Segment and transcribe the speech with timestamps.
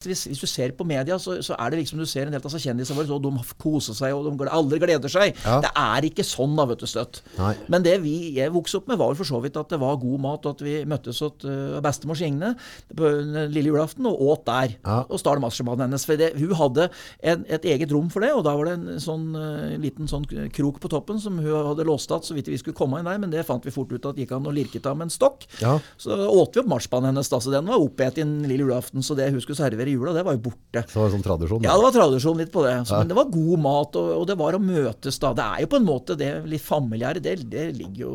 [0.00, 2.40] hvis, hvis, du ser på media, så, så, er det liksom du ser en del
[2.40, 5.34] av kjendisene våre, og de koser seg, og de, alle gleder seg.
[5.44, 5.58] Ja.
[5.60, 7.18] Det er ikke sånn, da, vet du, støtt.
[7.36, 7.50] Nei.
[7.68, 10.22] Men det vi, jeg vokste opp med, var for så vidt at det var god
[10.24, 12.54] mat, og at vi møttes hos uh, bestemor Signe
[12.96, 13.10] på
[13.52, 14.78] lille julaften og åt der.
[14.78, 14.96] Ja.
[15.04, 16.08] Og stal marsjmannen hennes.
[16.08, 16.88] For det, hun hadde
[17.20, 20.24] en, et eget rom for det, og da var det en sånn uh, liten sånn
[20.56, 23.20] krok på toppen som hun hadde låst igjen så vidt vi skulle komme inn der,
[23.20, 25.44] men det fant vi fort ut at gikk an å lirke av med en stokk.
[25.60, 25.76] Ja.
[26.00, 29.18] Så åt vi opp marsjmannen hennes, da, så den var oppet inn lille julaften, så
[29.18, 30.84] det hun skulle servere i jula, det var jo borte.
[30.86, 31.66] Så det var sånn tradisjon?
[31.66, 32.74] Ja, det var tradisjon litt på det.
[32.86, 33.02] Så, ja.
[33.02, 35.32] Men det var god mat, og, og, det var å møtes da.
[35.36, 38.14] Det er jo på en måte det litt familiære, det, det ligger jo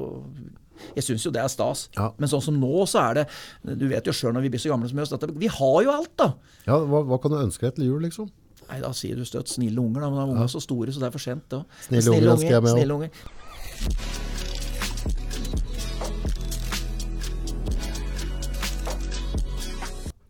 [0.95, 1.85] jeg syns jo det er stas.
[1.95, 2.09] Ja.
[2.19, 4.73] Men sånn som nå, så er det Du vet jo sjøl når vi blir så
[4.73, 6.31] gamle som oss, at vi har jo alt, da.
[6.67, 8.29] Ja, hva, hva kan du ønske deg til jul, liksom?
[8.65, 10.11] Nei, Da sier du støtt snille unger, da.
[10.11, 10.53] Men da er ungene ja.
[10.57, 11.47] så store, så det er for sent.
[11.53, 11.63] da.
[11.87, 14.24] Snille, snille unger ønsker jeg meg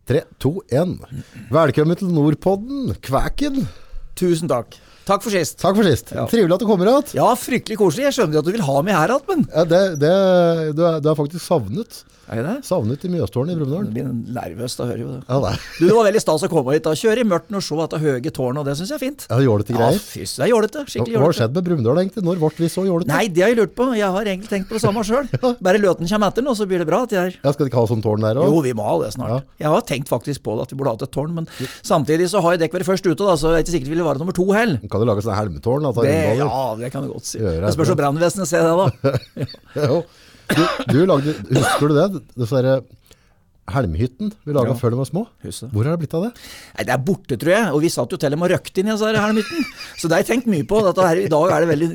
[0.06, 0.92] Tre, to, én.
[1.50, 3.64] Velkommen til Nordpodden, Kvæken.
[4.14, 4.76] Tusen takk.
[5.02, 5.56] Takk for sist.
[5.58, 6.12] Takk for sist.
[6.14, 6.28] Ja.
[6.30, 7.08] Trivelig at du kommer igjen.
[7.18, 8.04] Ja, fryktelig koselig.
[8.06, 10.12] Jeg skjønner at du vil ha meg her igjen, men ja, det, det,
[10.78, 11.98] du, er, du er faktisk savnet.
[12.26, 12.54] Er det?
[12.66, 13.90] Savnet i Mjøstårnet i Brumunddal.
[13.94, 15.18] Blir nervøs da hører jo det.
[15.28, 16.82] Ja, du, det var veldig stas å komme hit.
[16.86, 19.26] da Kjøre i mørket og se dette høye tårnet, og det syns jeg er fint.
[19.30, 19.94] Ja, Jålete greier.
[19.94, 20.82] Ja, fys, det er jålete.
[20.90, 21.22] Skikkelig jålete.
[21.22, 22.24] Hva har skjedd med Brumunddal egentlig?
[22.26, 23.10] Når ble vi så jålete?
[23.12, 23.86] Nei, det har jeg lurt på.
[23.94, 25.30] Jeg har egentlig tenkt på det samme sjøl.
[25.36, 25.52] ja.
[25.68, 27.04] Bare Løten kommer etter nå, så blir det bra.
[27.14, 28.50] Ja, Skal de ikke ha sånn tårn der òg?
[28.50, 29.36] Jo, vi må ha det snart.
[29.36, 29.40] Ja.
[29.62, 31.46] Jeg har tenkt faktisk på det, at vi burde hatt et tårn, men
[31.86, 33.98] samtidig så har jeg dekk vært først ute, da, så jeg er ikke sikkert vi
[34.00, 34.82] vil være nummer to heller.
[34.90, 35.86] Kan du lage sånn helmetårn?
[36.02, 37.38] Det, ja, det kan du godt si.
[37.38, 40.02] Det spørs om brannvesenet ser det, da.
[40.54, 42.22] du, du lagde, husker du det?
[42.36, 42.48] det
[43.66, 44.76] Helmhytten vi laga ja.
[44.78, 45.24] før de var små.
[45.42, 45.70] Huset.
[45.74, 46.30] Hvor har det blitt av det?
[46.76, 47.70] Nei, Det er borte, tror jeg.
[47.74, 49.66] Og vi satt jo til og med og røkte inn i disse helmhytten.
[49.98, 50.82] Så det har jeg tenkt mye på.
[50.86, 51.88] Her, I dag er det veldig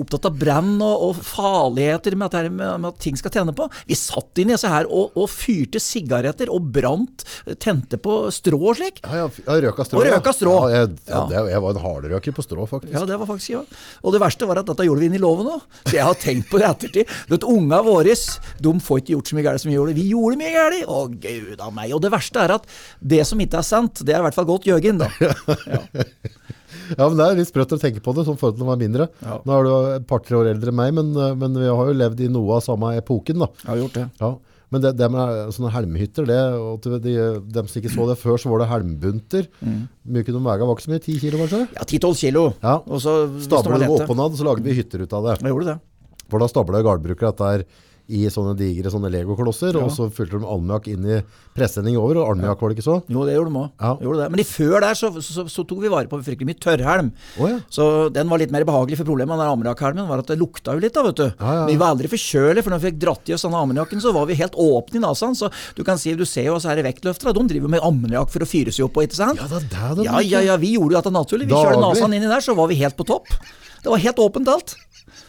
[0.00, 3.68] opptatt av brann og, og, farligheter med at, med, med at, ting skal tjene på.
[3.90, 7.26] Vi satt inn i disse her og, og fyrte sigaretter og brant,
[7.60, 9.02] tente på strå og slik.
[9.04, 10.00] Ja, ja, røka strå.
[10.00, 10.56] Og røka strå.
[10.72, 12.94] Ja, jeg, ja, det, jeg var en hardrøker på strå, faktisk.
[12.96, 13.62] Ja, det var faktisk ja.
[14.02, 15.68] Og det verste var at dette gjorde vi inn i loven òg.
[15.84, 17.14] Så jeg har tenkt på det i ettertid.
[17.32, 18.16] Vet, Unga våre
[18.58, 19.96] de får ikke gjort så mye galt som vi gjorde.
[19.96, 21.17] Vi gjorde mye galt.
[21.22, 21.94] Gud a meg.
[21.96, 22.68] Og det verste er at
[23.00, 25.10] det som ikke er sant, det er i hvert fall godt Jørgen, da.
[25.68, 25.80] Ja.
[26.96, 28.80] ja, men det er litt sprøtt å tenke på det, som forhold til å være
[28.80, 29.06] mindre.
[29.24, 29.38] Ja.
[29.44, 32.22] Nå er du et par-tre år eldre enn meg, men, men, vi har jo levd
[32.24, 33.48] i noe av samme epoken, da.
[33.62, 34.04] Jeg har gjort det.
[34.20, 34.30] Ja.
[34.68, 36.38] Men det, det, med sånne helmhytter det,
[36.84, 37.14] de, de,
[37.56, 39.48] de, som ikke så det før, så var det helmbunter.
[39.64, 39.82] Mm.
[40.12, 40.68] Mye kunne de veie?
[40.68, 41.04] Var ikke så mye?
[41.04, 41.60] 10 kilo, kanskje?
[41.72, 42.42] Ja, 10-12 kilo.
[42.64, 42.74] Ja.
[42.84, 43.14] Og så
[43.46, 45.38] Stabla det oppå ned, så lagde vi hytter ut av det.
[45.40, 45.78] Jeg gjorde det.
[46.28, 47.64] For da stabla gardbrukere dette her
[48.08, 49.84] i sånne digre sånne legoklosser, ja.
[49.84, 51.18] og så fylte de almiakk inn i
[51.58, 52.22] presenning over.
[52.22, 52.96] og Almiakk var det ikke så?
[53.10, 53.68] Jo, det gjorde de òg.
[53.84, 54.28] Ja.
[54.32, 57.10] Men i før der så, så, så, tok vi vare på fryktelig mye tørrhelm.
[57.36, 57.58] Oh, ja.
[57.72, 58.96] Så den var litt mer behagelig.
[59.02, 61.26] For problemet med ammoniakkhelmen var at det lukta jo litt, da, vet du.
[61.42, 64.14] Men vi var aldri forkjølige, for når vi fikk dratt i oss denne ammoniakken, så
[64.16, 65.32] var vi helt åpne i nesa.
[65.36, 68.32] Så du kan si, du ser jo oss her i vektløftere, de driver med ammoniakk
[68.32, 69.44] for å fyre seg opp på, ikke sant?
[69.44, 71.50] Ja, det er det, ja, ja, ja, vi gjorde jo dette naturlig.
[71.50, 73.36] Vi kjørte nesa inn i der, så var vi helt på topp.
[73.82, 74.74] Det var helt åpent alt.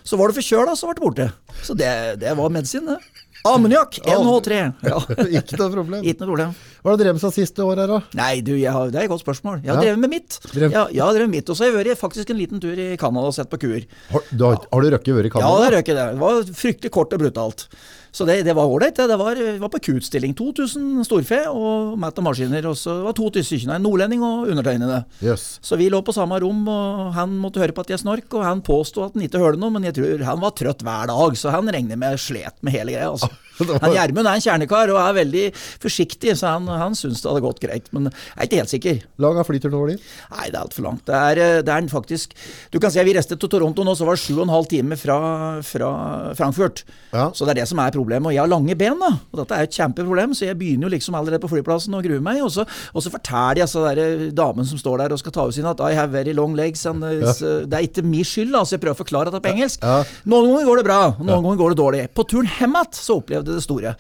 [0.03, 1.31] Så var du forkjøla, så ble det borte.
[1.65, 1.89] Så det,
[2.21, 2.99] det var medisin, det.
[3.47, 4.01] Ammoniakk!
[4.03, 4.55] NH3.
[4.83, 4.97] Ja.
[5.39, 6.01] ikke noe problem.
[6.03, 6.55] Ikke noe problem.
[6.83, 7.85] Hva har du drevet med seg siste året?
[7.87, 7.99] da?
[8.19, 9.61] Nei, du, har, Det er et godt spørsmål.
[9.63, 9.85] Jeg har ja.
[9.88, 10.39] drevet med mitt.
[10.51, 10.67] Drev...
[10.75, 12.89] Ja, jeg har drevet mitt, Og så har jeg vært faktisk en liten tur i
[12.99, 13.88] Canada og sett på kuer.
[14.11, 15.53] Har du, har, har du røkket vært i Canada?
[15.53, 16.07] Ja, det røkket det.
[16.11, 17.65] Det var fryktelig kort og brutalt.
[18.11, 18.97] Så det, det var ålreit.
[18.97, 20.33] Det var, var på kuutstilling.
[20.37, 22.65] 2000 storfe og mat og maskiner.
[22.71, 25.03] Og så var to tyskere, en nordlending og undertegnede.
[25.23, 25.59] Yes.
[25.65, 28.45] Så vi lå på samme rom, og han måtte høre på at jeg snork, og
[28.47, 31.37] han påsto at han ikke hørte noe, men jeg tror han var trøtt hver dag,
[31.39, 33.11] så han regner med slet med hele greia.
[33.13, 33.29] altså.
[33.59, 35.45] Han Gjermund er en kjernekar og er veldig
[35.83, 37.89] forsiktig, så han, han syns det hadde gått greit.
[37.95, 39.01] Men jeg er ikke helt sikker.
[39.23, 40.05] Lang er flyturen over dit?
[40.33, 41.05] Nei, det er altfor langt.
[41.09, 42.35] Det er, eh, det er faktisk
[42.71, 44.53] Du kan si at vi reiste til Toronto nå, så var det sju og en
[44.53, 45.19] halv time fra,
[45.65, 45.89] fra
[46.37, 46.83] Frankfurt.
[47.11, 47.29] Ja.
[47.33, 48.29] Så det er det som er problemet.
[48.29, 49.11] Og jeg har lange ben, da.
[49.31, 52.23] Og dette er et kjempeproblem, så jeg begynner jo liksom allerede på flyplassen og gruer
[52.23, 52.41] meg.
[52.45, 55.47] Og så, og så forteller jeg så der, damen som står der og skal ta
[55.49, 56.85] ut sine, at I have very long legs.
[56.89, 57.33] And, uh, ja.
[57.69, 58.77] Det er ikke min skyld, altså.
[58.77, 59.83] Jeg prøver å forklare det på engelsk.
[59.83, 60.03] Ja.
[60.29, 62.03] Noen ganger går det bra, noen ganger går det dårlig.
[62.15, 63.95] På turen hjem igjen så opplevde det store.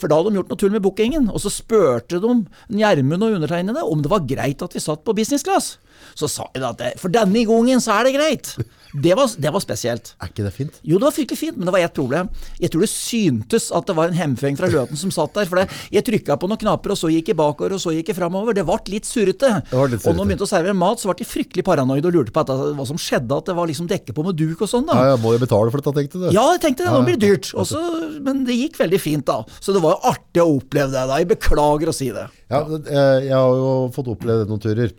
[0.00, 2.36] For da hadde de gjort noe tull med bookingen, og så spurte de
[2.80, 5.76] Gjermund og undertegnede om det var greit at vi satt på business class.
[6.18, 8.54] Så sa de at for denne gangen så er det greit.
[8.94, 10.12] Det var, det var, spesielt.
[10.22, 10.76] Er ikke det fint?
[10.86, 12.28] Jo, det var fryktelig fint, men det var ett problem.
[12.62, 15.48] Jeg tror det syntes at det var en hemfeng fra Løten som satt der.
[15.50, 15.64] For det,
[15.94, 18.54] jeg trykka på noen knapper, og så gikk jeg bakover, og så gikk jeg framover.
[18.54, 19.50] Det ble litt surrete.
[19.74, 22.44] Og når de begynte å servere mat, så ble de fryktelig paranoide og lurte på
[22.44, 24.86] at, hva som skjedde, at det var liksom dekket på med duk og sånn.
[24.86, 24.98] da.
[25.00, 26.28] Ja, ja, Må jeg betale for dette, tenkte du?
[26.30, 26.94] Ja, jeg tenkte det.
[26.94, 27.50] Nå blir det dyrt.
[27.58, 27.82] Også,
[28.22, 29.40] men det gikk veldig fint, da.
[29.58, 31.06] Så det var jo artig å oppleve det.
[31.10, 31.18] da.
[31.18, 32.28] Jeg beklager å si det.
[32.52, 34.94] Ja, eh, Jeg har jo fått oppleve noen turer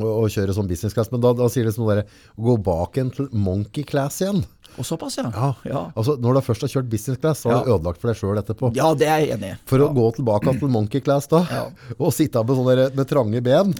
[0.00, 1.10] å, kjøre sånn business class.
[1.12, 2.06] Men da, da sier det sånn derre
[2.40, 4.42] Gå bak en til monkey class igjen.
[4.80, 5.26] Og såpass, ja.
[5.34, 5.50] ja.
[5.68, 5.82] ja.
[5.98, 8.40] Altså, når du først har kjørt business class, så har du ødelagt for deg sjøl
[8.40, 8.72] etterpå.
[8.78, 9.58] Ja, det er jeg enig i.
[9.68, 11.42] For å gå tilbake til monkey class da,
[12.02, 13.74] og sitte med, sånne, med trange ben,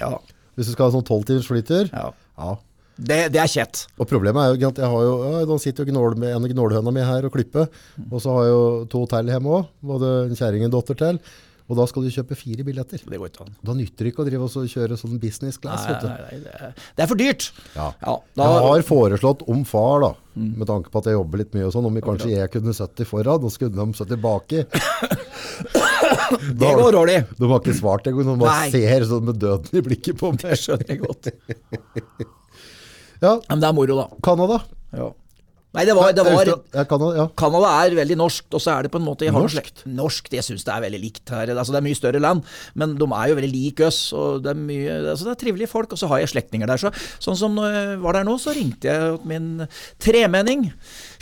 [0.52, 2.10] hvis du skal ha sånn tolvtimers flytur ja.
[3.02, 3.86] Det, det, er kjett.
[3.96, 6.92] Og Problemet er jo at jeg har jo, ja, sitter jo gnål med en gnålhøna
[6.94, 7.70] mi her og klipper.
[8.10, 9.70] Og så har jeg jo to til hjemme òg.
[9.92, 11.22] Både en kjerring og en datter til.
[11.70, 13.02] Og da skal du kjøpe fire billetter.
[13.06, 13.54] Det går ikke an.
[13.64, 15.86] Da nytter det ikke å drive og kjøre sånn business class.
[15.86, 17.48] Nei, nei, nei, det, er, for dyrt.
[17.76, 17.86] Ja.
[18.02, 20.50] ja da, jeg har foreslått om far, da, mm.
[20.60, 22.74] med tanke på at jeg jobber litt mye og sånn, om vi kanskje jeg kunne
[22.76, 24.66] sittet foran, og så kunne de sittet baki.
[26.64, 27.18] det går dårlig.
[27.38, 28.34] De har ikke svart engang.
[28.34, 30.44] De bare ser sånn med døden i blikket på meg.
[30.44, 31.32] Det skjønner jeg godt.
[33.24, 33.36] ja.
[33.48, 34.22] Men det er moro, da.
[34.26, 34.62] Canada.
[34.92, 35.12] Ja.
[35.72, 36.48] Nei, det var, det var
[36.84, 37.24] Canada, ja.
[37.38, 39.70] Canada, er veldig norsk, og så er det på en måte Norsk?
[39.88, 41.48] Norsk, det syns jeg er veldig likt her.
[41.54, 42.42] Altså, det er mye større land,
[42.76, 44.00] men de er jo veldig like oss.
[44.12, 46.82] og Det er mye, altså, det er trivelige folk, og så har jeg slektninger der.
[46.82, 46.92] Så,
[47.24, 49.64] sånn som når jeg var der nå, så ringte jeg min
[50.02, 50.68] tremenning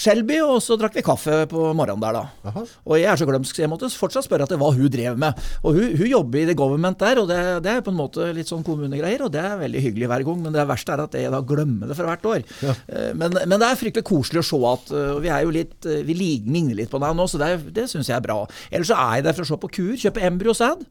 [0.00, 2.50] Shelby, og så drakk vi kaffe på morgenen der, da.
[2.50, 2.62] Aha.
[2.88, 5.40] Og jeg er så glømsk, så jeg måtte fortsatt spørre etter hva hun drev med.
[5.60, 8.30] Og hun, hun jobber i the government der, og det, det, er på en måte
[8.36, 11.18] litt sånn kommunegreier, og det er veldig hyggelig hver gang, men det verste er at
[11.20, 12.46] jeg da glemmer det for hvert år.
[12.64, 12.76] Ja.
[12.88, 15.86] Eh, men, men det er fryktelig koselig å se at og Vi er jo litt
[15.88, 18.40] uh, Vi ligner litt på deg nå, så det, det syns jeg er bra.
[18.70, 19.96] Ellers så er jeg der for å se på kuer.
[20.00, 20.84] Kjøpe embryo-sæd.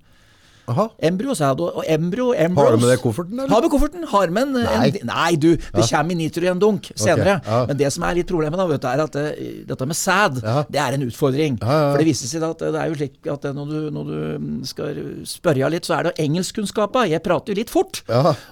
[0.70, 0.86] Aha.
[1.10, 1.66] Embryo, sa jeg.
[1.66, 3.40] Og Embro, Embros, Har du med det kofferten?
[3.40, 3.54] eller?
[3.54, 4.06] Har med kofferten.
[4.12, 4.90] Har med en, nei.
[4.90, 5.50] En, nei, du.
[5.58, 5.88] Det ja.
[5.98, 7.40] kommer i nitrogendunk senere.
[7.40, 7.54] Okay.
[7.54, 7.62] Ja.
[7.70, 9.26] Men det som er litt problemet, da, vet du, er at det,
[9.70, 10.56] dette med sæd, ja.
[10.70, 11.58] det er en utfordring.
[11.62, 15.02] For det viser seg at det er jo slik at når du, når du skal
[15.30, 17.08] spørre litt, så er det engelskkunnskapa.
[17.10, 18.04] Jeg prater jo litt fort.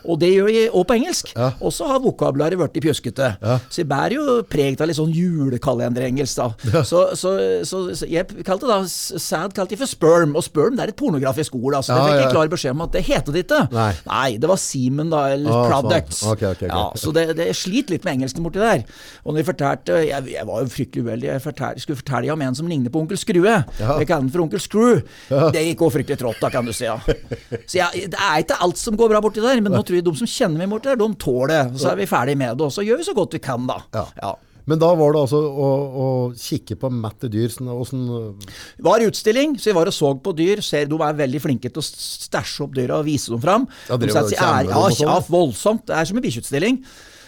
[0.07, 1.33] Og det gjør jeg òg på engelsk.
[1.61, 3.33] Og så har vokabularet blitt pjuskete.
[3.69, 6.83] Så jeg bærer jo preg av litt sånn julekalenderengelsk, da.
[6.87, 7.31] Så, så,
[7.67, 10.99] så, så, jeg kalte da sæd kalte jeg for sperm, og sperm det er et
[10.99, 11.79] pornografisk ord.
[11.79, 13.61] altså fikk klar beskjed om at det heter det ikke.
[13.75, 13.89] Nei.
[14.07, 16.21] Nei, det var Seaman, da, eller ah, Products.
[16.23, 16.71] Okay, okay, okay.
[16.71, 18.83] Ja, så det, det sliter litt med engelsken borti der.
[19.23, 21.29] Og når vi fortalte Jeg, jeg var jo fryktelig uheldig.
[21.31, 23.57] Jeg fortalte, skulle fortelle om en som ligner på onkel Skrue.
[23.79, 25.01] Jeg kaller den for onkel Screw.
[25.53, 26.87] Det gikk òg fryktelig trått, da, kan du si.
[26.87, 26.97] Ja.
[27.67, 30.05] Så jeg, det er ikke alt som går bra borti der, men nå tror jeg
[30.07, 31.81] de som kjenner meg borti der, de tåler det.
[31.81, 33.81] Så er vi ferdig med det, og så gjør vi så godt vi kan, da.
[33.95, 34.35] Ja.
[34.67, 37.51] Men da var det altså å, å kikke på matte dyr.
[37.53, 38.03] Sånn,
[38.75, 40.61] Det var utstilling, så vi var og så på dyr.
[40.65, 43.67] Ser De er veldig flinke til å stæsje opp dyra og vise dem fram.
[43.87, 44.33] Ja, de er,
[44.67, 45.87] ja, ja, voldsomt.
[45.87, 46.81] Det er som en bikkjeutstilling.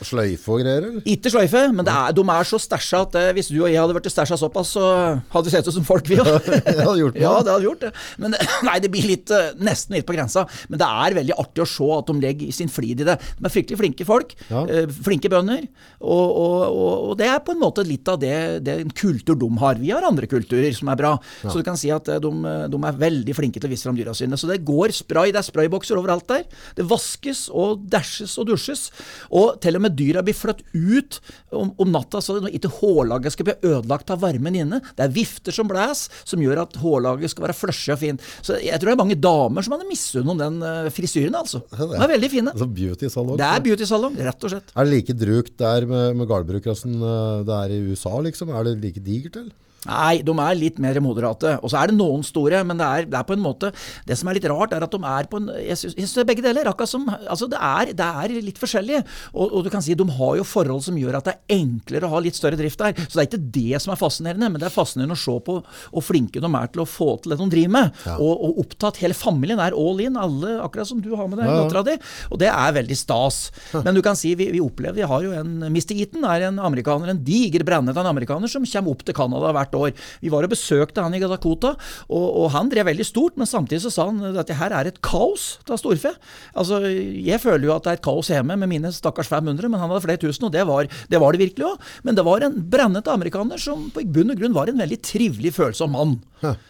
[0.05, 1.03] Sløyfe og greier, eller?
[1.09, 3.95] Ikke sløyfe, men er, de er så stæsja at eh, hvis du og jeg hadde
[3.97, 4.85] vært stæsja såpass, så
[5.33, 6.29] hadde vi sett ut som folk, vi òg.
[6.79, 7.23] hadde gjort det.
[7.23, 7.91] Ja, det hadde gjort det.
[8.21, 8.35] Men
[8.67, 10.45] nei, det blir litt, eh, nesten litt på grensa.
[10.71, 13.17] Men det er veldig artig å se at de legger sin flid i det.
[13.39, 14.35] De er fryktelig flinke folk.
[14.49, 14.63] Ja.
[14.65, 15.65] Eh, flinke bønder.
[15.99, 18.33] Og, og, og, og, det er på en måte litt av det,
[18.65, 19.81] det en kultur de har.
[19.81, 21.15] Vi har andre kulturer som er bra.
[21.43, 21.51] Ja.
[21.51, 22.33] Så du kan si at de,
[22.71, 24.39] de, er veldig flinke til å vise fram dyra sine.
[24.39, 25.33] Så det går spray.
[25.35, 26.47] Det er spraybokser overalt der.
[26.77, 28.87] Det vaskes og dæsjes og dusjes.
[29.35, 31.19] Og til og med dyra blir flyttet ut
[31.55, 34.81] om, om natta, så ikke hårlaget skal bli ødelagt av varmen inne.
[34.97, 38.25] Det er vifter som blæs, som gjør at hårlaget skal være flushy og fint.
[38.45, 41.63] Så jeg tror det er mange damer som hadde misunnet om den uh, frisyren, altså.
[41.73, 42.53] De er veldig fine.
[42.55, 43.39] Altså beauty-salong?
[43.39, 44.75] Det er beauty-salong, rett og slett.
[44.75, 48.51] Er det like drukt der med, med som eh, det er i USA, liksom?
[48.53, 49.55] Er det like digert, eller?
[49.87, 51.53] Nei, de er litt mer moderate.
[51.63, 53.69] Og så er det noen store, men det er, det er, på en måte
[54.07, 56.27] Det som er litt rart, er at de er på en Jeg syns det er
[56.27, 56.67] begge deler.
[56.67, 58.99] akkurat som, altså det er, det er litt forskjellig.
[59.33, 62.09] Og, og, du kan si de har jo forhold som gjør at det er enklere
[62.09, 62.97] å ha litt større drift der.
[63.05, 65.59] Så det er ikke det som er fascinerende, men det er fascinerende å se på
[65.63, 68.03] hvor flinke de er til å få til det de driver med.
[68.03, 68.17] Ja.
[68.19, 68.99] Og, og, opptatt.
[69.03, 71.95] Hele familien er all in, alle, akkurat som du har med deg ja, dattera di.
[72.33, 73.39] Og det er veldig stas.
[73.77, 75.95] Men du kan si vi, vi opplever Vi har jo en Mr.
[75.95, 79.79] Eaton er en amerikaner, en diger brennete amerikaner som kommer opp til Canada hvert hvert
[79.79, 79.93] år.
[80.21, 81.75] Vi var og besøkte han i Dakota,
[82.09, 84.89] og, og, han drev veldig stort, men samtidig så sa han at det her er
[84.89, 86.13] et kaos av storfe.
[86.57, 89.79] Altså, Jeg føler jo at det er et kaos hjemme med mine stakkars 500, men
[89.79, 91.89] han hadde flere tusen, og det var det, var det virkelig òg.
[92.03, 95.53] Men det var en brennete amerikaner som på bunn og grunn var en veldig trivelig,
[95.57, 96.17] følsom mann.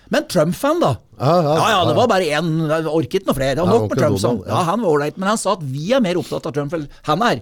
[0.10, 0.96] Men Trump-fan, da.
[1.20, 2.52] Ja ja, ja, det var bare én.
[2.88, 3.64] Orket noe flere.
[3.64, 4.20] Og nok med Trump.
[4.20, 4.62] Donald, ja.
[4.70, 5.18] han var ålreit.
[5.20, 7.42] Men han sa at vi er mer opptatt av Trump enn han er.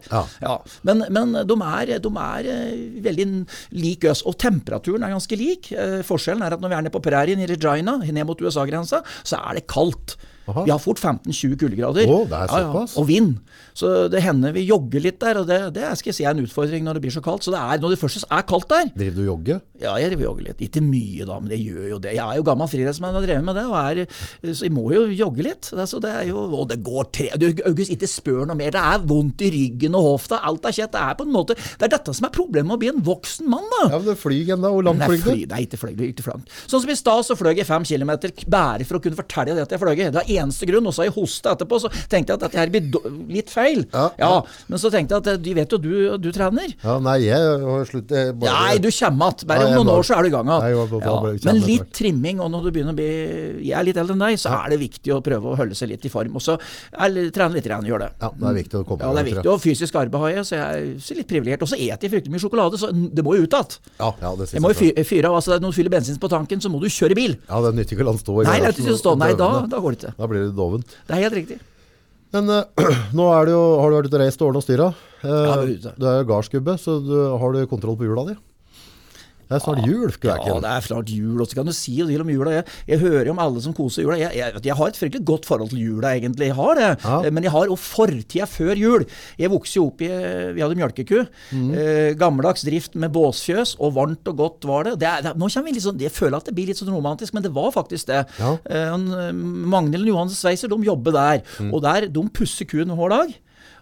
[0.88, 3.28] Men, men de, er, de er eh, veldig
[3.78, 4.24] lik oss.
[4.28, 5.72] Og temperaturen er ganske lik.
[5.74, 9.04] Eh, forskjellen er at når vi er nede på prærien i Regina, ned mot USA-grensa,
[9.22, 10.18] så er det kaldt.
[10.48, 10.64] Aha.
[10.64, 12.08] Vi har fort 15-20 kuldegrader.
[12.08, 12.96] Oh, det er såpass.
[12.96, 13.34] Ja, og vind.
[13.78, 16.44] Så det hender vi jogger litt der, og det, det skal jeg si er en
[16.46, 17.46] utfordring når det blir så kaldt.
[17.46, 19.60] Så det er når det først er kaldt der Driver du og jogger?
[19.82, 20.64] Ja, jeg driver og jogger litt.
[20.68, 22.16] Ikke mye, da, men det gjør jo det.
[22.18, 24.88] Jeg er jo gammel friidrettsmann og har drevet med det, og er, så jeg må
[24.96, 25.72] jo jogge litt.
[25.88, 28.72] Så det er jo, og det går tre du, August, ikke spør noe mer.
[28.74, 30.40] Det er vondt i ryggen og hofta.
[30.48, 30.96] Alt er kjett.
[30.96, 33.04] Det er på en måte Det er dette som er problemet med å bli en
[33.06, 33.84] voksen mann, da.
[33.92, 34.72] Ja, men det flyr da.
[34.72, 35.46] Hvor langt flyr du?
[35.52, 36.40] Nei, ikke fløy, ikke fly.
[36.66, 39.68] Sånn som i stad, så fløy jeg fem kilometer bare for å kunne fortelle det
[39.68, 39.96] at jeg fløy.
[40.38, 40.88] Eneste grunn.
[40.88, 43.84] Og så har jeg hosta etterpå, så tenkte jeg at dette her blir litt feil.
[43.94, 44.32] Ja, ja.
[44.70, 46.74] Men så tenkte jeg at de vet jo du, du trener.
[46.84, 48.36] Ja, Nei, jeg har sluttet.
[48.42, 49.48] Nei, du kommer igjen.
[49.48, 51.40] Bare om noen år så er du i gang igjen.
[51.48, 53.08] Men litt trimming, og når du begynner å bli
[53.68, 55.92] Jeg er litt eldre enn deg, så er det viktig å prøve å holde seg
[55.92, 56.38] litt i form.
[56.38, 58.10] Og så trene litt, igjen, gjør det.
[58.22, 59.48] Ja, det er viktig å komme Ja, det er viktig.
[59.52, 61.66] Og fysisk arbeid har jeg, så jeg er litt privilegert.
[61.66, 63.78] Og så eter jeg fryktelig mye sjokolade, så det må jo ut igjen.
[64.00, 65.40] Ja, ja, det jeg må jo fyre av.
[65.40, 67.38] Altså, når du fyller bensin på tanken, så må du kjøre bil.
[67.48, 69.16] Ja, det nytter ikke å la den stå i Nei, det stå.
[69.20, 70.27] Nei, da, da går det ikke.
[70.28, 70.84] Da blir det doven.
[71.08, 71.58] Det er helt riktig.
[72.36, 74.88] Men uh, nå er det jo, har du vært ute og reist og ordna styra.
[75.24, 75.30] Uh,
[75.72, 78.36] ja, du er jo gardsgubbe, så du, har du kontroll på hjula di?
[79.48, 80.12] Det er snart jul.
[80.28, 81.38] Ja, det er snart jul.
[81.40, 82.58] Og så kan du si det om jula.
[82.58, 84.18] Jeg, jeg hører om alle som koser jula.
[84.20, 86.50] Jeg, jeg, jeg, har et fryktelig godt forhold til jula, egentlig.
[86.50, 86.90] Jeg har det.
[87.06, 87.32] Ja.
[87.32, 89.08] Men jeg har òg fortida før jul.
[89.40, 90.12] Jeg vokste jo opp i
[90.58, 91.24] Vi hadde mjølkeku.
[91.56, 91.72] Mm.
[91.80, 94.98] Eh, gammeldags drift med båsfjøs, og varmt og godt var det.
[95.04, 96.92] det, er, det nå kommer vi litt sånn, Jeg føler at det blir litt sånn
[96.92, 98.26] romantisk, men det var faktisk det.
[98.42, 98.54] Ja.
[98.68, 101.44] Eh, Magnhild og Johannes Sveiser de jobber der.
[101.62, 101.72] Mm.
[101.72, 103.36] Og der, de pusser kuen hver dag.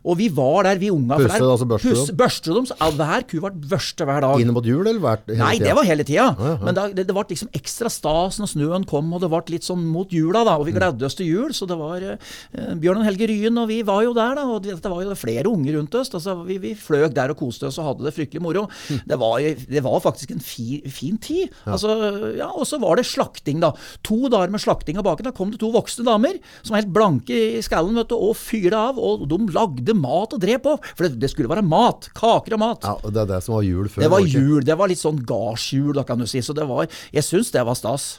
[0.06, 1.18] Og vi var der, vi unga.
[1.18, 2.68] Pusse, der, altså børste pus, børste dem?
[2.70, 4.42] Så, hver ku ble børste hver dag.
[4.42, 6.28] Inn mot jul, eller hvert, Nei, det var hele tida.
[6.30, 6.58] Ja, ja.
[6.62, 9.66] Men da, det, det ble liksom ekstra stas når snøen kom, og det ble litt
[9.68, 10.58] sånn mot jula, da.
[10.62, 10.80] Og vi mm.
[10.80, 11.56] gledde oss til jul.
[11.58, 14.46] Så det var uh, Bjørn og Helge Ryen, og vi var jo der, da.
[14.54, 16.14] Og det, det var jo flere unger rundt oss.
[16.14, 18.68] Altså, vi, vi fløk der og koste oss og hadde det fryktelig moro.
[18.90, 19.02] Mm.
[19.10, 21.50] Det, var, det, var, faktisk en fi, fin tid.
[21.66, 21.98] Altså,
[22.38, 23.74] ja, og så var det slakting, da.
[24.06, 25.32] To dager med slakting av baken.
[25.32, 28.38] Da kom det to voksne damer som var helt blanke i skallen vet du, og
[28.38, 29.02] fyrte av.
[29.02, 30.76] Og de lagde mat å dre på.
[30.94, 32.10] For det, det, skulle være mat.
[32.18, 32.88] Kaker og mat.
[32.88, 34.06] Ja, og Det er det som var jul før?
[34.06, 34.66] Det var jul.
[34.66, 36.44] Det var litt sånn gardsjul, da kan du si.
[36.46, 38.10] Så det var Jeg syns det var stas.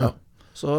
[0.00, 0.12] Ja.
[0.60, 0.70] Så,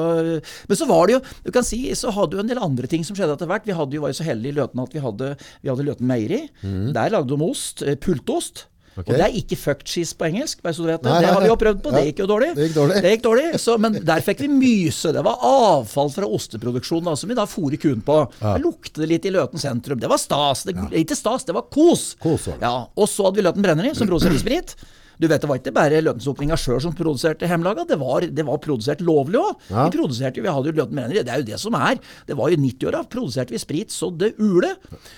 [0.67, 3.05] men så var det jo du kan si, så hadde jo en del andre ting
[3.07, 3.65] som skjedde etter hvert.
[3.67, 5.31] Vi hadde jo, var jo så heldige i Løten at vi hadde,
[5.63, 6.41] vi hadde Løten Meieri.
[6.61, 6.91] Mm.
[6.97, 7.81] Der lagde de ost.
[7.85, 8.67] Eh, pultost.
[8.91, 9.07] Okay.
[9.07, 10.99] Og det er ikke fucked cheese på engelsk, vet det.
[11.05, 12.49] Nei, det har vi jo prøvd på, det gikk jo dårlig.
[12.57, 12.97] Det gikk dårlig.
[13.05, 15.13] Det gikk dårlig så, men der fikk vi myse.
[15.15, 18.17] Det var avfall fra osteproduksjonen som vi da fôrer kuen på.
[18.41, 18.57] Ja.
[18.57, 20.01] Der luktet det litt i Løten sentrum.
[20.01, 20.65] Det var stas.
[20.67, 20.89] Det, ja.
[21.03, 22.11] Ikke stas, det var kos.
[22.19, 22.73] kos ja.
[22.91, 24.75] Og så hadde vi Løten Brenneri, som produserer sprit.
[25.21, 27.97] Du vet, Det var ikke bare lønnsåpninga sjøl som produserte hjemmelaga, det,
[28.33, 29.67] det, var produsert lovlig òg.
[29.69, 29.85] Ja.
[29.85, 31.99] Vi produserte, vi hadde jo Løten Brenneri, det er jo det som er.
[32.25, 34.71] Det var jo 90-åra, produserte vi sprit så det ule.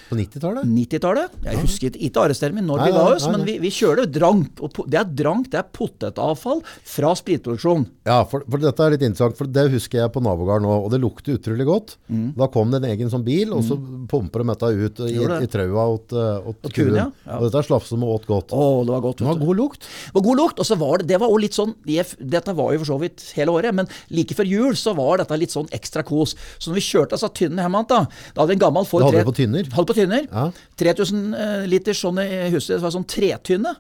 [0.10, 0.68] På 90-tallet?
[0.68, 1.38] 90-tallet.
[1.48, 3.72] Jeg husker ikke arrester meg når nei, vi ga oss, nei, nei, men vi, vi
[3.78, 4.60] kjører drank.
[4.66, 7.88] Og det er drank, det er potetavfall fra spritproduksjon.
[8.10, 10.92] Ja, for, for, dette er litt interessant, for det husker jeg på nabogården òg, og
[10.92, 11.96] det lukter utrolig godt.
[12.12, 12.28] Mm.
[12.42, 14.04] Da kom det en egen sånn bil, og så mm.
[14.12, 15.16] pumper de dette ut i,
[15.48, 16.20] i traua åt,
[16.52, 17.00] åt kuen.
[17.00, 17.08] Ja.
[17.24, 17.40] Ja.
[17.40, 18.52] Og dette slafsa de åt godt.
[18.52, 19.24] Å, det var godt.
[19.24, 19.92] Det var god lukt.
[20.08, 22.74] Det var god lukt, og så var det Det var også litt sånn Dette var
[22.74, 25.70] jo for så vidt hele året, men like før jul så var dette litt sånn
[25.76, 26.36] ekstra kos.
[26.58, 28.02] Så når vi kjørte altså tynnene hjem igjen, da
[28.34, 29.70] Da hadde vi en gammel Ford Hadde vi på tynner?
[29.74, 30.28] Hadde på tynner.
[30.30, 30.50] Ja.
[30.80, 31.36] 3000
[31.70, 33.74] liter liter i huset, det var sånn tretynne.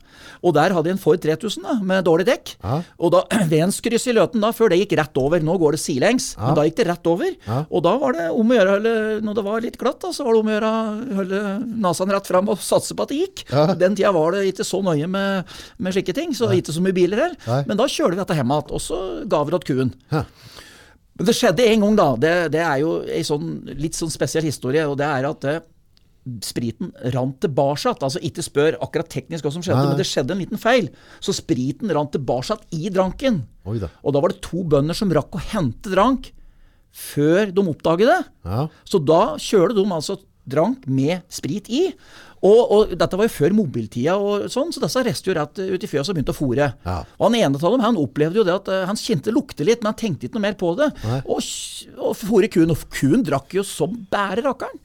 [0.43, 2.55] Og der hadde vi en Ford 3000 da, med dårlig dekk.
[2.63, 2.79] Ja.
[2.99, 5.43] Og da Venskryss i Løten da, før det gikk rett over.
[5.43, 6.47] Nå går det sidelengs, ja.
[6.47, 7.35] men da gikk det rett over.
[7.69, 10.35] Og da var det om å gjøre, når det var litt glatt, da, så var
[10.35, 11.43] det om å gjøre å holde
[11.85, 13.45] nesen rett fram og satse på at det gikk.
[13.79, 16.35] Den tida var det ikke så nøye med, med slike ting.
[16.35, 17.35] så ikke så mye biler her.
[17.47, 17.61] Nei.
[17.69, 19.93] Men da kjører vi dette hjem igjen, og så ga vi det til kuen.
[20.11, 20.23] Ja.
[21.13, 22.07] Men det skjedde en gang, da.
[22.17, 24.85] Det, det er jo en sånn, litt sånn spesiell historie.
[24.89, 25.69] og det er at det, eh,
[26.41, 27.93] spriten rant tilbake.
[27.93, 29.91] Altså ikke spør akkurat teknisk hva som skjedde, Nei.
[29.91, 30.89] men det skjedde en liten feil.
[31.21, 33.43] Så spriten rant tilbake i dranken.
[33.65, 33.91] Da.
[34.03, 36.31] Og da var det to bønder som rakk å hente drank
[36.93, 38.21] før de oppdaget det.
[38.45, 38.67] Ja.
[38.85, 40.19] Så da kjører de altså
[40.49, 41.87] drank med sprit i.
[42.43, 45.85] Og, og, dette var jo før mobiltida, og sånn, så disse reiste jo rett ut
[45.85, 46.69] i fjøset og begynte å fòre.
[46.83, 46.97] Ja.
[47.15, 49.63] Og Han ene av dem han opplevde jo det at uh, han kjente det lukte
[49.67, 50.89] litt, men han tenkte ikke noe mer på det.
[51.07, 51.21] Nei.
[51.23, 51.51] Og,
[51.95, 52.75] og fòre kuen.
[52.75, 54.81] Og kuen drakk jo som bære rakkeren.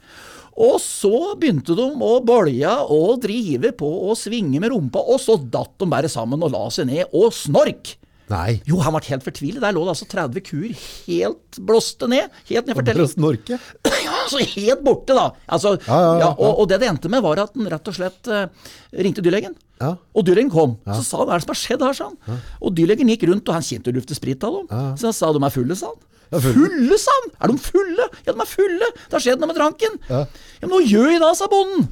[0.59, 5.37] Og så begynte de å bolje og drive på og svinge med rumpa, og så
[5.39, 7.95] datt de bare sammen og la seg ned og snork.
[8.29, 8.59] Nei.
[8.69, 9.61] Jo, han ble helt fortvilet.
[9.63, 10.73] Der lå det altså 30 kuer
[11.07, 12.35] helt blåste ned.
[12.49, 13.57] Helt ned for snorke?
[14.05, 15.31] ja, altså helt borte, da.
[15.49, 17.97] Altså, ja, ja, ja, og, og, det det endte med, var at han rett og
[17.97, 18.45] slett uh,
[18.93, 19.57] ringte dyrlegen.
[19.81, 20.77] Og dyrlegen kom.
[20.91, 22.43] Så sa han hva er det som har skjedd her, sa han.
[22.61, 24.69] Og dyrlegen gikk rundt, og han kjente jo luftet sprit av dem.
[24.99, 26.05] Så han sa de er fulle, sa han.
[26.29, 27.31] Fulle, sa han!
[27.41, 28.05] Er de fulle?
[28.21, 28.89] Ja, de er fulle!
[28.99, 29.95] Det har skjedd noe med dranken.
[30.11, 30.27] Ja,
[30.61, 31.87] men hva gjør jeg da, sa bonden.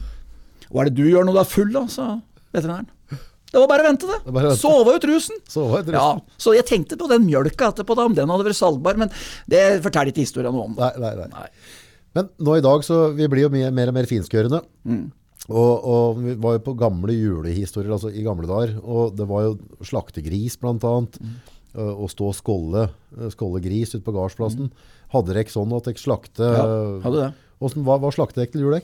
[0.68, 2.06] Hva er det du gjør når du er full, da, sa
[2.54, 2.92] veterinæren.
[3.48, 4.34] Det var bare å vente, det.
[4.36, 4.54] det.
[4.60, 5.38] Sove ut rusen.
[5.48, 6.00] Sove ut rusen.
[6.00, 9.00] Ja, så jeg tenkte på den mjølka etterpå, da, om den hadde vært salgbar.
[9.00, 9.14] Men
[9.50, 10.76] det forteller ikke historien noe om.
[10.80, 11.48] Nei, nei, nei, nei.
[12.18, 14.60] Men nå i dag så vi blir jo mer og mer finskørende.
[14.88, 15.06] Mm.
[15.48, 18.76] Og, og, vi var jo på gamle julehistorier, altså i gamle dager.
[18.84, 21.20] Og det var jo slaktegris, blant annet.
[21.22, 21.38] Mm.
[21.78, 22.88] Å stå og skålle,
[23.36, 24.72] skålle gris ute på gardsplassen.
[24.72, 24.94] Mm.
[25.14, 26.64] Hadde dere ikke sånn at dere slakte Ja,
[27.06, 27.34] hadde det.
[27.62, 28.76] Hvordan, hva, hva slakte dere til jul?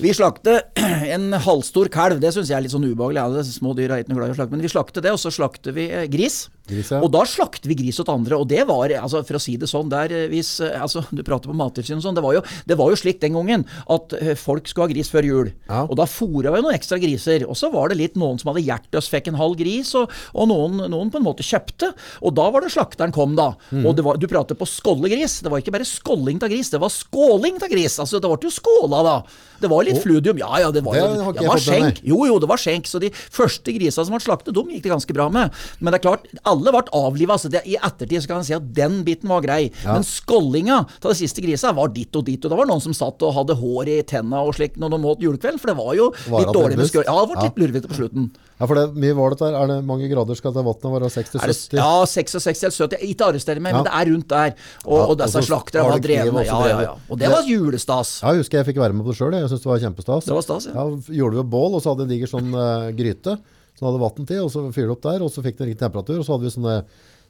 [0.00, 0.62] Vi slakter
[1.14, 2.22] en halvstor kalv.
[2.22, 3.20] Det syns jeg er litt sånn ubehagelig.
[3.20, 4.54] Ja, små dyr er ikke noe glad i å slakte.
[4.56, 6.46] Men vi slakter det, og så slakter vi eh, gris.
[6.68, 6.90] Gris.
[6.92, 8.36] Og da slakter vi gris åt andre.
[8.38, 11.22] Og det var, altså, for å si det sånn der, eh, hvis, eh, altså, Du
[11.26, 12.14] prater på Mattilsynet og sånn.
[12.14, 15.10] Det, var jo- det var jo slik den gangen at eh, folk skulle ha gris
[15.10, 15.52] før jul.
[15.68, 15.82] Ja.
[15.88, 17.46] Og da fôra vi noen ekstra griser.
[17.48, 20.48] Og så var det litt noen som hadde hjertøs, fikk en halv gris, og, og
[20.52, 21.92] noen, noen på en måte kjøpte.
[22.22, 23.54] Og da var det slakteren kom, da.
[23.72, 23.86] Mm.
[23.86, 25.40] Og det var, du prater på skollegris.
[25.42, 27.98] Det var ikke bare skålling av gris, det var skåling av gris.
[27.98, 29.16] Altså, det ble jo skåla, da.
[29.60, 30.38] Det var litt fludium.
[30.40, 31.98] Ja, ja, det var, Det jo, det var skjenk.
[32.06, 32.86] Jo, jo, det var skjenk.
[32.88, 35.52] Så de første grisa som ble slaktet, dem gikk det ganske bra med.
[35.80, 37.38] Men det er klart, alle ble avliva.
[37.40, 39.70] Så I ettertid så kan en si at den biten var grei.
[39.86, 42.44] Men skållinga til det siste grisa var ditt og ditt.
[42.44, 45.00] Og det var noen som satt og hadde hår i tenna og slik når de
[45.14, 45.58] åt julekveld.
[45.60, 46.92] For det var jo Var litt dårlig med.
[46.92, 47.42] Ja, det ble Ja.
[47.48, 48.30] litt lurvete på slutten.
[48.60, 49.54] Ja, for det er mye var det der.
[49.56, 51.08] Er det mange grader skal det vannet være?
[51.08, 51.40] 60-70?
[51.40, 53.04] Er det, ja, 66 eller 70.
[53.08, 53.76] Ikke arrester meg, Ja.
[53.80, 54.54] men det er rundt der.
[54.84, 56.44] Og, Ja, og disse og slakterne var drevne.
[56.44, 56.94] Ja, ja, ja.
[57.08, 58.20] Og det var julestas.
[58.20, 59.32] Ja, jeg husker jeg fikk være med på det sjøl.
[59.32, 60.24] Jeg syns det var kjempestas.
[60.28, 60.72] Det var stas, ja.
[60.76, 63.38] Ja, gjorde vi bål, og så hadde jeg en diger sånn uh, gryte
[63.80, 65.80] som hadde vann til, og så fyrte det opp der, og så fikk det riktig
[65.86, 66.74] temperatur, og så hadde vi sånne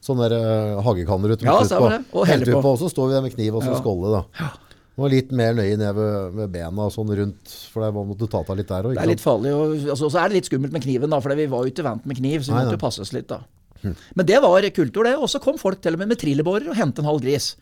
[0.01, 1.45] sånne der, uh, hagekanner ute.
[1.47, 1.93] Ja, på.
[2.17, 2.73] Og Helte vi på.
[2.73, 3.81] Og så står vi der med kniv og så Ja.
[3.83, 4.51] skålle, da.
[5.01, 8.27] Og litt mer nøye ned ved, ved bena og sånn rundt, for der måtte du
[8.27, 8.97] ta deg litt der òg.
[8.97, 9.53] Det er litt farlig.
[9.55, 11.87] Og altså, så er det litt skummelt med kniven, da, for vi var jo ikke
[11.87, 13.43] vant med kniv, så vi måtte jo passes litt, da.
[13.85, 15.15] Men det var kultur, det.
[15.17, 17.55] Og så kom folk til og med med trillebårer og hentet en halv gris.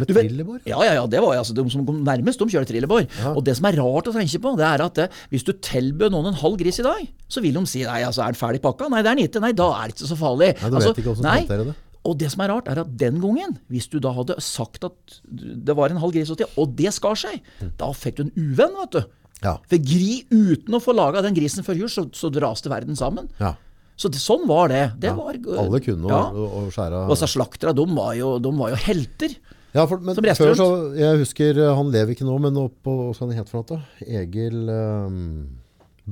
[0.00, 0.60] Med trillebår?
[0.68, 1.04] Ja, ja, ja.
[1.10, 3.06] det var altså De som kom nærmest, de kjører trillebår.
[3.34, 6.14] Og det som er rart å tenke på, det er at eh, hvis du tilbød
[6.14, 8.62] noen en halv gris i dag, så vil de si nei, altså er den ferdig
[8.64, 8.90] pakka?
[8.92, 9.42] Nei, det er den ikke.
[9.44, 10.52] Nei, da er det ikke så farlig.
[10.58, 11.64] Nei, du altså, vet ikke hvordan nei.
[11.72, 11.78] det.
[12.02, 15.18] Og det som er rart, er at den gangen, hvis du da hadde sagt at
[15.30, 17.42] det var en halv gris, og det skar seg,
[17.78, 19.02] da fikk du en uvenn, vet du.
[19.42, 19.56] Ja.
[19.70, 23.30] For gri uten å få laga den grisen før jul, så, så raste verden sammen.
[23.42, 23.54] Ja.
[23.98, 24.82] Så det, sånn var det.
[25.02, 26.22] det Ja, var, Alle kunne ja.
[26.32, 29.36] å, å skjære Og så slakterne, de var jo helter.
[29.72, 30.66] Ja, for, men Som før så,
[30.98, 33.84] jeg husker, eh, han lever ikke nå, men oppå, hva skal han hete for noe?
[34.04, 35.22] Egil um,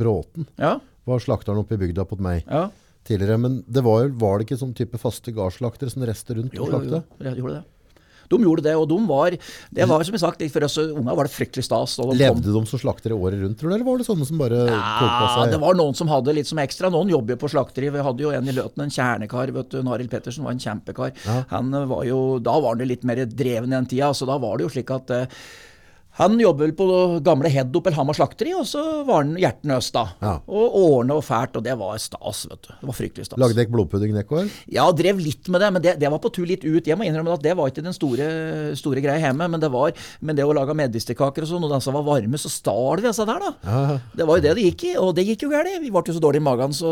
[0.00, 2.68] Bråten Ja, var slakteren oppe i bygda på meg ja.
[3.08, 3.36] tidligere.
[3.42, 6.70] Men det var, var det ikke sånn type faste gardsslaktere som reiste rundt Jo, og
[6.70, 7.02] jo, slakte?
[7.02, 7.26] jo.
[7.28, 7.64] Jeg gjorde det.
[8.30, 9.34] De gjorde det, og de var
[9.74, 11.96] Det var som sagt, for oss unga var det fryktelig stas.
[11.98, 12.60] De Levde kom.
[12.60, 15.08] De som slaktere året rundt, tror du, eller var det sånne som bare tok på
[15.10, 16.90] Ja, seg det var noen som hadde litt som ekstra.
[16.94, 17.90] Noen jobber jo på slakteri.
[17.90, 19.50] Vi hadde jo en i Løten, en kjernekar.
[19.56, 21.12] vet du, Arild Pettersen var en kjempekar.
[21.26, 21.40] Ja.
[21.54, 24.58] Han var jo, Da var han litt mer dreven i den tida, så da var
[24.58, 25.26] det jo slik at eh,
[26.18, 26.86] han jobber vel på
[27.24, 30.02] gamle Head Opel Hamar slakteri, og så var han hjertenøs, da.
[30.20, 30.32] Ja.
[30.50, 32.72] Og årene og fælt, og det var stas, vet du.
[32.80, 33.38] Det var fryktelig stas.
[33.40, 34.50] Lagde dere blodpudding òg?
[34.74, 36.86] Ja, drev litt med det, men det, det var på tur litt ut.
[36.86, 38.26] Jeg må innrømme at det var ikke den store,
[38.76, 41.94] store greia hjemme, men det var men det å lage medisterkaker og sånn, og disse
[41.94, 43.52] var varme, så stal vi disse der, da.
[43.64, 43.98] Ja.
[44.20, 45.70] Det var jo det det gikk i, og det gikk jo galt.
[45.80, 46.90] Vi ble jo så dårlige i magen, så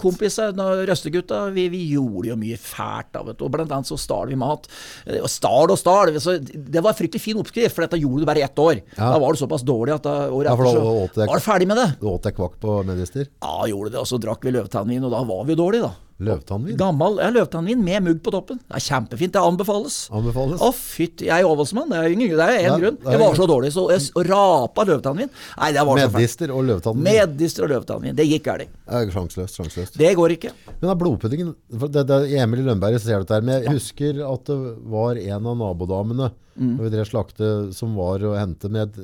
[0.00, 3.44] kompisene, røstegutta, vi, vi gjorde jo mye fælt da, vet du.
[3.46, 4.68] Og blant annet så stal vi mat.
[5.06, 6.12] Eh, Og stal og stal.
[6.22, 8.82] Så det var en fryktelig fin oppskrift, for dette gjorde du bare i ett år.
[8.96, 9.08] Ja.
[9.14, 11.88] Da var det såpass dårlig at da, året etter så var du ferdig med det.
[12.00, 13.26] Du åt deg kvakk på medister?
[13.40, 16.09] Ja, gjorde det, og så drakk vi løvetannvin, og da var vi jo dårlige, da.
[16.20, 16.76] Løvtannvin?
[16.76, 18.58] Gammel ja, løvtannvin med mugg på toppen.
[18.68, 19.96] Det er kjempefint, det anbefales.
[20.12, 20.60] Anbefales?
[20.60, 22.98] Å, fytti, jeg er avholdsmann, det er ingen det er en grunn.
[23.00, 25.30] det Jeg var så dårlig, så jeg rapa løvtannvin.
[25.30, 26.18] Nei, det var så fælt.
[26.20, 27.06] Medister og løvtannvin?
[27.08, 28.18] Medister og løvtannvin.
[28.20, 28.76] Det gikk galt.
[28.90, 29.56] Ja, Sjanseløst.
[29.56, 29.96] sjanseløst.
[30.00, 30.52] Det går ikke.
[30.80, 34.44] Men av blodpuddingen det, det, er Emil Lønneberg ser dette her, men jeg husker at
[34.50, 34.60] det
[34.92, 36.74] var en av nabodamene Mm.
[36.76, 38.96] når vi drev slakte som var og hentet med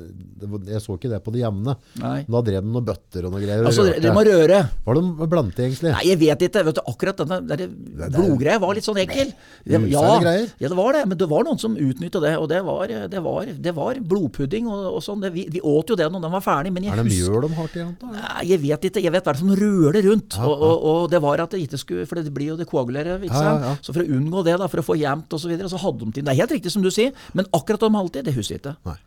[0.67, 1.73] Jeg så ikke det på det jevne.
[1.97, 3.61] Da drev de noen bøtter og noe greier.
[3.63, 4.01] og Altså, rørte.
[4.03, 4.59] dere må røre.
[4.85, 5.93] Var det blante, egentlig?
[5.95, 6.63] Nei, jeg vet ikke.
[6.67, 7.63] Vet du, akkurat denne der
[8.11, 9.31] blodgreia var litt sånn ekkel.
[9.63, 11.03] Det, ja, ja, det var det.
[11.07, 12.33] Men det var noen som utnytta det.
[12.41, 15.23] Og det var, det var, det var blodpudding og, og sånn.
[15.31, 16.73] Vi, vi åt jo det når den var ferdig.
[16.75, 18.11] Men jeg er det husker mjøl de har til jenta?
[18.17, 19.05] Nei, jeg vet ikke.
[19.07, 20.39] Jeg vet hva som røler rundt.
[20.43, 23.23] Og, og, og det var at det ikke skulle For det blir jo det koagulerer,
[23.23, 23.83] ikke sant.
[23.85, 26.03] Så for å unngå det, da, for å få jevnt og så videre, så hadde
[26.03, 28.57] de til Det er helt riktig som du sier, men akkurat om halvtid, det husker
[28.57, 28.97] jeg ikke.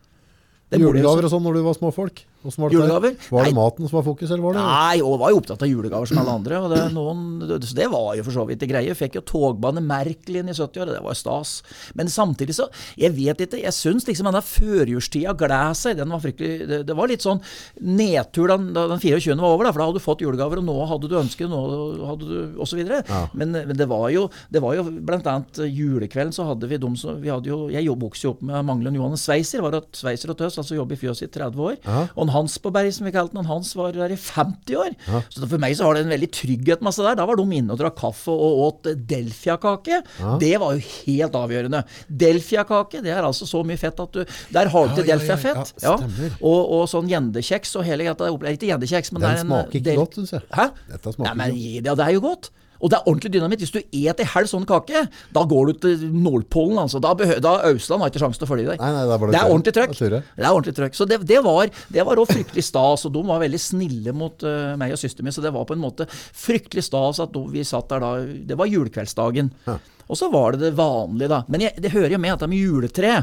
[0.71, 2.21] Julegaver og sånn når du var småfolk?
[2.41, 2.73] Var?
[2.73, 3.15] Julegaver?
[3.29, 5.69] Var det maten som var fokus, eller var det Nei, og var jo opptatt av
[5.69, 6.59] julegaver som alle andre.
[6.63, 7.21] Og det, noen,
[7.61, 8.95] så det var jo for så vidt det greie.
[8.97, 11.59] Fikk jo togbane Merkelin i 70-åra, det var stas.
[11.97, 15.97] Men samtidig så Jeg vet ikke, jeg syns liksom denne førjulstida gled seg.
[16.01, 17.41] Den var fryktelig det, det var litt sånn
[17.81, 19.37] nedtur da, den 24.
[19.37, 21.61] var over, da, for da hadde du fått julegaver, og nå hadde du ønsket, nå
[22.09, 23.01] hadde du videre.
[23.07, 23.21] Ja.
[23.37, 26.95] Men, men det var jo det var jo blant annet julekvelden så hadde vi dem
[26.99, 29.89] som vi hadde jo, Jeg jobb- vokste jo opp med Manglen Johannes Sveiser, var at
[29.97, 31.77] sveiser og tøs, altså jobbe i fjøset i 30 år.
[31.85, 32.05] Ja.
[32.15, 34.95] Og Hans på Berg, som vi kalte han Hans var der i 50 år.
[35.29, 37.15] Så for meg så var det en veldig trygghet masse der.
[37.19, 40.01] Da var de inne og drakk kaffe og åt Delfia-kake.
[40.41, 41.83] Det var jo helt avgjørende.
[42.09, 44.21] Delfia-kake, det er altså så mye fett at du
[44.53, 45.73] Der har du Ja, til ja, ja, Delfia-fett.
[45.83, 45.95] ja.
[46.41, 48.31] Og, og sånn gjendekjeks og hele greia.
[48.55, 50.41] Ikke gjendekjeks, men Den det er en smaker ikke del- godt, synes jeg.
[50.55, 50.67] Hæ?
[50.91, 51.83] Dette smaker Nei, men godt.
[51.87, 52.49] det, det er jo godt.
[52.81, 53.61] Og det er ordentlig dynamitt.
[53.63, 56.79] Hvis du et en halv sånn kake, da går du til Nordpolen.
[56.81, 57.01] Altså.
[57.03, 57.13] Da,
[57.43, 58.81] da Ausland har ikke sjanse til å følge deg.
[58.81, 59.95] Nei, nei, det, det, er ordentlig trøkk.
[60.01, 60.97] Det er ordentlig trøkk.
[60.97, 64.95] Så det, det var òg fryktelig stas, og de var veldig snille mot uh, meg
[64.95, 65.35] og søsteren min.
[65.35, 68.13] Så det var på en måte fryktelig stas at vi satt der da.
[68.51, 69.53] Det var julekveldsdagen.
[69.67, 69.79] Ja.
[70.11, 71.41] Og så var det det vanlige, da.
[71.51, 73.13] Men jeg, det hører jo med at det med juletre.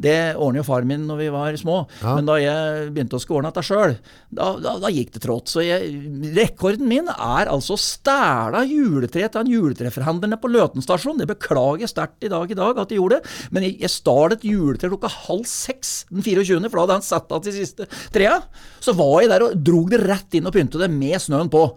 [0.00, 1.82] Det ordner jo far min når vi var små.
[2.00, 2.14] Ja.
[2.16, 3.96] Men da jeg begynte å skulle ordne dette sjøl,
[4.30, 5.52] da, da, da, gikk det trått.
[5.52, 5.92] Så jeg,
[6.36, 11.20] rekorden min er altså å stæle juletre til en juletreforhandler på Løten stasjon.
[11.20, 13.36] Det beklager jeg sterkt i dag i dag at jeg gjorde det.
[13.54, 17.06] Men jeg, jeg stal et juletre klokka halv seks den 24., for da hadde han
[17.06, 18.40] satt av de siste trea.
[18.80, 21.68] Så var jeg der og drog det rett inn og pynte det med snøen på.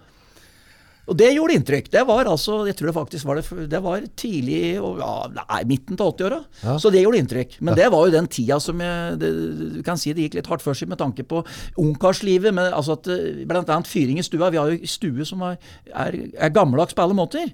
[1.12, 1.90] Og det gjorde inntrykk.
[1.92, 6.00] Det var altså, jeg tror det faktisk var det, det var tidlig ja, nei, midten
[6.00, 6.40] til 80-åra.
[6.62, 6.76] Ja.
[6.80, 7.58] Så det gjorde inntrykk.
[7.60, 7.80] Men ja.
[7.82, 9.32] det var jo den tida som jeg det,
[9.74, 11.42] du kan si det gikk litt hardt for seg med tanke på
[11.82, 12.56] ungkarslivet.
[12.56, 14.52] Men altså at eh, annet fyring i stua.
[14.54, 15.60] Vi har jo stue som er,
[15.92, 17.52] er, er gammeldags på alle måter.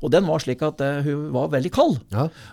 [0.00, 1.98] Og den var slik at uh, hun var veldig kald.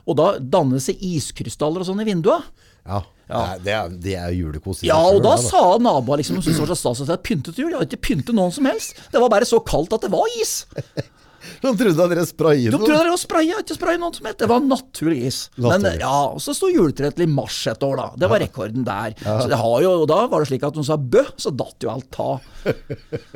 [0.09, 2.41] Og da dannet seg iskrystaller og sånn i vinduene.
[2.89, 3.05] Ja.
[3.29, 3.41] Ja.
[3.61, 4.81] Det, er, det er julekos.
[4.81, 5.43] Ja, og da, da.
[5.45, 7.69] sa naboa liksom, som syntes det var så stas at jeg pyntet jul.
[7.69, 8.97] Jeg hadde ikke pyntet noen som helst.
[9.13, 10.63] Det var bare så kaldt at det var is.
[11.63, 12.79] De trodde at dere sprayet noe?
[12.81, 14.37] De trodde dere spraya, ikke spraya noe som het.
[14.41, 15.39] Det var naturligvis.
[15.59, 18.07] Men ja, og så sto juletreet i mars et år, da.
[18.23, 19.15] Det var rekorden der.
[19.23, 19.37] Ja.
[19.41, 21.85] Så det har jo, og Da var det slik at hun sa bø, så datt
[21.85, 22.47] jo alt av.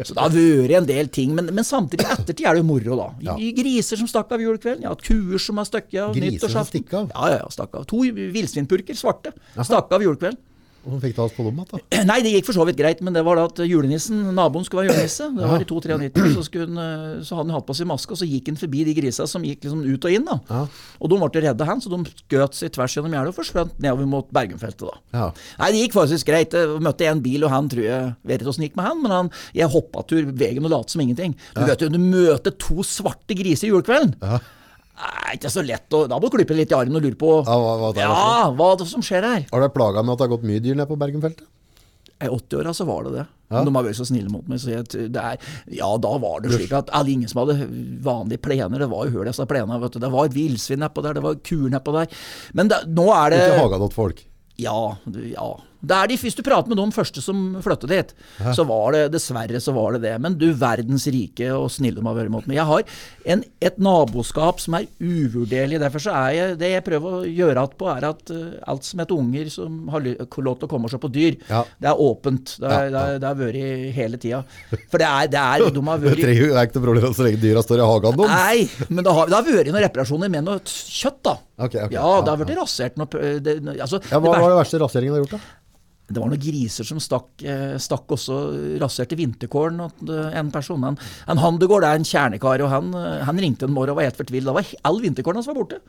[0.03, 1.35] Så det har vært en del ting.
[1.37, 3.09] Men, men samtidig, i ettertid er det jo moro, da.
[3.31, 3.37] Ja.
[3.59, 4.87] Griser som stakk av julekvelden.
[4.87, 7.11] Ja, kuer som har stukket av Griser som stakk av?
[7.13, 7.87] Ja, ja, stakk av.
[7.89, 10.41] To villsvinpurker, svarte, stakk av julekvelden.
[10.83, 11.79] Hvordan fikk det oss på lommet da?
[12.09, 12.99] Nei, det gikk for så vidt greit.
[13.05, 15.27] Men det var da at julenissen, naboen skulle være julenisse.
[15.37, 18.19] Det var i 293, så, hun, eh, så hadde han hatt på seg maske, og
[18.19, 20.25] så gikk han forbi de grisa som gikk liksom ut og inn.
[20.27, 20.37] da.
[20.49, 20.63] Ja.
[20.99, 24.09] Og de ble redde, han, så de skjøt seg tvers gjennom gjerdet og forsvant nedover
[24.13, 24.83] mot Bergenfeltet.
[24.89, 24.99] da.
[25.15, 25.27] Ja.
[25.63, 26.57] Nei, det gikk faktisk greit.
[26.57, 29.01] Jeg møtte en bil, og han tror jeg vet ikke åssen det gikk med han,
[29.05, 31.37] men han, jeg hoppa tur veien og lot som ingenting.
[31.55, 34.17] Du vet jo, du møter to svarte griser i julekvelden.
[35.03, 37.33] Nei, ikke så lett å Da må du klippe litt i armen og lure på
[37.41, 39.45] ja, hva, hva, det ja, hva som skjer her.
[39.51, 41.45] Har du plaga med at det har gått mye dyr ned på Bergenfeltet?
[42.23, 43.23] I 80-åra så var det det.
[43.51, 43.63] Ja.
[43.67, 44.61] De har vært så snille mot meg.
[44.61, 45.41] Så jeg, er,
[45.75, 47.67] ja, da var det slik at alle, ingen som hadde
[48.05, 48.79] vanlige plener.
[48.79, 49.91] Det var jo hull i disse plenene.
[49.91, 52.23] Det var villsvin nedpå der, det var kuer nedpå der.
[52.55, 54.23] Men da, nå er det Ikke Hagadott-folk?
[54.61, 54.77] Ja,
[55.33, 55.49] ja.
[55.83, 58.53] De, hvis du prater med de første som flyttet dit, Hæ?
[58.55, 60.13] så var det dessverre så var det det.
[60.23, 62.55] Men du verdens rike og snille de har vært mot meg.
[62.61, 62.85] Jeg har
[63.35, 65.81] en, et naboskap som er uvurderlig.
[65.83, 68.87] Derfor så er jeg, det jeg prøver å gjøre att på, er at uh, alt
[68.87, 71.63] som heter unger som har lov til å komme og se på dyr, ja.
[71.83, 72.55] det er åpent.
[72.63, 73.33] Det, har ja, ja.
[73.41, 74.39] vært hele tida.
[74.91, 77.41] For det er, det er de har vært Det er ikke noe problem så lenge
[77.43, 78.37] dyra står i hagen deres?
[78.37, 81.35] Nei, men det har, det har vært noen reparasjoner med noe kjøtt, da.
[81.63, 81.97] Okay, okay.
[81.97, 85.25] Ja, det har vært rasert noe det, altså, Hva var det verste raseringen du har
[85.25, 85.59] gjort, da?
[86.13, 88.39] Det var noen griser som stakk, eh, stakk også
[88.81, 89.81] raserte vinterkålen.
[90.07, 90.97] Eh, en person, en,
[91.27, 94.19] en Handegård er en kjernekar, og han, eh, han ringte en morgen og var helt
[94.19, 94.47] fortvilt.
[94.49, 95.81] Da var all vinterkålen hans var borte.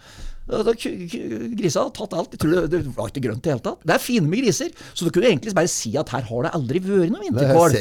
[0.44, 2.34] Grisa hadde tatt alt.
[2.37, 3.80] Det, det var ikke grønt i det hele tatt.
[3.87, 6.52] Det er fine med griser, så du kunne egentlig bare si at her har det
[6.58, 7.76] aldri vært noen vinterkål.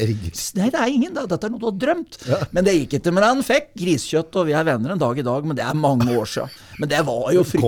[0.60, 1.12] Nei, det er ingen.
[1.18, 2.18] Dette er noe du har drømt.
[2.30, 2.38] Ja.
[2.56, 3.12] Men det gikk ikke.
[3.18, 5.76] Men han fikk griskjøtt, og vi er venner en dag i dag, men det er
[5.76, 6.56] mange år siden.
[6.80, 7.62] Men det var jo fryktelig.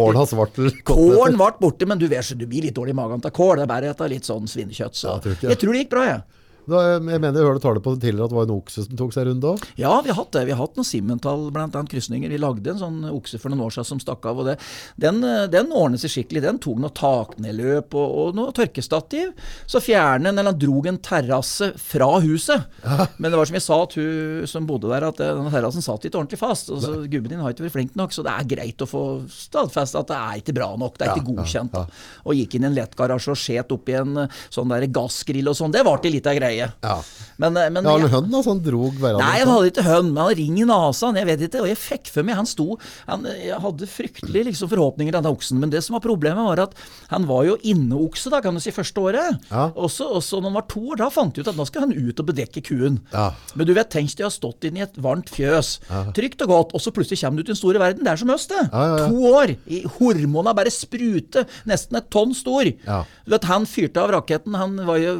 [0.88, 1.36] Kålen.
[1.36, 3.60] Ble borte, men du vet du blir litt dårlig i magen av kål.
[3.60, 4.96] Det er bare et litt sånn svinekjøtt.
[4.96, 5.08] Så.
[5.08, 6.22] Ja, jeg, tror jeg tror det gikk bra, jeg.
[6.66, 8.98] Da, jeg mener jeg hørte tale på det tidligere at det var en okse som
[8.98, 9.64] tok seg runde òg?
[9.78, 10.42] Ja, vi har hatt det.
[10.48, 11.82] Vi har hatt noen Simmental bl.a.
[11.92, 12.32] krysninger.
[12.32, 14.40] Vi lagde en sånn okse for noen år siden som stakk av.
[14.42, 14.56] og det,
[14.98, 16.42] Den, den ordnet seg skikkelig.
[16.42, 19.30] Den tok noe taknedløp og, og noe tørkestativ.
[19.70, 22.66] Så fjernet den, eller drog en terrasse fra huset.
[22.82, 23.06] Ja.
[23.20, 26.08] Men det var som jeg sa til hun som bodde der, at denne terrassen satt
[26.08, 26.74] ikke ordentlig fast.
[26.74, 29.04] og så Gubben din har ikke vært flink nok, så det er greit å få
[29.30, 30.98] stadfesta at det er ikke bra nok.
[30.98, 31.78] Det er ja, ikke godkjent.
[31.78, 31.86] Ja,
[32.26, 35.74] og gikk inn i en lettgarasje og skjet oppi en sånn der gassgrill og sånn.
[35.74, 36.72] Det ble ei lita greie greie.
[36.82, 36.96] Ja.
[37.36, 38.54] Men, eh, men, ja, han hønn altså?
[38.54, 39.24] han drog hverandre?
[39.24, 41.12] Nei, han hadde ikke hønn, men han ring i nesa.
[41.16, 42.66] Jeg vet ikke, og jeg fikk for meg Han sto
[43.06, 46.76] han, Jeg hadde fryktelige liksom, forhåpninger denne oksen, men det som var problemet, var at
[47.12, 49.40] han var jo inneokse, da, kan du si, første året.
[49.50, 49.68] Ja.
[49.76, 50.08] Og så
[50.40, 52.28] når han var to år, da fant de ut at nå skal han ut og
[52.30, 53.00] bedekke kuen.
[53.12, 53.28] Ja.
[53.54, 55.76] Men du vet, tenk deg å ha stått inne i et varmt fjøs,
[56.16, 58.04] trygt og godt, og så plutselig kommer du ut i den store verden.
[58.06, 58.66] Det er som øst, det.
[58.70, 59.54] To år.
[59.98, 61.46] Hormona bare sprute.
[61.68, 62.68] Nesten et tonn stor.
[62.68, 64.56] Du vet, Han fyrte av raketten.
[64.58, 65.16] Han var jo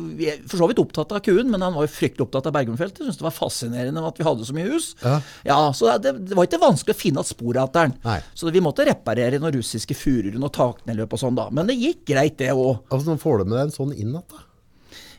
[0.47, 3.03] for så vidt opptatt av kuen, men han var jo fryktelig opptatt av Bergumfeltet.
[3.05, 4.89] Syntes det var fascinerende at vi hadde så mye hus.
[5.03, 5.19] Ja,
[5.51, 8.27] ja Så det, det, var ikke vanskelig å finne igjen sporet etter den.
[8.37, 11.49] Så vi måtte reparere noen russiske furuer og taknedløp og sånn, da.
[11.55, 12.87] Men det gikk greit, det òg.
[12.89, 14.47] Altså, nå får du med deg en sånn inn igjen, da?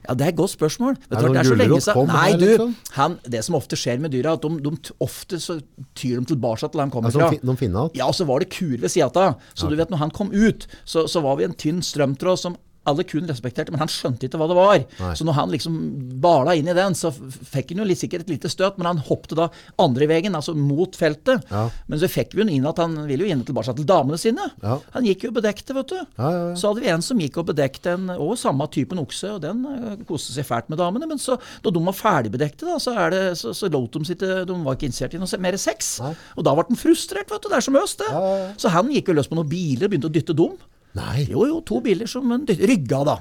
[0.08, 0.96] Ja, Det er et godt spørsmål.
[1.10, 2.12] Vet er det er så lenge siden.
[2.12, 2.76] Nei, du, liksom?
[2.96, 5.58] han, det som ofte skjer med dyra, at de, de, ofte så
[5.98, 7.28] tyr de tilbake til der de kommer fra.
[7.28, 7.98] altså, de finner alt?
[7.98, 9.36] ja, så var det kuer ved sida av.
[9.54, 9.74] Så ja.
[9.74, 12.56] du vet, når han kom ut, så, så var vi en tynn strømtråd som
[12.88, 14.84] alle kun respekterte, men han skjønte ikke hva det var.
[15.02, 15.14] Nei.
[15.18, 15.78] Så når han liksom
[16.24, 19.02] bala inn i den, så fikk han jo litt sikkert et lite støt, men han
[19.08, 19.50] hoppet da
[19.84, 21.46] andre veien, altså mot feltet.
[21.52, 21.68] Ja.
[21.88, 24.50] Men så fikk vi jo inn at han ville jo inn tilbake til damene sine.
[24.64, 24.78] Ja.
[24.96, 26.00] Han gikk jo bedekte, vet du.
[26.18, 29.44] Ja, så hadde vi en som gikk og bedekte en og samme typen okse, og
[29.44, 31.10] den uh, koste seg fælt med damene.
[31.10, 34.44] Men så, da de var ferdigbedekte, da, så, er det, så, så lot de sitte
[34.48, 35.98] De var ikke interessert i noe mer sex.
[36.38, 37.52] Og da ble han frustrert, vet du.
[37.52, 38.26] Det er som øst, det.
[38.62, 40.58] Så han gikk jo løs på noen biler og begynte å dytte dem.
[40.98, 41.26] Nei.
[41.30, 43.18] Jo, jo, to biler som rygga, da.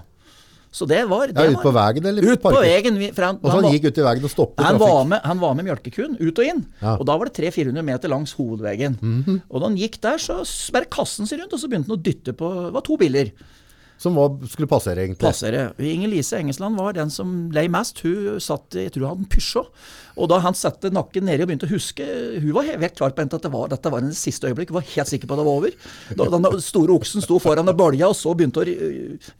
[0.76, 2.26] Så det var det Ja, Ut på veien, eller?
[2.32, 2.98] Ut på veien.
[3.16, 4.92] Han, og så han, gikk ut i veien og stoppet han trafikk?
[4.92, 6.64] Var med, han var med mjølkekuen ut og inn.
[6.82, 6.96] Ja.
[6.98, 8.98] Og da var det 300-400 meter langs hovedveien.
[9.00, 9.38] Mm -hmm.
[9.48, 12.02] Og da han gikk der, så bare kassen seg rundt, og så begynte han å
[12.02, 13.32] dytte på Det var to biler.
[13.98, 15.24] Som var, skulle passere, egentlig?
[15.24, 15.72] Passere.
[15.78, 18.02] Inger Lise Engesland var den som lei mest.
[18.04, 19.72] Hun satt jeg tror hun hadde en Peugeot.
[20.16, 22.04] Og da han satte nakken nedi og begynte å huske
[22.40, 24.72] Hun var helt klar på at det var, dette var hennes siste øyeblikk.
[24.72, 25.76] Hun var helt sikker på at det var over.
[26.16, 28.66] Da den store oksen sto foran og bølja, og så begynte å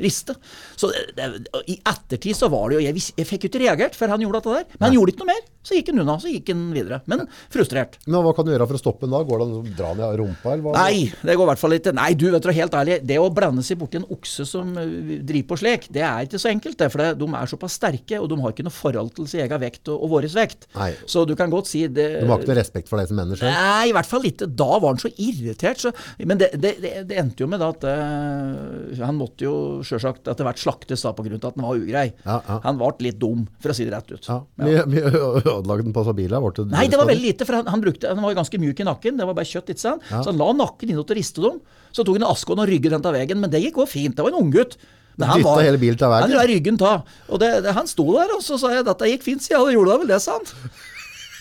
[0.02, 0.36] riste.
[0.76, 1.28] Så det,
[1.72, 4.42] i ettertid så var det jo Jeg, jeg fikk jo ikke reagert før han gjorde
[4.42, 4.66] dette der.
[4.76, 5.44] Men han gjorde ikke noe mer.
[5.66, 6.14] Så gikk han unna.
[6.22, 7.00] Så gikk han videre.
[7.10, 7.96] Men frustrert.
[8.06, 9.22] Men hva kan du gjøre for å stoppe den da?
[9.26, 10.74] Går det an å dra den i rumpa, eller hva?
[10.78, 11.94] Nei, det går i hvert fall ikke.
[11.96, 13.00] Nei, du vet du, helt ærlig.
[13.08, 16.42] Det å blande seg borti en okse som eh, driver på slik, det er ikke
[16.42, 16.78] så enkelt.
[16.78, 19.62] Det, for de er såpass sterke, og de har ikke noe forhold til sin egen
[19.62, 20.65] vekt og, og vår vekt.
[20.74, 20.90] Nei.
[21.09, 23.48] Så du kan godt si det Du har ikke noe respekt for deg som menneske?
[23.48, 24.48] Nei, i hvert fall ikke.
[24.59, 25.81] Da var han så irritert.
[25.81, 29.55] Så, men det, det, det, endte jo med at uh, han måtte jo
[29.87, 31.38] sjølsagt etter hvert slaktes da pga.
[31.38, 32.07] at han var ugrei.
[32.26, 32.59] Ja, ja.
[32.66, 34.29] Han ble litt dum, for å si det rett ut.
[34.29, 34.42] Ja.
[34.61, 36.50] Mye, mye ødelagte den på bilen?
[36.74, 37.48] Nei, det var veldig lite.
[37.48, 39.20] For han, han, brukte, han var ganske mjuk i nakken.
[39.20, 40.05] Det var bare kjøtt, ikke sant.
[40.11, 41.62] Så han la nakken inn og riste dem.
[41.96, 43.40] Så tok han asken og rygget den av veggen.
[43.40, 44.16] Men det gikk òg fint.
[44.16, 44.76] Det var en unggutt.
[45.16, 46.26] Var, hele bilen til veien?
[46.29, 46.92] Han la ryggen ta.
[47.31, 49.68] Og det, det, han sto der, og så sa jeg dette gikk fint, sier jeg.
[49.70, 50.72] Det gjorde da vel det, sa han.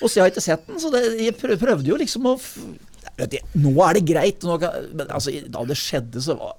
[0.01, 2.35] Og så jeg har ikke sett den, så det, jeg prøvde jo liksom å
[3.15, 4.43] du, nå er det greit.
[4.43, 6.57] Kan, men altså, da det skjedde, så var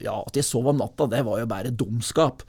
[0.00, 2.44] Ja, at jeg sov om natta, det var jo bare dumskap.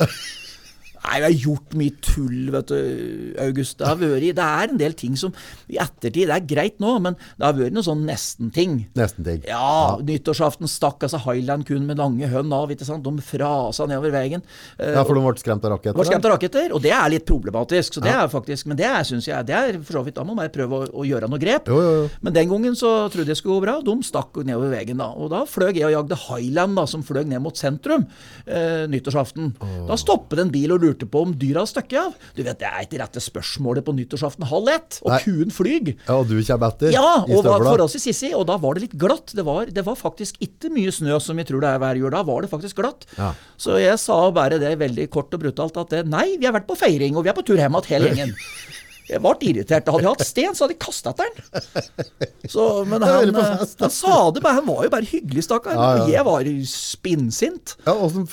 [1.01, 3.79] Nei, vi har gjort mye tull, vet du, August.
[3.79, 5.33] Det har vært Det er en del ting som
[5.71, 8.75] i ettertid Det er greit nå, men det har vært noen sånn nesten-ting.
[8.97, 9.41] Nesten-ting.
[9.49, 9.97] Ja, ja.
[10.05, 12.69] Nyttårsaften stakk altså Highland kun med lange hønn av.
[12.71, 13.03] ikke sant?
[13.05, 14.45] De frasa nedover veien.
[14.77, 15.97] Ja, for de ble skremt av raketter?
[15.97, 17.97] Ble skremt av raketter, Og det er litt problematisk.
[17.97, 18.23] så det ja.
[18.27, 20.83] er faktisk, Men det syns jeg det er for så vidt Da må man prøve
[20.83, 21.67] å, å gjøre noe grep.
[21.71, 22.07] Jo, jo, jo.
[22.21, 23.79] Men den gangen så trodde jeg skulle gå bra.
[23.81, 25.09] De stakk nedover veien da.
[25.17, 28.05] Og da fløy jeg og jagde Highland, da, som fløy ned mot sentrum
[28.45, 29.53] eh, nyttårsaften.
[29.61, 29.75] Oh.
[29.89, 32.13] Da stoppet en bil og lurte på om dyra stakk av?
[32.35, 35.19] Du vet, Det er ikke rette spørsmålet på nyttårsaften halv ett, og Nei.
[35.23, 35.93] kuen flyr.
[36.07, 37.71] Ja, og du kommer etter ja, og støvla.
[37.71, 39.33] forholdsvis sissig, og da var det litt glatt.
[39.33, 42.09] Det var, det var faktisk ikke mye snø som vi tror det er hver jul.
[42.11, 43.05] Da var det faktisk glatt.
[43.17, 43.33] Ja.
[43.57, 46.67] Så jeg sa bare det veldig kort og brutalt at det, nei, vi har vært
[46.67, 48.35] på feiring, og vi er på tur hjem igjen hele gjengen.
[49.09, 49.89] Jeg ble irritert.
[49.89, 52.49] Hadde jeg hatt sten, så hadde jeg kasta etter den.
[52.51, 54.59] Så, men han, han, sa det bare.
[54.59, 55.77] Han var jo bare hyggelig, stakkar.
[55.77, 56.07] Ja, ja.
[56.17, 57.75] Jeg var spinnsint.
[57.87, 58.27] Ja, Åssen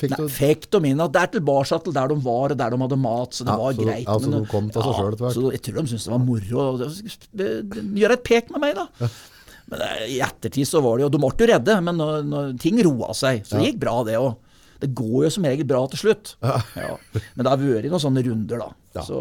[0.00, 2.74] fikk du Fikk de inn at det er tilbake til der de var, og der
[2.74, 3.36] de hadde mat.
[3.36, 4.08] Så det ja, var så, greit.
[4.10, 5.38] Så men, de kom til seg selv etter hvert?
[5.38, 6.66] Så jeg tror de syntes det var moro.
[8.02, 9.12] Gjøre et pek med meg, da.
[9.72, 12.56] Men eh, i ettertid så var det jo De ble jo redde, men når, når
[12.60, 14.34] ting roa seg, så det gikk bra, det òg.
[14.82, 16.34] Det går jo som regel bra til slutt.
[16.44, 16.56] Ja.
[16.78, 16.96] Ja.
[17.34, 18.72] Men det har vært noen sånne runder, da.
[18.94, 19.02] Ja.
[19.02, 19.18] Så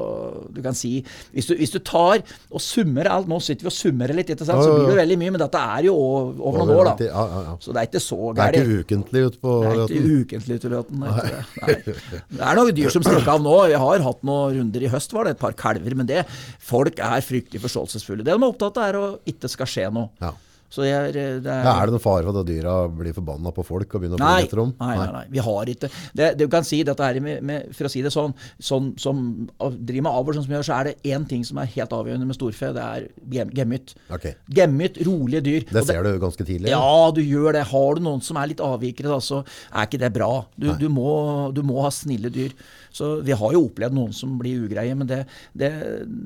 [0.53, 0.99] du kan si
[1.33, 2.21] hvis du, hvis du, tar
[2.53, 5.33] og summer alt Nå sitter vi og summerer litt, så blir det veldig mye.
[5.33, 7.55] Men dette er jo over noen år, da.
[7.63, 8.37] Så det er ikke så gærent.
[8.37, 9.81] Det er ikke ukentlig ute på Løten?
[9.81, 11.03] Det er ikke ukentlig ute på Løten.
[11.03, 11.97] Det.
[12.37, 13.57] det er noen dyr som stikker av nå.
[13.73, 15.97] Vi har hatt noen runder i høst, var det et par kalver.
[15.97, 16.23] Men det,
[16.61, 18.25] folk er fryktelig forståelsesfulle.
[18.25, 20.33] Det de er opptatt av, er å ikke skal skje noe.
[20.77, 21.01] Ja.
[21.03, 23.65] Er, eh, det er, ja, er, det noen fare for at dyra blir forbanna på
[23.67, 24.73] folk og begynner å bli etter dem?
[24.79, 26.29] Nei, nei, nei, vi har ikke det.
[26.39, 29.23] Du kan si dette her med, med, For å si det sånn, sånn som
[29.59, 32.29] driver med avl, sånn som gjør, så er det én ting som er helt avgjørende
[32.29, 32.71] med storfe.
[32.75, 33.95] Det er gemmyt.
[34.13, 34.37] Okay.
[34.53, 35.67] Gemmyt, rolige dyr.
[35.69, 36.71] Det ser det, du ganske tidlig?
[36.73, 37.65] Ja, du gjør det.
[37.73, 40.31] Har du noen som er litt avvikere, da, så er ikke det bra.
[40.57, 42.55] Du, du, må, du må ha snille dyr.
[42.93, 45.23] Så vi har jo opplevd noen som blir ugreie, men det,
[45.57, 45.71] det,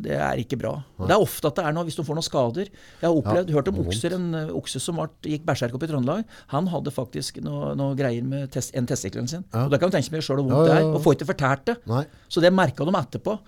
[0.03, 0.73] det er ikke bra.
[0.99, 2.71] Det er ofte at det er noe hvis du får noen skader.
[2.99, 5.89] Jeg har opplevd, ja, hørt om okser, en okse som var, gikk berserk opp i
[5.91, 6.37] Trøndelag.
[6.53, 9.45] Han hadde faktisk noe, noe greier med test, en testikkelen sin.
[9.53, 9.65] Ja.
[9.65, 10.91] Og Da kan du tenke deg sjøl hvor vondt ja, det er.
[10.91, 11.77] Og får ikke fortært det.
[11.89, 12.05] Nei.
[12.31, 13.39] Så det merka de etterpå.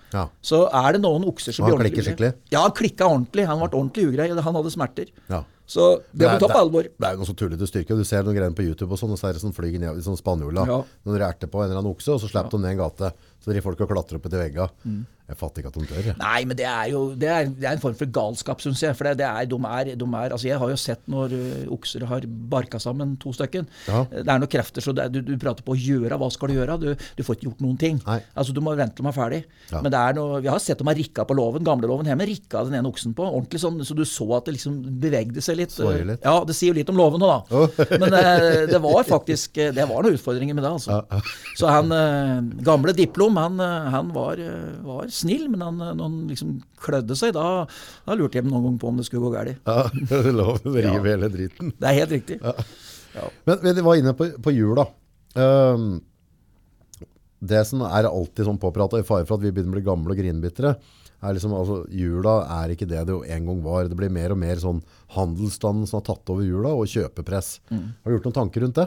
[0.42, 2.34] Så er det noen okser som blir ordentlig Han klikker skikkelig?
[2.52, 3.46] Ja, han klikka ordentlig.
[3.50, 4.30] Han ble ordentlig ugrei.
[4.30, 5.14] Han hadde smerter.
[5.30, 5.44] Ja.
[5.70, 6.86] Så det må ta på alvor.
[6.90, 7.94] Det er jo noe så tullete styrke.
[7.94, 10.00] Du ser noen greier på YouTube, og sånn, og så er det sånn flyger ned
[10.00, 10.64] i sånn spanjola.
[10.66, 10.78] Ja.
[11.06, 12.56] Noen erter på en eller annen okse, og så slipper ja.
[12.56, 13.12] de ned en gate.
[13.40, 14.68] Så driver folk og klatrer opp etter vegga.
[14.84, 15.02] Mm.
[15.30, 16.06] Jeg fatter ikke at de tør.
[16.08, 16.16] Jeg.
[16.18, 18.96] Nei, men det er jo det er, det er en form for galskap, syns jeg.
[18.98, 21.74] For det, det er, de er, de er, altså Jeg har jo sett når uh,
[21.76, 23.68] okser har barka sammen to stykker.
[23.86, 24.02] Ja.
[24.10, 26.18] Det er noen krefter, så du, du, prater på å gjøre.
[26.18, 26.78] Hva skal du gjøre?
[26.82, 28.00] Du, du får ikke gjort noen ting.
[28.08, 28.18] Nei.
[28.34, 29.40] Altså Du må vente til de er ferdig.
[29.70, 29.84] Ja.
[29.84, 32.26] Men det er noe, vi har sett dem har rikka på låven, gamleloven hjemme.
[32.32, 33.28] Rikka den ene oksen på.
[33.28, 35.78] ordentlig sånn, Så du så at det liksom bevegde seg litt.
[35.78, 36.26] litt.
[36.26, 37.38] Ja, det sier jo litt om låven nå, da.
[37.54, 37.78] Oh.
[38.02, 40.98] men uh, det var faktisk Det var noen utfordringer med det, altså.
[41.06, 41.22] Ja.
[41.54, 42.96] Så han uh, gamle
[43.30, 44.36] diplom, han, han var,
[44.82, 47.66] var snill, men han, når han liksom klødde seg, da,
[48.06, 49.60] da lurte jeg noen gang på om det skulle gå galt.
[49.64, 51.74] Ja, det lov å rive hele driten.
[51.78, 52.40] Det er helt riktig.
[52.42, 52.54] Ja.
[53.14, 53.26] Ja.
[53.44, 54.86] Men vi var inne på, på jul, da.
[55.40, 56.00] Um,
[57.40, 60.14] det som er alltid sånn påprata, i fare for at vi begynner å bli gamle
[60.14, 60.76] og grinbitre,
[61.20, 63.88] er liksom, altså, jula er ikke det det jo en gang var.
[63.90, 64.78] Det blir mer og mer sånn
[65.16, 67.58] handelsstanden som har tatt over jula, og kjøpepress.
[67.68, 67.82] Mm.
[68.00, 68.86] Har du gjort noen tanker rundt det?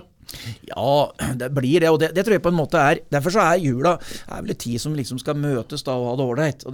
[0.68, 1.90] Ja, det blir det.
[1.94, 4.54] Og det, det, tror jeg på en måte er Derfor så er jula er vel
[4.54, 6.66] en tid som liksom skal møtes da og ha det ålreit.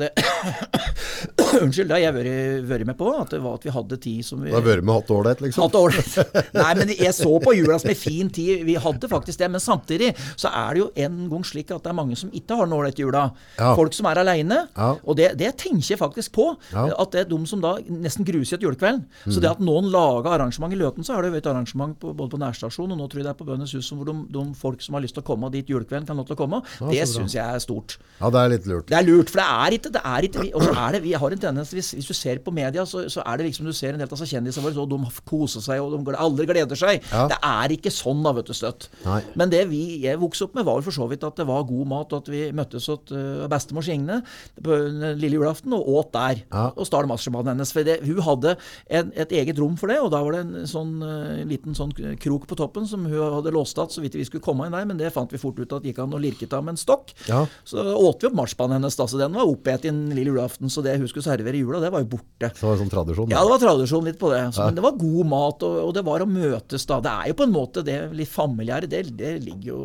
[1.63, 3.09] Unnskyld, det har jeg vært med på.
[3.19, 5.09] At det var at vi hadde tid som vi Du har vært med og hatt
[5.09, 5.65] det ålreit, liksom?
[5.65, 6.53] Hatt ålreit.
[6.55, 8.63] Nei, men jeg så på jula som en fin tid.
[8.67, 9.51] Vi hadde faktisk det.
[9.53, 12.59] Men samtidig så er det jo en gang slik at det er mange som ikke
[12.59, 13.25] har den ålreit jula.
[13.57, 13.73] Ja.
[13.77, 14.61] Folk som er aleine.
[14.75, 14.91] Ja.
[15.03, 16.51] Og det, det, tenker jeg faktisk på.
[16.73, 16.87] Ja.
[16.99, 19.03] At det er de som da nesten gruser et julekveld.
[19.25, 19.33] Mm.
[19.33, 22.13] Så det at noen lager arrangement i Løten, så har det jo et arrangement på,
[22.13, 24.45] både på nærstasjonen og nå tror jeg det er på Bønnes hus hvor de, de,
[24.59, 26.61] folk som har lyst til å komme dit julekvelden, kan lov til å komme.
[26.79, 27.97] Ja, det syns jeg er stort.
[28.19, 28.87] Ja, det er litt lurt.
[28.89, 31.13] Det er lurt, for det er ikke, det er ikke Og så er det, vi
[31.21, 33.73] har en tendens hvis, hvis, du ser på media, så, så, er det liksom du
[33.75, 37.03] ser en del av kjendisene våre, og de koser seg, og de alle gleder seg.
[37.11, 37.25] Ja.
[37.31, 38.89] Det er ikke sånn da, vet du, støtt.
[39.05, 39.21] Nei.
[39.39, 41.89] Men det vi jeg vokste opp med, var for så vidt at det var god
[41.89, 44.19] mat, og at vi møttes hos uh, bestemors Signe
[44.61, 44.75] på
[45.17, 46.43] lille julaften og åt der.
[46.51, 46.67] Ja.
[46.75, 47.71] Og stal marsjmannen hennes.
[47.73, 50.69] For det, hun hadde en, et eget rom for det, og da var det en
[50.69, 54.25] sånn uh, liten sånn krok på toppen som hun hadde låst igjen så vidt vi
[54.27, 56.49] skulle komme inn der, men det fant vi fort ut at gikk an å lirke
[56.55, 57.13] av med en stokk.
[57.29, 57.43] Ja.
[57.67, 60.71] Så åt vi opp marsipanen hennes, da, så den var oppet en lille julaften.
[60.71, 62.51] Så det hun skulle servere i jula, det var jo borte.
[62.53, 63.31] Så det var sånn tradisjon?
[63.33, 64.43] Ja, det var tradisjon litt på det.
[64.53, 64.69] Så, ja.
[64.69, 66.99] Men det var god mat, og, og, det var å møtes da.
[67.05, 69.81] Det er jo på en måte det litt familiære, det, det ligger jo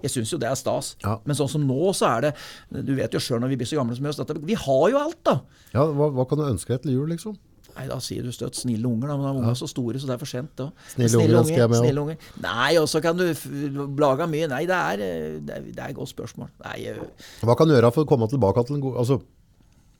[0.00, 0.94] jeg syns jo det er stas.
[1.04, 1.18] Ja.
[1.28, 2.30] Men sånn som nå, så er det
[2.86, 5.20] Du vet jo sjøl når vi blir så gamle som oss, vi har jo alt,
[5.26, 5.34] da.
[5.74, 7.36] Ja, hva, hva kan du ønske deg til jul, liksom?
[7.74, 10.08] Nei, Da sier du støtt snille unger, da, men da er ungene så store, så
[10.08, 10.52] det er for sent.
[10.60, 10.68] Da.
[10.92, 12.26] Snille, snille unger, unger, snille unger.
[12.44, 13.24] Nei, og så kan du
[13.98, 14.48] blaga mye.
[14.50, 15.04] Nei, det er,
[15.44, 16.52] det er, det er et godt spørsmål.
[16.66, 17.30] Nei, uh...
[17.42, 19.20] Hva kan du gjøre for å komme tilbake til en god altså,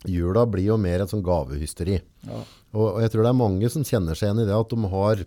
[0.04, 1.96] Jula blir jo mer et sånn gavehysteri.
[2.28, 2.42] Ja.
[2.74, 4.90] Og, og, jeg tror det er mange som kjenner seg igjen i det at de
[4.92, 5.22] har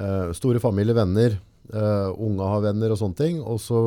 [0.00, 1.36] uh, store familie, venner,
[1.74, 3.42] uh, unge har venner og sånne ting.
[3.44, 3.84] og så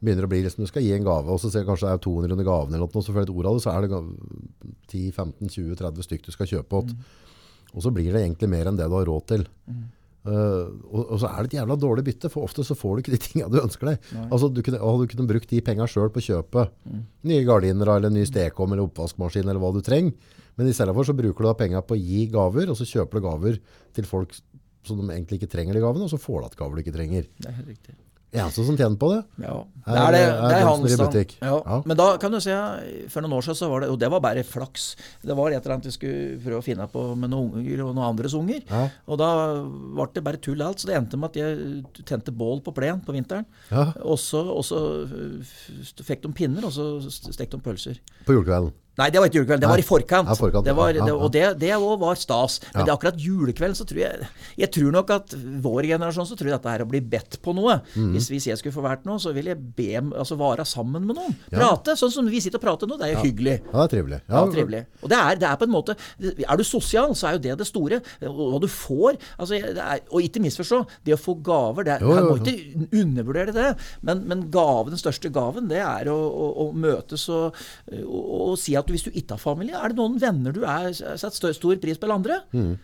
[0.00, 2.04] begynner å bli liksom, Du skal gi en gave, og så ser kanskje det er
[2.04, 4.00] 200 under gaven, eller noe, så får du et ord av det, så er det
[4.92, 6.92] 10-15-20-30 stykker du skal kjøpe åt.
[6.92, 7.70] Mm.
[7.76, 9.46] Og så blir det egentlig mer enn det du har råd til.
[9.68, 9.84] Mm.
[10.26, 13.02] Uh, og, og, så er det et jævla dårlig bytte, for ofte så får du
[13.04, 14.08] ikke de tingene du ønsker deg.
[14.26, 17.04] Altså, du, kunne, å, du kunne brukt de penga sjøl på å kjøpe mm.
[17.30, 20.34] nye gardiner eller ny stekeovn eller oppvaskmaskin eller hva du trenger.
[20.56, 22.88] Men i stedet for så bruker du da penga på å gi gaver, og så
[22.88, 23.58] kjøper du gaver
[23.96, 24.32] til folk
[24.86, 26.96] som de egentlig ikke trenger de gavene, og så får du igjen gaver du ikke
[26.96, 27.30] trenger.
[27.36, 27.96] Det er helt riktig.
[28.36, 29.54] Eneste som tjener på det, ja.
[29.86, 31.34] det er, det, det er handelsstand.
[31.40, 31.54] Ja.
[31.56, 31.78] Ja.
[31.88, 32.56] Men da kan du se,
[33.12, 34.86] for noen år siden så var det Og det var bare flaks.
[35.24, 37.94] Det var et eller annet vi skulle prøve å finne på med noen unger og
[37.96, 38.64] noen andres unger.
[39.06, 39.30] Og da
[39.64, 40.82] ble det bare tull alt.
[40.82, 43.46] Så det endte med at jeg tente bål på plen på vinteren.
[44.04, 44.80] Og så
[46.06, 48.02] fikk de pinner, og så stekte de pølser.
[48.28, 48.74] På julekvelden?
[48.96, 49.60] Nei, det var ikke julekvelden.
[49.60, 50.30] Det var i forkant.
[50.30, 52.54] Ja, forkant det var, ja, ja, og det, det også var stas.
[52.70, 55.34] Men det er akkurat julekvelden så tror jeg Jeg tror nok at
[55.66, 57.78] vår generasjon så tror jeg dette er å bli bedt på noe.
[57.92, 58.14] Mm.
[58.14, 61.18] Hvis, hvis, jeg skulle få vært noe, så vil jeg be altså være sammen med
[61.18, 61.36] noen.
[61.52, 61.96] Prate.
[62.00, 62.96] Sånn som vi sitter og prater nå.
[63.00, 63.58] Det er jo hyggelig.
[63.66, 64.20] Ja, det er trivelig.
[64.30, 64.82] Ja, trivelig.
[65.02, 65.96] Og det er, det er, på en måte
[66.46, 68.00] Er du sosial, så er jo det det store.
[68.22, 70.80] Hva du får altså, er, Og ikke misforstå.
[71.04, 73.68] Det å få gaver det er, Man må ikke undervurdere det.
[74.00, 77.60] Men, men gaven, den største gaven, det er å, å, å møtes og,
[77.92, 80.62] og, og si at at hvis du ikke har familie, er det noen venner du
[80.64, 82.42] er, setter stor pris på eller andre?
[82.56, 82.76] Mm.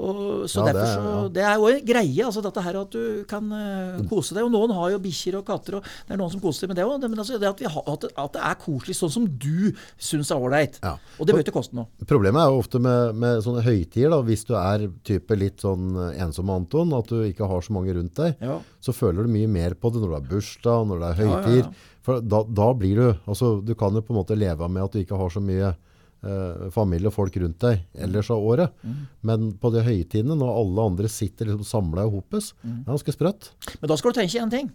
[0.00, 1.24] Og, så ja, derfor så.
[1.32, 4.46] Det er jo en greie, altså dette her at du kan uh, kose deg.
[4.46, 6.80] Og noen har jo bikkjer og katter, og det er noen som koser seg med
[6.80, 6.96] det òg.
[7.04, 10.32] Men altså, det at, har, at, det, at, det, er koselig sånn som du syns
[10.32, 10.80] er ålreit.
[10.80, 10.94] Ja.
[11.18, 11.90] Og det bør ikke koste noe.
[12.08, 16.52] Problemet er jo ofte med, med sånne høytider, hvis du er type litt sånn ensom
[16.54, 18.40] Anton, at du ikke har så mange rundt deg,
[18.82, 21.82] så føler du mye mer på det når det er bursdag, når det er høytid.
[22.02, 24.94] For da, da, blir du altså Du kan jo på en måte leve med at
[24.94, 28.74] du ikke har så mye eh, familie og folk rundt deg ellers av året.
[28.82, 29.02] Mm.
[29.28, 32.72] Men på de høytidene, når alle andre sitter liksom samla i hopes, mm.
[32.72, 33.52] det er ganske sprøtt.
[33.78, 34.72] Men da skal du tenke en ting.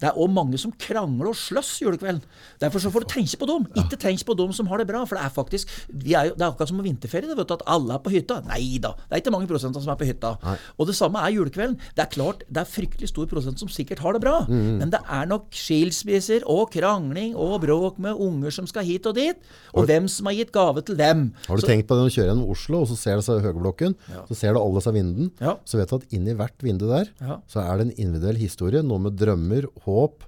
[0.00, 2.24] Det er òg mange som krangler og slåss julekvelden.
[2.60, 3.66] Derfor så får du tenke på dem.
[3.80, 5.04] Ikke tenk på dem som har det bra.
[5.08, 7.54] For det er faktisk er jo, Det er akkurat som på vinterferie, det, vet du,
[7.56, 8.40] at alle er på hytta.
[8.46, 10.34] Nei da, det er ikke mange prosenter som er på hytta.
[10.44, 10.56] Nei.
[10.76, 11.78] Og det samme er julekvelden.
[11.96, 14.36] Det er klart, det er fryktelig stor prosent som sikkert har det bra.
[14.50, 14.82] Mm.
[14.82, 19.16] Men det er nok skilsmisser og krangling og bråk med unger som skal hit og
[19.16, 19.40] dit.
[19.72, 21.30] Og har, hvem som har gitt gave til dem.
[21.46, 23.24] Har du så, tenkt på det når du kjører gjennom Oslo, og så ser du
[23.26, 24.24] seg Høgeblokken, ja.
[24.28, 25.56] så ser du alle seg vinden, ja.
[25.68, 27.38] så vet du at inni hvert vindu der, ja.
[27.50, 28.84] så er det en individuell historie.
[28.86, 30.26] Noe med drømmer, håp.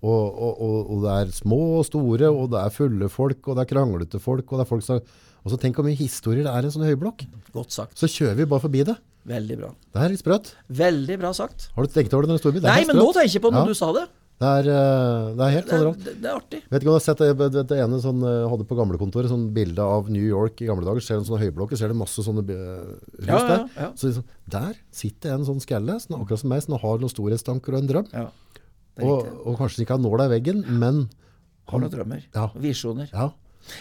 [0.00, 3.66] Og, og, og, det er små og store, og det er fulle folk, og det
[3.66, 4.46] er kranglete folk.
[4.48, 5.02] Og det er folk som...
[5.40, 7.24] Og så tenk hvor mye historier det er i en sånn høyblokk.
[7.54, 7.96] Godt sagt.
[8.00, 8.96] Så kjører vi bare forbi det.
[9.28, 9.70] Veldig bra.
[9.92, 10.54] Det er litt sprøtt.
[10.80, 11.68] Veldig bra sagt.
[11.76, 13.52] Har du tenkt over det når du står i Nei, men nå tenker jeg på
[13.52, 13.72] når ja.
[13.72, 14.06] du sa det.
[14.40, 15.98] Det er, eh, det er helt rart.
[16.00, 16.60] Det, det, er artig.
[16.64, 19.28] Vet ikke om du har sett det, det, det ene sånn, eh, hadde på gamlekontoret,
[19.28, 21.04] sånn bilde av New York i gamle dager.
[21.04, 23.50] Ser du en sånn høyblokk, ser du masse sånne hus ja, der.
[23.52, 23.90] Ja, ja.
[24.00, 24.24] Så liksom,
[24.56, 27.92] Der sitter en sånn skalle, sånn, akkurat som meg, som har noen storhetstanker og en
[27.92, 28.08] drøm.
[28.98, 31.06] Og, og, kanskje ikke har nåla i veggen, men
[31.70, 32.24] Har noen drømmer.
[32.34, 32.48] Ja.
[32.58, 33.12] Visjoner.
[33.14, 33.30] Ja.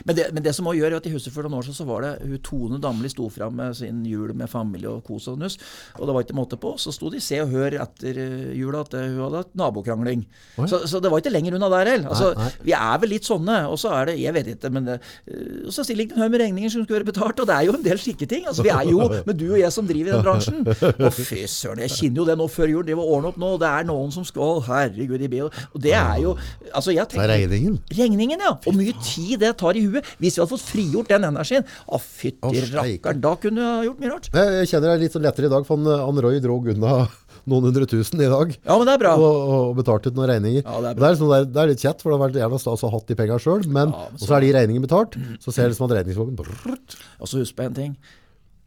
[0.06, 1.88] Men det, men det som også gjør, at i huset for noen år siden så
[1.90, 5.40] var det hun Tone Damli sto fram med sin jul med familie og kos og
[5.42, 5.58] nuss.
[5.98, 6.76] Og det var ikke måte på.
[6.82, 10.26] Så sto de Se og Hør etter eh, jula at hun hadde hatt nabokrangling.
[10.60, 12.14] Så, så, det var ikke lenger unna der heller.
[12.14, 13.62] Altså, vi er vel litt sånne.
[13.70, 16.26] Og så er det Jeg vet ikke, men det, eh, Og så stiller ikke en
[16.26, 17.44] haug med regninger som skal være betalt.
[17.44, 18.46] Og det er jo en del slike ting.
[18.50, 20.64] Altså, vi er jo med du og jeg som driver i den bransjen.
[20.70, 22.86] Og fy søren, jeg kjenner jo det nå før jul.
[22.88, 23.54] Driver og ordner opp nå.
[23.58, 25.50] Og det er noen som skal herregud, i bil.
[25.74, 26.36] Og det er jo
[26.76, 27.78] Altså, jeg tenker Det er regningen?
[27.98, 28.54] Regningen, ja.
[28.70, 30.12] Og mye tid det tar i huet.
[30.20, 34.14] Hvis vi hadde fått frigjort den energien, å fytti rakkeren, da kunne du gjort mye
[34.14, 34.30] rart.
[34.36, 36.94] Jeg kjenner deg litt sånn lettere i dag, for han Roy dro unna
[37.50, 38.54] noen hundre tusen i dag.
[38.62, 39.16] Ja, men det er bra.
[39.18, 40.64] Og, og betalt ut noen regninger.
[40.64, 42.26] Ja, det, er det, er liksom, det, er, det, er litt kjett, for det har
[42.28, 43.68] vært gjerne stas å ha hatt de pengene sjøl.
[43.68, 46.98] Men, ja, men så, er de regningene betalt, så ser det liksom som at regningsvognen
[47.20, 47.94] Og så husk på en ting.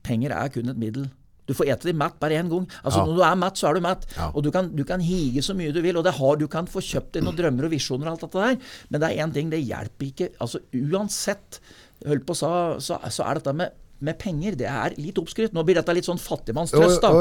[0.02, 1.10] Penger er kun et middel.
[1.52, 2.64] Du får ete deg mett bare én gang.
[2.82, 3.06] Altså ja.
[3.10, 4.08] Når du er mett, så er du mett.
[4.16, 4.30] Ja.
[4.32, 6.82] Og du kan, du kan, hige så mye du vil, og har, du kan få
[6.84, 9.52] kjøpt deg noen drømmer og visjoner og alt dette der, men det er én ting,
[9.52, 10.32] det hjelper ikke.
[10.42, 11.60] Altså Uansett
[12.08, 15.54] holdt på å sa, så, så er dette med med penger, det er litt oppskrytt.
[15.54, 17.12] Nå blir dette litt sånn fattigmannstrøst, da.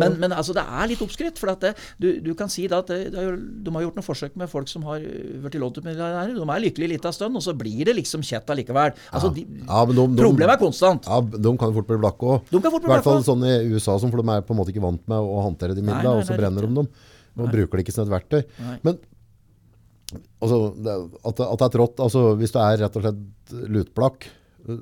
[0.00, 1.40] Men, men, altså, det er litt oppskrytt.
[1.40, 3.26] For det, du, du, kan si at det, det,
[3.66, 6.34] de har gjort noen forsøk med folk som har blitt låntmillionærer.
[6.38, 8.96] De er lykkelige litt av stund, og så blir det liksom kjett allikevel.
[9.12, 11.08] Altså, de, ja, de, problemet er konstant.
[11.08, 12.50] Ja, De kan fort bli blakke òg.
[12.56, 15.04] I hvert fall sånn i USA, som, for de er på en måte ikke vant
[15.10, 16.90] med å håndtere de midlene, og så brenner de dem.
[17.38, 17.54] Og nei.
[17.54, 18.42] bruker det ikke som et verktøy.
[18.64, 18.76] Nei.
[18.86, 18.98] Men
[20.40, 24.26] altså, det, at, at, det er trått altså, Hvis du er rett og slett lutblakk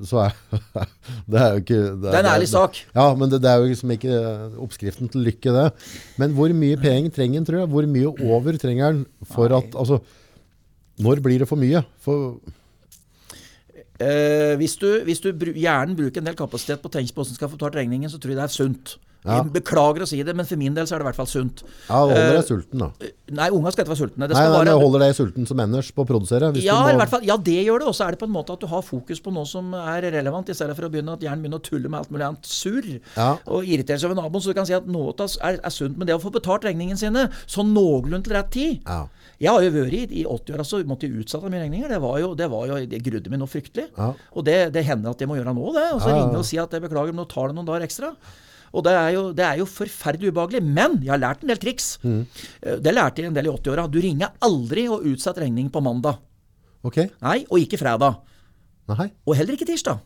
[0.08, 0.36] så er
[1.30, 2.78] det er jo ikke Det, det er en ærlig sak.
[2.94, 4.20] Ja, men det, det, er jo liksom ikke
[4.64, 5.66] oppskriften til lykke, det.
[6.20, 7.72] Men hvor mye penger trenger en, tror jeg?
[7.74, 9.04] Hvor mye over trenger en
[9.34, 10.00] for at Altså,
[10.98, 11.82] når blir det for mye?
[12.02, 12.40] For
[14.00, 17.34] eh, hvis, du, hvis du hjernen bruker en del kapasitet på å tenke på hvordan
[17.34, 18.96] du skal få betalt regningen, så tror jeg det er sunt.
[19.26, 19.40] Ja.
[19.42, 21.64] Beklager å si det, men for min del så er det i hvert fall sunt.
[21.88, 23.10] Ja, holder deg uh, sulten, da.
[23.38, 24.28] Nei, unga skal ikke være sultne.
[24.30, 26.52] Det nei, nei, bare, holder deg sulten som ellers på å produsere?
[26.62, 26.94] Ja, må...
[26.94, 27.90] i hvert fall, ja, det gjør det.
[27.90, 30.06] Og så er det på en måte at du har fokus på noe som er
[30.14, 32.48] relevant, i stedet for å begynne at hjernen begynner å tulle med alt mulig annet
[32.48, 32.88] surr.
[33.18, 33.30] Ja.
[33.50, 34.44] Og irritere seg over naboen.
[34.44, 35.98] Så du kan si at noe er, er sunt.
[35.98, 39.04] Men det å få betalt regningene sine sånn noenlunde til rett tid ja.
[39.38, 41.92] Jeg har jo vært i, i 80-åra så måtte jeg utsette mine regninger.
[41.92, 43.86] Det var jo, det, var jo, det grudde meg noe fryktelig.
[43.94, 44.08] Ja.
[44.34, 45.84] Og det, det, hender at jeg må gjøre nå, det.
[45.94, 48.10] Og så ringe og si at jeg beklager, men nå tar det noen dager ekstra.
[48.72, 50.62] Og det er, jo, det er jo forferdelig ubehagelig.
[50.64, 51.90] Men jeg har lært en del triks.
[52.04, 52.22] Mm.
[52.62, 53.86] Eh, det lærte jeg en del i 80-åra.
[53.90, 56.20] Du ringer aldri og utsetter regning på mandag.
[56.86, 57.08] Okay.
[57.24, 58.20] Nei, og ikke fredag.
[58.89, 59.11] Nei.
[59.28, 59.99] Og heller ikke tirsdag.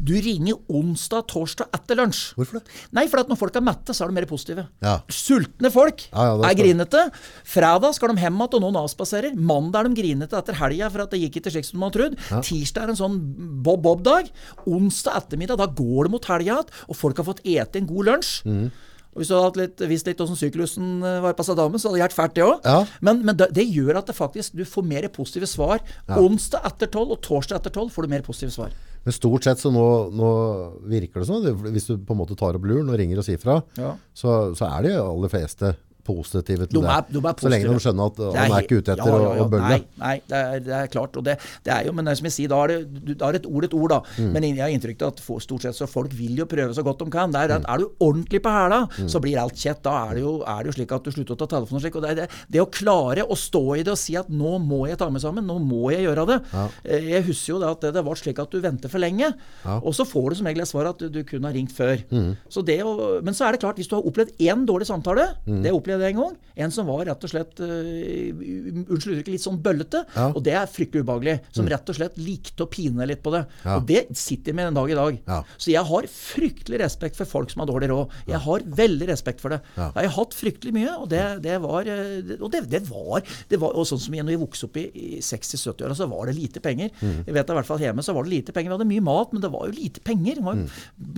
[0.00, 2.32] Du ringer onsdag, torsdag etter lunsj.
[2.36, 2.76] Hvorfor det?
[2.96, 4.64] Nei, for at når folk er mette, så er de mer positive.
[4.84, 4.94] Ja.
[5.12, 7.04] Sultne folk ja, ja, er grinete.
[7.48, 9.36] Fredag skal de hjem igjen, og noen avspaserer.
[9.36, 11.98] Mandag er de grinete etter helga for at det gikk ikke slik som de hadde
[11.98, 12.46] trodd.
[12.48, 13.18] Tirsdag er en sånn
[13.66, 14.32] bob-bob-dag.
[14.64, 18.10] Onsdag ettermiddag, da går det mot helga igjen, og folk har fått ete en god
[18.10, 18.32] lunsj.
[18.48, 18.64] Mm.
[19.12, 21.98] Og Hvis du hadde litt, visst litt hvordan syklusen eh, var på Saddamen, så hadde
[21.98, 22.64] det hjulpet fælt, det òg.
[22.64, 22.78] Ja.
[23.04, 25.84] Men, men det, det, gjør at det faktisk, du får mer positive svar.
[26.08, 26.16] Ja.
[26.22, 28.72] Onsdag etter tolv og torsdag etter tolv får du mer positive svar.
[29.04, 30.32] Men stort sett så nå, nå
[30.88, 33.40] virker det sånn, hvis du på en måte tar opp luren og ringer og sier
[33.42, 33.96] fra, ja.
[34.14, 35.74] så, så, er de aller fleste
[36.06, 37.36] positive til de er, de er.
[37.42, 39.44] Så lenge de skjønner at han er, er ikke ute etter ja, ja, ja.
[39.44, 39.70] å bølle.
[39.72, 41.18] Nei, nei det, er, det, er, klart.
[41.18, 41.36] Og det,
[41.66, 43.76] det, er jo, men som jeg sier, da er, det, da er et ord et
[43.76, 44.00] ord, da.
[44.18, 44.30] Mm.
[44.34, 46.84] Men jeg har inntrykk av at for, stort sett så folk vil jo prøve så
[46.86, 47.34] godt de kan.
[47.34, 47.68] Der, mm.
[47.72, 49.10] Er du ordentlig på hæla, mm.
[49.12, 49.82] så blir alt kjett.
[49.84, 51.98] Da er det, jo, er det jo slik at du slutter å ta telefonen slik.
[52.00, 55.00] Og det, det, å klare å stå i det og si at nå må jeg
[55.00, 56.40] ta meg sammen, nå må jeg gjøre det.
[56.84, 59.30] Eh, jeg husker jo det at det, var slik at du venter for lenge,
[59.78, 62.00] og så får du som regel et svar at du, du kunne ha ringt før.
[62.10, 62.32] Mm.
[62.50, 62.92] Så å,
[63.24, 65.60] men så er det klart, hvis du har opplevd én dårlig samtale, mm.
[65.64, 66.36] det opplevd en gang.
[66.64, 68.42] En som var rett og slett uh,
[68.92, 70.02] unnskyld uttrykket, litt sånn bøllete.
[70.16, 70.28] Ja.
[70.32, 71.38] Og det er fryktelig ubehagelig.
[71.52, 71.72] Som mm.
[71.74, 73.44] rett og slett likte å pine litt på det.
[73.64, 73.76] Ja.
[73.78, 75.18] Og det sitter med en dag i dag.
[75.26, 75.40] Ja.
[75.56, 78.16] Så jeg har fryktelig respekt for folk som har dårlig råd.
[78.30, 79.60] Jeg har veldig respekt for det.
[79.76, 83.60] Jeg har hatt fryktelig mye, og det, det var eh, Og det, det, var, det
[83.60, 86.36] var og sånn som jeg, når jeg vokste opp i, i 60-70-åra, så var det
[86.38, 86.92] lite penger.
[87.00, 87.22] Mm.
[87.28, 88.72] Jeg vet i hvert fall hjemme så var det lite penger.
[88.72, 90.38] Vi hadde mye mat, men det var jo lite penger.
[90.38, 90.66] Det var mm.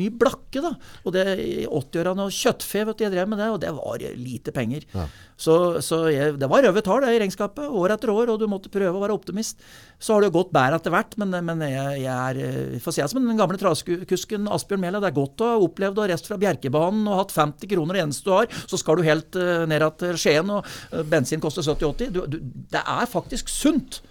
[0.01, 0.75] mye blakke, da.
[1.05, 4.05] Og det i 80-årene og kjøttfe, vet du, jeg drev med det, og det var
[4.19, 4.64] lite penger.
[4.95, 5.07] Ja.
[5.35, 8.71] Så, så jeg, det var røde tall i regnskapet, år etter år, og du måtte
[8.73, 9.61] prøve å være optimist.
[9.99, 13.03] Så har det jo gått bedre etter hvert, men, men jeg, jeg, er får si
[13.03, 15.03] det som den gamle traskusken Asbjørn Mæhle.
[15.03, 17.99] Det er godt å ha opplevd å ha reist fra Bjerkebanen og hatt 50 kroner
[17.99, 18.51] det eneste du har.
[18.71, 22.39] Så skal du helt uh, ned til Skien, og uh, bensin koster 70-80.
[22.75, 24.03] Det er faktisk sunt.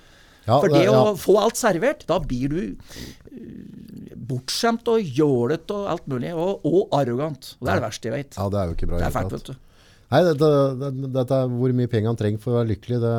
[0.43, 0.95] Ja, For det, ja.
[0.99, 2.59] å få alt servert, da blir du
[4.27, 6.33] bortskjemt og jålete og alt mulig.
[6.35, 7.53] Og, og arrogant.
[7.59, 8.39] Og det er det verste jeg vet.
[8.39, 8.99] Ja, det er jo ikke bra.
[8.99, 9.55] Det er fælt, vet du.
[10.13, 12.99] Nei, dette, dette, dette, er hvor mye penger han trenger for å være lykkelig.
[13.01, 13.13] Det,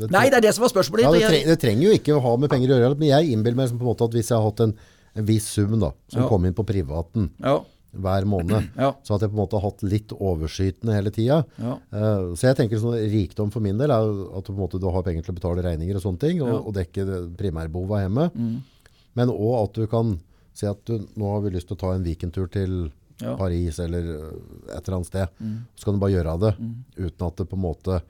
[0.00, 1.04] det Nei, det er det som var spørsmålet.
[1.04, 2.96] Ja, det, tre, det, trenger jo ikke å ha med penger å gjøre.
[3.00, 4.72] Men jeg innbiller meg på en måte at hvis jeg har hatt en,
[5.20, 6.30] en viss sum da, som ja.
[6.30, 7.58] kom inn på privaten ja.
[8.06, 8.70] hver måned,
[9.04, 11.42] så at jeg på en måte har hatt litt overskytende hele tida.
[11.60, 14.80] Uh, så jeg tenker sånn, rikdom for min del er at du, på en måte,
[14.80, 17.04] du har penger til å betale regninger og sånne ting, og, og dekke
[17.42, 18.30] primærbehovet hjemme.
[18.32, 18.96] Mm.
[19.20, 20.16] Men òg at du kan
[20.56, 22.88] si at du, nå har vi lyst til å ta en weekendtur til
[23.22, 23.34] ja.
[23.38, 24.32] Paris eller øh,
[24.70, 25.36] et eller annet sted.
[25.38, 25.58] Mm.
[25.76, 26.72] Så kan du bare gjøre det mm.
[27.04, 28.00] uten at det på en måte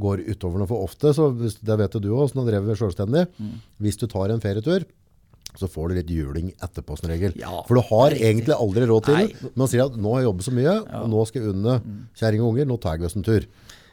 [0.00, 1.12] går utover noe for ofte.
[1.16, 3.26] så hvis, Det vet du òg, som har drevet selvstendig.
[3.36, 3.54] Mm.
[3.84, 4.86] Hvis du tar en ferietur,
[5.58, 7.34] så får du litt juling etterpå som regel.
[7.38, 9.40] Ja, for du har egentlig aldri råd til det.
[9.42, 11.00] Men man sier at nå har jeg jobbet så mye, ja.
[11.02, 11.98] og nå skal jeg unne mm.
[12.20, 12.70] kjerring og unger.
[12.70, 13.46] Nå tar jeg oss en tur.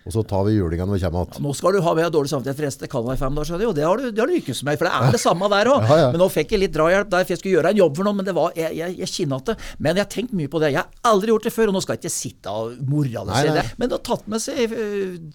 [0.08, 1.36] Og så tar vi julinga når vi kommer igjen.
[1.36, 2.92] Ja, nå skal du ha med dårlig samvittighet for resten.
[2.92, 4.80] Canada i fem dager, og det har du, det har du lykkes med.
[4.80, 5.84] For det er det samme der òg.
[5.84, 6.08] Ja, ja.
[6.14, 8.20] Men nå fikk jeg litt drahjelp der, for jeg skulle gjøre en jobb for noen.
[8.22, 9.58] Men det var, jeg, jeg, jeg kinnete.
[9.84, 10.72] Men jeg har tenkt mye på det.
[10.74, 13.66] Jeg har aldri gjort det før, og nå skal jeg ikke sitte og moralisere det.
[13.82, 14.76] Men det har tatt, med seg,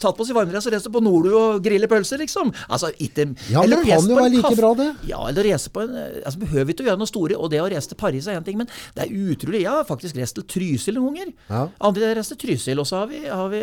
[0.03, 2.55] tatt på seg varmdress og reist på Nordu og grille pølser, liksom.
[2.73, 4.89] Altså, ikke, ja, det kan jo være like bra, det.
[5.11, 7.37] Ja, eller reise på en altså, Behøver ikke å gjøre noe store.
[7.39, 9.63] Og det å reise til Paris er én ting, men det er utrolig.
[9.67, 11.35] Jeg har faktisk reist til Trysil noen ganger.
[11.53, 11.67] Ja.
[11.85, 13.63] Andre har til Trysil, og så har vi, har vi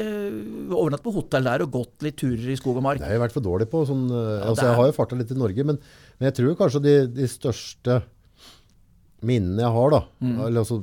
[1.03, 1.63] på hotell der.
[1.65, 3.01] og gått litt turer i skog og mark.
[3.01, 3.83] Det har jeg vært for dårlig på.
[3.89, 5.79] Sånn, eh, altså, jeg har jo farta litt i Norge, men,
[6.17, 8.01] men jeg tror kanskje de, de, største
[9.25, 10.35] minnene jeg har, da mm.
[10.47, 10.79] eller, altså,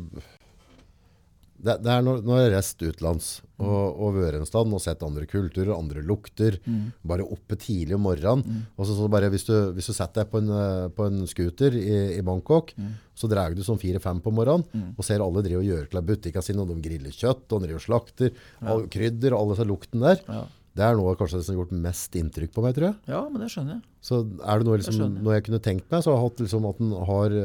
[1.66, 4.82] det, det, er når, når jeg har reist utenlands og, og vært en sted og
[4.82, 6.58] sett andre kulturer, andre lukter.
[6.66, 6.90] Mm.
[7.08, 8.44] Bare oppe tidlig om morgenen.
[8.44, 8.66] Mm.
[8.76, 11.24] Og så, så bare, hvis, du, hvis, du, setter deg på en, eh, på en
[11.30, 12.92] scooter i, i Bangkok, mm.
[13.16, 14.92] så drar du sånn fire-fem på morgenen mm.
[14.94, 16.62] og ser alle drive og gjøre til butikkene sine.
[16.62, 18.78] og de griller kjøtt, og de slakter, ja.
[18.92, 20.22] krydder og alle den lukten der.
[20.28, 20.44] Ja.
[20.76, 22.96] Det er noe kanskje som har gjort mest inntrykk på meg, tror jeg.
[23.08, 23.84] Ja, men det skjønner jeg.
[24.04, 26.42] Så er det noe, liksom, jeg noe jeg kunne tenkt meg, så har jeg hatt
[26.44, 27.36] liksom, at en har,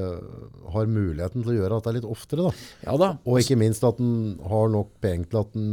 [0.75, 2.49] har, muligheten til å gjøre dette litt oftere.
[2.49, 2.69] Da.
[2.89, 3.11] Ja, da.
[3.23, 4.15] Og ikke minst at en
[4.51, 5.71] har nok penger til at en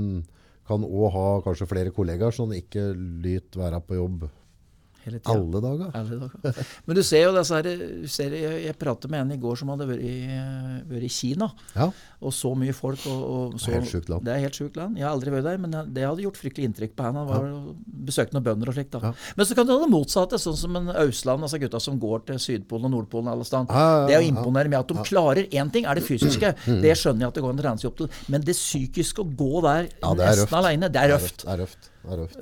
[0.68, 4.28] kan òg ha kanskje flere kollegaer, så en ikke lyt være på jobb
[5.08, 5.34] Hele tida.
[5.34, 5.90] Alle dager.
[5.98, 6.72] Alle dager.
[6.86, 7.68] Men du ser jo disse her,
[8.12, 10.14] ser, jeg, jeg pratet med en i går som hadde vært i,
[10.92, 11.48] vært i Kina.
[11.74, 11.88] Ja.
[12.18, 13.02] Og så mye folk.
[13.08, 14.26] Og, og så, det er helt sjukt land.
[14.28, 14.98] Det er helt sjukt land.
[15.00, 17.24] Jeg har aldri vært der, men det hadde gjort fryktelig inntrykk på henne.
[17.24, 17.76] Han var ja.
[18.08, 18.92] Besøkte noen bønder og slikt.
[18.96, 19.02] da.
[19.08, 19.12] Ja.
[19.38, 22.24] Men så kan du ha det motsatte, sånn som en Ausland, altså gutta som går
[22.30, 23.72] til Sydpolen og Nordpolen alle steder.
[23.72, 26.54] Ja, det er å imponere med at de klarer én ting, er det fysiske.
[26.68, 26.80] Mm.
[26.82, 28.08] Det skjønner jeg at det går trene seg opp til.
[28.32, 29.86] Men det psykiske, å gå der
[30.18, 31.44] nesten aleine, det er røft.
[31.44, 31.88] Det er røft.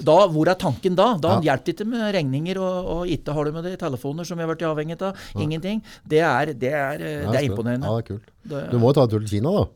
[0.07, 1.09] Da, hvor er tanken da?
[1.23, 1.45] Da ja.
[1.51, 4.47] hjelper det ikke med regninger, og, og ikke har du med det telefoner som vi
[4.47, 5.25] har vært avhengig av.
[5.43, 5.83] Ingenting.
[6.07, 7.89] Det er, det er, ja, det er imponerende.
[7.89, 8.31] Ja, det er kult.
[8.47, 9.67] Det, du må jo ta en tur til Kina, da.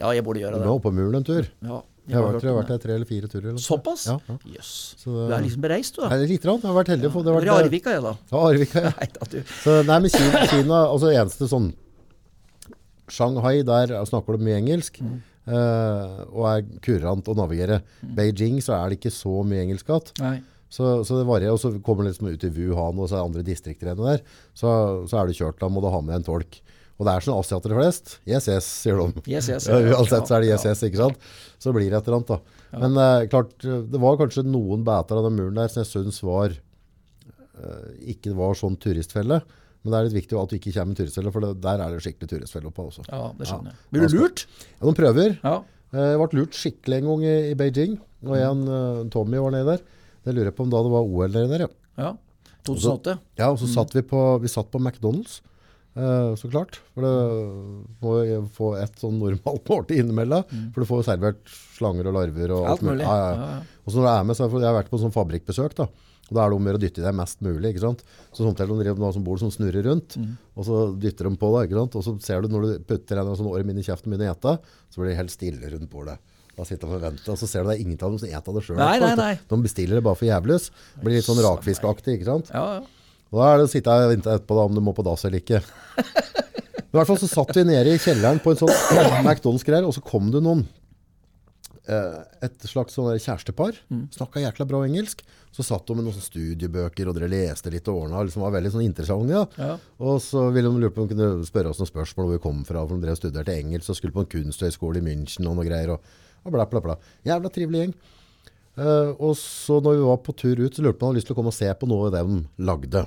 [0.00, 0.64] Ja, jeg burde gjøre det.
[0.64, 1.48] Du må opp på muren en tur.
[1.64, 1.80] Ja.
[2.10, 3.46] Jeg, har vært, jeg har vært der tre eller fire turer.
[3.52, 4.06] Eller Såpass?
[4.08, 4.36] Ja, ja.
[4.56, 4.70] Yes.
[4.98, 6.08] Så du er liksom bereist, du da?
[6.10, 6.46] Nei, litt.
[6.46, 7.06] Jeg har vært heldig.
[7.06, 7.22] Ja.
[7.22, 8.14] Det har vært, Arvika, jeg, da.
[8.32, 8.92] Ja, Arvika, ja.
[8.98, 11.70] nei, da, så, nei, men Kina, Kina altså eneste sånn
[13.10, 15.00] Shanghai, der snakker du mye engelsk.
[15.02, 15.20] Mm.
[15.50, 17.80] Uh, og er kurant å navigere.
[18.04, 18.14] Mm.
[18.18, 20.42] Beijing så er det ikke så mye engelsk igjen.
[20.70, 21.56] Så, så, det varierer.
[21.56, 24.22] Og så kommer det liksom ut i Wuhan og så er andre distrikter enn der.
[24.54, 24.70] Så,
[25.10, 25.58] så, er du kjørt.
[25.58, 26.60] Da må du ha med en tolk.
[27.00, 28.18] Og det er sånn asiater flest.
[28.28, 29.24] Yes, yes, sier de.
[29.24, 29.80] Yes, yes, ja.
[29.96, 31.30] Uansett så er det yes, yes, ikke sant?
[31.60, 32.66] Så blir det et eller annet, da.
[32.70, 32.80] Ja.
[32.84, 36.20] Men uh, klart, det var kanskje noen bæter av den muren der som jeg syns
[36.22, 39.40] var uh, ikke var sånn turistfelle.
[39.80, 41.94] Men det er litt viktig at du ikke kommer med turistfelle, for det, der er
[41.94, 43.04] det skikkelig turistfelle oppå også.
[43.08, 43.80] Ja, det skjønner jeg.
[43.94, 44.42] Blir du lurt?
[44.76, 45.36] Ja, de prøver.
[45.40, 45.54] Ja.
[45.94, 47.94] Eh, jeg ble lurt skikkelig en gang i, i Beijing.
[48.28, 49.86] Og en, uh, Tommy var nede der.
[50.28, 51.70] Jeg lurer på om da det var OL nede der, ja.
[52.02, 52.10] ja.
[52.68, 53.14] 2008.
[53.40, 53.72] ja, og så mm.
[53.72, 55.38] satt vi på, vi satt på McDonald's.
[55.96, 56.76] Uh, så klart.
[56.92, 57.14] For det
[58.04, 60.44] må jo få et sånn normalt måltid innimellom.
[60.52, 60.68] Mm.
[60.74, 63.08] For du får jo servert slanger og larver og alt, alt mulig.
[63.08, 63.80] Ja, ja.
[63.86, 65.80] Og så når du er med, så jeg har vært på sånn fabrikkbesøk.
[65.80, 65.88] da.
[66.30, 67.72] Og Da er det om å gjøre å dytte i deg mest mulig.
[67.72, 68.02] ikke sant?
[68.30, 70.34] Så sånn til de som bor som snurrer rundt, mm.
[70.54, 71.68] og så dytter de på deg.
[71.68, 71.96] ikke sant?
[71.98, 74.30] Og så ser du når du putter en sånn orm inn i kjeften min og
[74.30, 74.58] gjetta,
[74.90, 76.18] så blir det helt stille rundt bordet.
[76.54, 78.30] Da sitter de og venter, og så ser du det er ingen av dem som
[78.30, 78.80] eter det sjøl.
[79.50, 80.70] De bestiller det bare for jævløs.
[81.02, 82.50] Blir litt sånn rakfiskaktig, ikke sant?
[82.54, 82.96] Ja, ja.
[83.30, 85.22] Og da er det å sitte og vente etterpå da, om du må på dass
[85.26, 85.62] eller ikke.
[86.90, 88.72] Men I hvert fall så satt vi nede i kjelleren på en sånn
[89.22, 90.64] McDonald's-greier, og så kom det noen
[91.90, 93.78] et slags sånn kjærestepar.
[93.90, 94.04] Mm.
[94.14, 95.24] Snakka jækla bra engelsk.
[95.50, 98.22] Så satt de med noen studiebøker, og dere leste litt og ordna.
[98.26, 99.34] Liksom var veldig sånn interessante.
[99.34, 99.46] Ja.
[99.58, 99.74] Ja.
[100.06, 102.44] Og så ville de lure på om de kunne spørre oss noen spørsmål hvor vi
[102.46, 102.84] kom fra.
[102.86, 105.96] For de drev studerte engelsk og skulle på en kunsthøyskole i München og noe greier.
[105.96, 106.98] Og, og bla, bla, bla.
[107.26, 107.96] Jævla trivelig gjeng.
[108.80, 111.18] Uh, og så når vi var på tur ut, så lurte man om de hadde
[111.18, 112.22] lyst til å komme og se på noe de
[112.62, 113.02] lagde.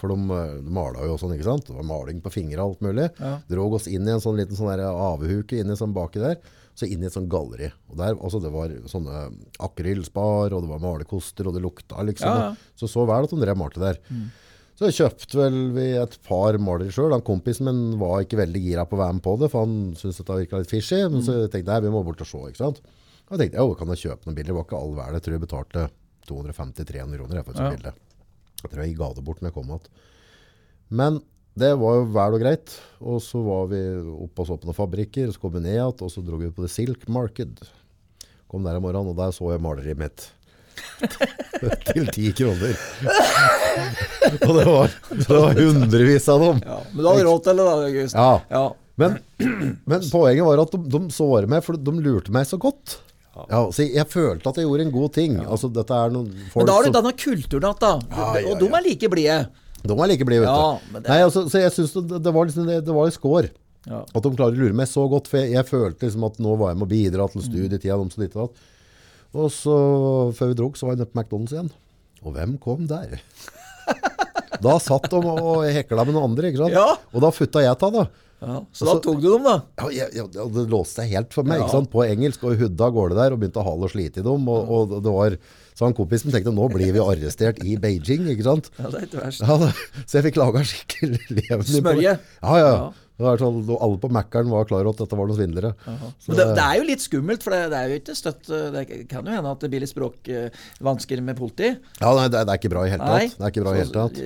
[0.00, 1.66] For de, eh, de mala jo sånn, ikke sant?
[1.68, 3.08] Det var maling på fingre og alt mulig.
[3.20, 3.34] Ja.
[3.50, 6.38] Drog oss inn i en sånn liten sånn der avehuke inni sånn baki der.
[6.78, 7.70] Så inn i et sånt galleri.
[7.90, 9.24] Og der, altså det var sånne
[9.60, 12.30] akrylspar, og det var malerkoster, og det lukta liksom.
[12.30, 12.70] Ja, ja.
[12.78, 13.98] Så så vel at de drev malte der.
[14.80, 17.12] Så kjøpte vel vi et par malere sjøl.
[17.26, 20.22] Kompisen min var ikke veldig gira på å være med på det, for han syntes
[20.22, 21.02] dette virka litt fishy.
[21.12, 22.40] Men så tenkte jeg nei, vi må bort og se.
[22.48, 22.80] ikke sant?
[23.28, 24.52] Og jeg tenkte jo, kan jeg kjøpe noen bilder?
[24.54, 25.18] Det var ikke all verden.
[25.18, 25.84] Jeg tror jeg betalte
[26.30, 27.70] 250-300 kroner jeg, for et Ja.
[27.74, 27.92] bilde.
[28.62, 29.86] Jeg tror jeg ga det bort når jeg kom igjen.
[30.90, 31.20] Men
[31.58, 32.74] det var jo vel og greit.
[33.00, 35.76] Og så var vi oppe og så på noen fabrikker, og så kom vi ned
[35.76, 37.64] igjen, og så dro vi på The Silk Market.
[38.50, 40.28] Kom der om morgenen, og der så jeg maleriet mitt.
[41.90, 42.76] Til ti kroner.
[44.46, 46.62] og det var, det var hundrevis av dem.
[46.64, 46.78] ja.
[46.92, 48.16] Men du hadde råd til det, da, August.
[48.16, 48.30] Ja.
[48.48, 48.64] Ja.
[49.00, 49.18] Men,
[49.90, 53.00] men poenget var at de, de såret meg, for de lurte meg så godt.
[53.48, 55.36] Ja, jeg, følte at jeg gjorde en god ting.
[55.40, 57.92] Altså, er noen folk Men da har du denne kulturen igjen, da.
[58.50, 59.38] Og de er like blide.
[59.82, 60.60] De var like blide, vet du.
[60.60, 63.16] Ja, det- Nei, altså, så jeg synes det, det var liksom, det, det var litt
[63.16, 63.50] skår.
[63.88, 64.02] Ja.
[64.04, 66.56] At de klarer å lure meg så godt, for jeg, jeg følte liksom at nå
[66.60, 67.96] var jeg med å bidra til studietida.
[67.96, 68.50] De så
[69.30, 69.74] og så,
[70.34, 71.70] før vi drog, så var jeg nede på McDonald's igjen.
[72.26, 73.20] Og hvem kom der?
[74.60, 76.74] Da satt de og hekla med noen andre, ikke sant?
[76.74, 76.90] Ja.
[77.14, 78.02] Og da futta jeg ta, da.
[78.40, 78.58] Ja.
[78.76, 79.54] Så da tok du dem, da.
[79.78, 81.88] Ja, jeg, jeg, det låste seg helt for meg, ikke sant?
[81.92, 84.50] På engelsk, og hudda av gårde der, og begynte å hale og slite i dem.
[84.52, 85.36] Og, og det var,
[85.80, 88.66] så han kompisen tenkte, nå blir vi arrestert i Beijing, ikke sant?
[88.76, 89.40] Ja, det er ikke verst.
[89.40, 92.12] Ja, så jeg fikk laga skikkelig levende Smørje?
[92.20, 92.74] Ja, ja.
[93.20, 93.32] Ja.
[93.40, 95.70] Sånn, alle på Mækkern var klar over at dette var noen svindlere.
[96.24, 99.28] Det, det er jo litt skummelt, for det, det er jo ikke støtt Det kan
[99.28, 101.72] jo hende at det blir litt språkvansker med politi.
[102.00, 103.36] ja, nei, det, det er ikke bra i hele tatt.
[103.40, 104.22] Det er ikke bra i hele tatt.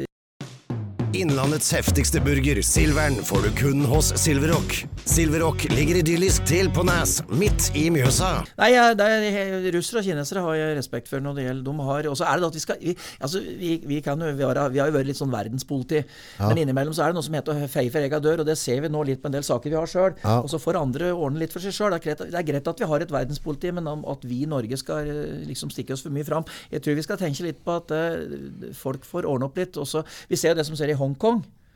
[1.15, 4.73] Innlandets heftigste burger, Silveren, får du kun hos Silverrock.
[5.07, 8.31] Silverrock ligger idyllisk til på Nes, midt i Mjøsa.
[8.59, 12.19] Nei, er, Russere og kinesere har jeg respekt for når det gjelder de har, Og
[12.19, 14.83] så er det da at vi skal vi, altså, vi, vi, kan vi, har, vi
[14.83, 16.03] har jo vært litt sånn verdenspoliti,
[16.43, 18.59] men innimellom så er det noe som heter å feie for ega dør, og det
[18.59, 20.19] ser vi nå litt på en del saker vi har sjøl.
[20.25, 20.41] Ja.
[20.41, 21.95] Og så får andre ordne litt for seg sjøl.
[21.95, 24.51] Det, er det er greit at vi har et verdenspoliti, men om at vi i
[24.51, 27.63] Norge skal eh, liksom stikke oss for mye fram Jeg tror vi skal tenke litt
[27.65, 29.79] på at uh, folk får ordne opp litt.
[29.81, 31.04] Også, vi ser jo det som skjer i Hongkong.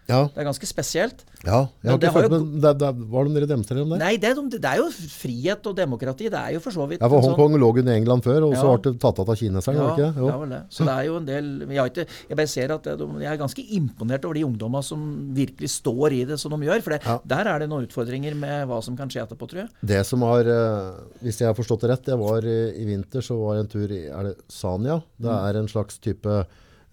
[0.08, 1.18] Ja, Det er ganske spesielt.
[1.44, 1.68] ja.
[1.84, 3.98] Jeg har ikke følt, jo- men det, det, var det dere demonstrerer om det?
[4.00, 6.30] Nei, det er, det er jo frihet og demokrati.
[6.32, 8.46] Det er jo for så vidt Ja, for Hongkong sånn- Hongkong lå under England før,
[8.48, 10.16] og så ble det tatt av kineserne, Ja, ikke?
[10.16, 10.26] Jo.
[10.32, 10.62] Ja, vel det.
[10.72, 13.36] Så det er jo en del Jeg, ikke, jeg bare ser at de- jeg er
[13.36, 16.82] ganske imponert over de ungdommene som virkelig står i det som de gjør.
[16.82, 17.18] For det, Ja.
[17.26, 19.68] der er det noen utfordringer med hva som kan skje etterpå, tror jeg.
[19.84, 23.20] Det som har, eh, hvis jeg har forstått det rett, jeg var i, i vinter,
[23.20, 25.02] så var jeg en tur i, er det Sanya?
[25.20, 25.44] Det Mm.
[25.50, 26.46] er en slags type,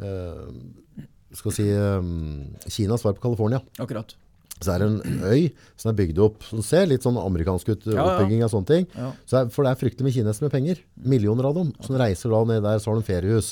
[0.04, 1.06] eh,
[1.40, 3.62] skal si, um, Kinas svar på California.
[3.82, 4.16] Akkurat.
[4.64, 7.88] Så er det en øy som er bygd opp, som ser litt sånn amerikansk ut,
[7.90, 8.04] Ja, ja.
[8.06, 8.86] oppbygging av sånne ting.
[8.96, 9.10] Ja.
[9.28, 10.84] Så er, for det er fryktelig med kinesere med penger.
[10.96, 13.52] Millioner av dem, som reiser da ned der, så har de feriehus.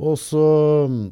[0.00, 0.44] Og så
[0.88, 1.02] mm,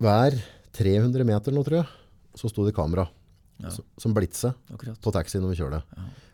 [0.00, 0.38] hver
[0.78, 1.90] 300 meter nå, tror jeg,
[2.38, 3.08] så sto det kamera
[3.60, 3.72] ja.
[4.00, 5.00] som blitse akkurat.
[5.02, 5.82] på taxien når vi kjørte.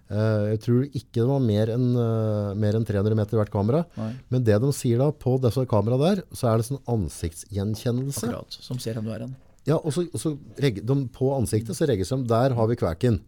[0.06, 3.82] Eh, jeg tror ikke det var mer enn uh, en 300 meter hvert kamera.
[3.98, 4.12] Nei.
[4.30, 8.28] Men det de sier da, på disse kameraene der, så er det sånn ansiktsgjenkjennelse.
[8.28, 8.58] Akkurat.
[8.68, 9.34] Som ser hvem du er hen.
[9.66, 13.18] Ja, og så, og så de, på ansiktet så registrerer de, der har vi kveken.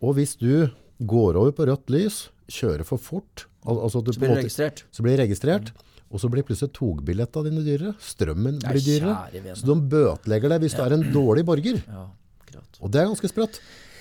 [0.00, 0.68] Og hvis du
[1.04, 4.86] går over på rødt lys, kjører for fort, al altså du Så blir det registrert.
[4.94, 5.72] så blir det registrert,
[6.06, 7.96] og så blir plutselig togbillettene dine dyrere.
[8.00, 9.56] Strømmen blir dyrere.
[9.58, 11.82] Så de bøtelegger deg hvis du er en dårlig borger.
[11.84, 12.06] Ja.
[12.80, 13.60] Og det er ganske sprøtt.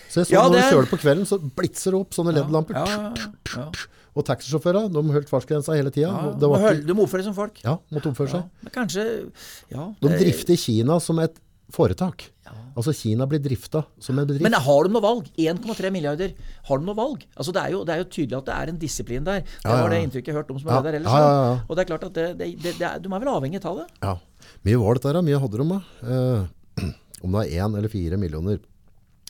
[0.09, 2.11] Så jeg så Ja, når det du er- kjører på kvelden, så blitser det opp
[2.15, 2.73] sånne LED-lamper.
[2.73, 3.13] Ja, ja,
[3.55, 3.71] ja.
[4.15, 6.07] Og taxisjåfører, de holdt fartsgrensa hele tida.
[6.07, 6.31] ja.
[6.39, 7.59] Må ikke, oppføre deg som folk.
[7.63, 8.39] ja, måtte oppføre Ja.
[8.39, 8.49] seg.
[8.63, 9.31] Men kanskje
[9.71, 9.93] Ja.
[10.01, 11.35] De det- drifter Kina som et
[11.71, 12.29] foretak.
[12.77, 14.41] Altså Kina blir drifta som en bedrift.
[14.41, 15.29] Men har de noe valg?
[15.37, 16.33] 1,3 milliarder.
[16.65, 17.23] Har de noe valg?
[17.37, 19.39] Altså det, er jo, det er jo tydelig at det er en disiplin der.
[19.41, 21.11] Det Ja, ja, var det inntrykket jeg hørte om som Ja, der ellers.
[21.11, 21.59] ja, ja, ja.
[21.69, 23.87] Og det er klart at det, det, er, de er vel avhengig av det.
[24.03, 24.17] Ja.
[24.65, 25.21] Mye var dette da.
[25.21, 25.81] mye hadde de da.
[26.03, 26.47] Eh,
[27.23, 28.59] om det er én eller fire millioner,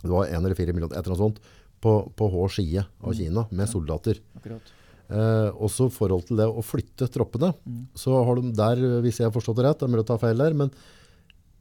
[0.07, 1.53] det var én eller fire millioner, et eller annet sånt,
[1.83, 4.21] på, på hver side av Kina med soldater.
[4.39, 4.73] Akkurat.
[5.05, 7.51] Eh, også forhold til det å flytte troppene,
[7.97, 10.17] så har de der, hvis jeg har forstått det rett, det er mulig å ta
[10.21, 10.71] feil der, men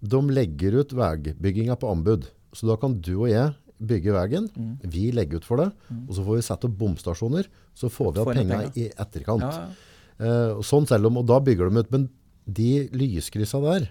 [0.05, 2.28] de legger ut veibygginga på anbud.
[2.55, 3.53] Så da kan du og jeg
[3.84, 4.47] bygge veien.
[4.55, 4.74] Mm.
[4.92, 5.70] Vi legger ut for det.
[5.88, 6.05] Mm.
[6.07, 7.49] Og så får vi sette opp bomstasjoner.
[7.76, 9.45] Så får vi av penga i etterkant.
[9.45, 9.90] Ja, ja.
[10.24, 11.92] Eh, sånn selv om, og da bygger de ut.
[11.95, 12.07] Men
[12.45, 13.88] de lyskryssa der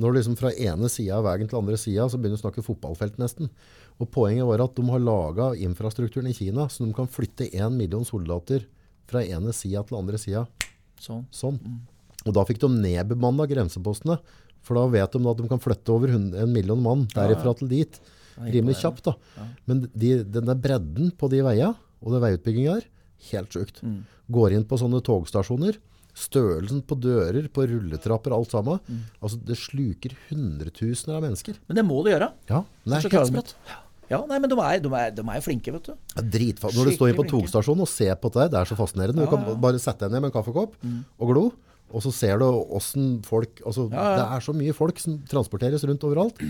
[0.00, 2.44] når du liksom fra ene sida av veien til andre sida, så begynner du å
[2.46, 3.50] snakke fotballfelt nesten.
[4.00, 7.76] Og Poenget var at de har laga infrastrukturen i Kina, så de kan flytte én
[7.76, 8.64] million soldater
[9.10, 10.46] fra ene sida til andre sida.
[11.02, 11.26] Sånn.
[11.34, 11.58] sånn.
[11.60, 11.82] Mm.
[12.22, 14.18] Og da fikk de nedbemanna grensepostene.
[14.62, 17.96] For da vet de at de kan flytte over en million mann derifra til dit.
[18.38, 19.46] Rimelig kjapt, da.
[19.68, 22.86] Men de, denne bredden på de veiene og det veiutbygginga her,
[23.30, 23.82] helt sjukt.
[23.86, 24.02] Mm.
[24.34, 25.76] Går inn på sånne togstasjoner.
[26.12, 28.82] Størrelsen på dører, på rulletrapper, alt sammen.
[28.84, 29.06] Mm.
[29.22, 31.56] Altså, det sluker hundretusener av mennesker.
[31.70, 32.28] Men det må det gjøre.
[32.50, 33.56] Ja, det er helt sprøtt.
[34.12, 35.94] Ja, nei, men de er, de er, de er flinke, vet du.
[36.12, 36.76] Ja, Dritfast.
[36.76, 39.24] Når du står på togstasjonen og ser på det, det er så fascinerende.
[39.24, 40.98] Du kan bare sette deg ned med en kaffekopp mm.
[41.16, 41.44] og glo.
[41.92, 44.14] Og så ser du åssen folk altså, ja, ja.
[44.18, 46.40] Det er så mye folk som transporteres rundt overalt.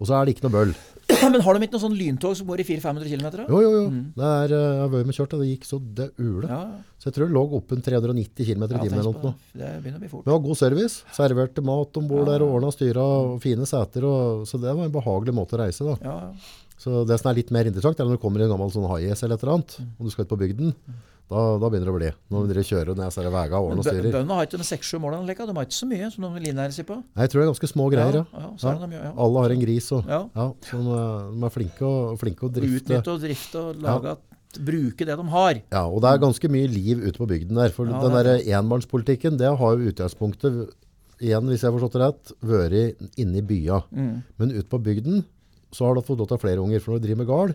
[0.00, 0.70] Og så er det ikke noe bøll.
[1.32, 3.42] Men har de ikke noe sånn lyntog som går i 400-500 km?
[3.50, 3.82] Jo, jo, jo.
[3.92, 4.04] Mm.
[4.16, 6.48] Det er, eh, jeg har med kjørt, det gikk så det ule.
[6.48, 6.60] Ja.
[7.00, 9.34] Så jeg tror det lå opp en 390 km i timen eller noe.
[9.52, 10.24] Det begynner å bli fort.
[10.24, 11.02] Vi har god service.
[11.16, 14.08] Serverte mat om bord der og ordna styra og fine seter.
[14.08, 15.84] Og, så det var en behagelig måte å reise.
[15.84, 15.98] da.
[16.06, 16.18] Ja.
[16.80, 18.88] Så det som er litt mer interessant, er når du kommer i en gammel sånn
[18.88, 20.72] high-ace eller et eller annet, og du skal ut på bygden.
[21.30, 22.08] Da, da, begynner det å bli.
[22.34, 24.08] Når de kjører ned disse veiene og årene og styrer.
[24.16, 26.88] Bøndene har ikke seks-sju mål de har ikke så mye som de vil innære seg
[26.88, 26.96] på.
[26.98, 28.24] Nei, jeg tror det er ganske små greier, ja.
[28.34, 29.12] ja, de, ja.
[29.26, 30.24] Alle har en gris, og ja.
[30.34, 30.96] så de,
[31.30, 32.82] de, er flinke å, flinke å drifte.
[32.82, 34.16] Utnytte og drifte og lage
[34.58, 35.60] bruke det de har.
[35.70, 37.70] Ja, og det er ganske mye liv ute på bygden der.
[37.74, 40.62] For den der enbarnspolitikken, det har jo utgangspunktet,
[41.20, 43.82] igjen hvis jeg har forstått det rett, vært inne i bya.
[43.94, 44.14] Mm.
[44.40, 45.22] Men ute på bygden
[45.70, 46.82] så har du fått lov til å ha flere unger.
[46.82, 47.54] For når du driver med gard,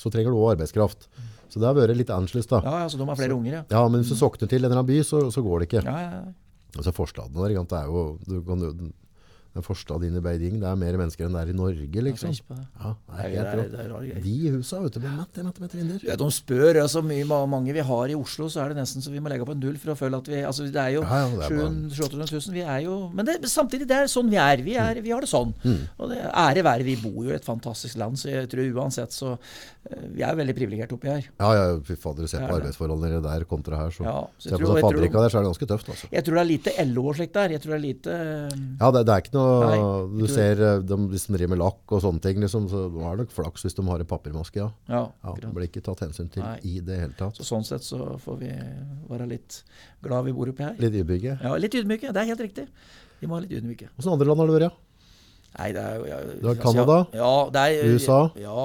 [0.00, 1.06] så trenger du òg arbeidskraft.
[1.52, 2.62] Så det har vært litt annerledes, da.
[2.64, 3.62] Ja, ja, så de har flere så, unger, ja.
[3.74, 5.82] Ja, Men hvis du sokner til en eller annen by, så, så går det ikke.
[5.84, 6.32] Ja, ja, ja.
[6.72, 8.62] Altså Forstadene der, det er jo du kan,
[9.52, 12.32] den forstaden inn i Beijing, det er mer mennesker enn det er i Norge, liksom.
[12.32, 14.06] Ja, det er helt rått.
[14.24, 16.06] De husa vet du, med mette, mette, mette vinduer.
[16.08, 19.12] Ja, de spør altså, mye mange vi har i Oslo, så er det nesten så
[19.12, 21.02] vi må legge opp en null for å føle at vi altså Det er jo
[21.04, 22.54] ja, ja, 700 000.
[22.56, 24.64] Vi er jo Men det, samtidig, det er sånn vi er.
[24.64, 25.52] Vi, er, vi har det sånn.
[25.66, 25.82] Mm.
[25.98, 29.12] Og det ære være, vi bor jo i et fantastisk land, så jeg tror uansett
[29.12, 31.28] så eh, Vi er veldig privilegerte oppi her.
[31.28, 32.30] Ja, ja, fy fader.
[32.30, 35.44] Se på arbeidsforholdene der kontra her, så, ja, så Se på fabrikka der, så er
[35.44, 36.10] det ganske tøft, altså.
[36.16, 37.56] Jeg tror det er lite LO og slikt der.
[37.58, 38.18] Jeg tror det er lite
[38.80, 39.78] Ja, det, det er ikke noe Nei
[40.12, 43.16] du ser eh, de, hvis de driver med lakk og sånne ting, liksom, så er
[43.16, 44.60] det nok flaks hvis de har en papirmaske.
[44.62, 44.70] Ja.
[44.92, 46.56] Ja, ja, det blir ikke tatt hensyn til Nei.
[46.68, 47.38] i det hele tatt.
[47.38, 48.52] Så sånn sett så får vi
[49.10, 49.62] være litt
[50.04, 50.78] glad vi bor oppi her.
[50.82, 51.38] Litt ydmyke?
[51.40, 52.12] Ja, litt ydmyke.
[52.12, 52.68] Det er helt riktig.
[53.20, 53.92] Vi må være litt ydmyke.
[53.96, 54.70] Hvordan andre land har du vært?
[54.70, 54.91] Ja?
[55.52, 56.94] Nei, det er ja, Du har Canada?
[57.12, 58.18] Ja, det er, USA?
[58.40, 58.62] Ja,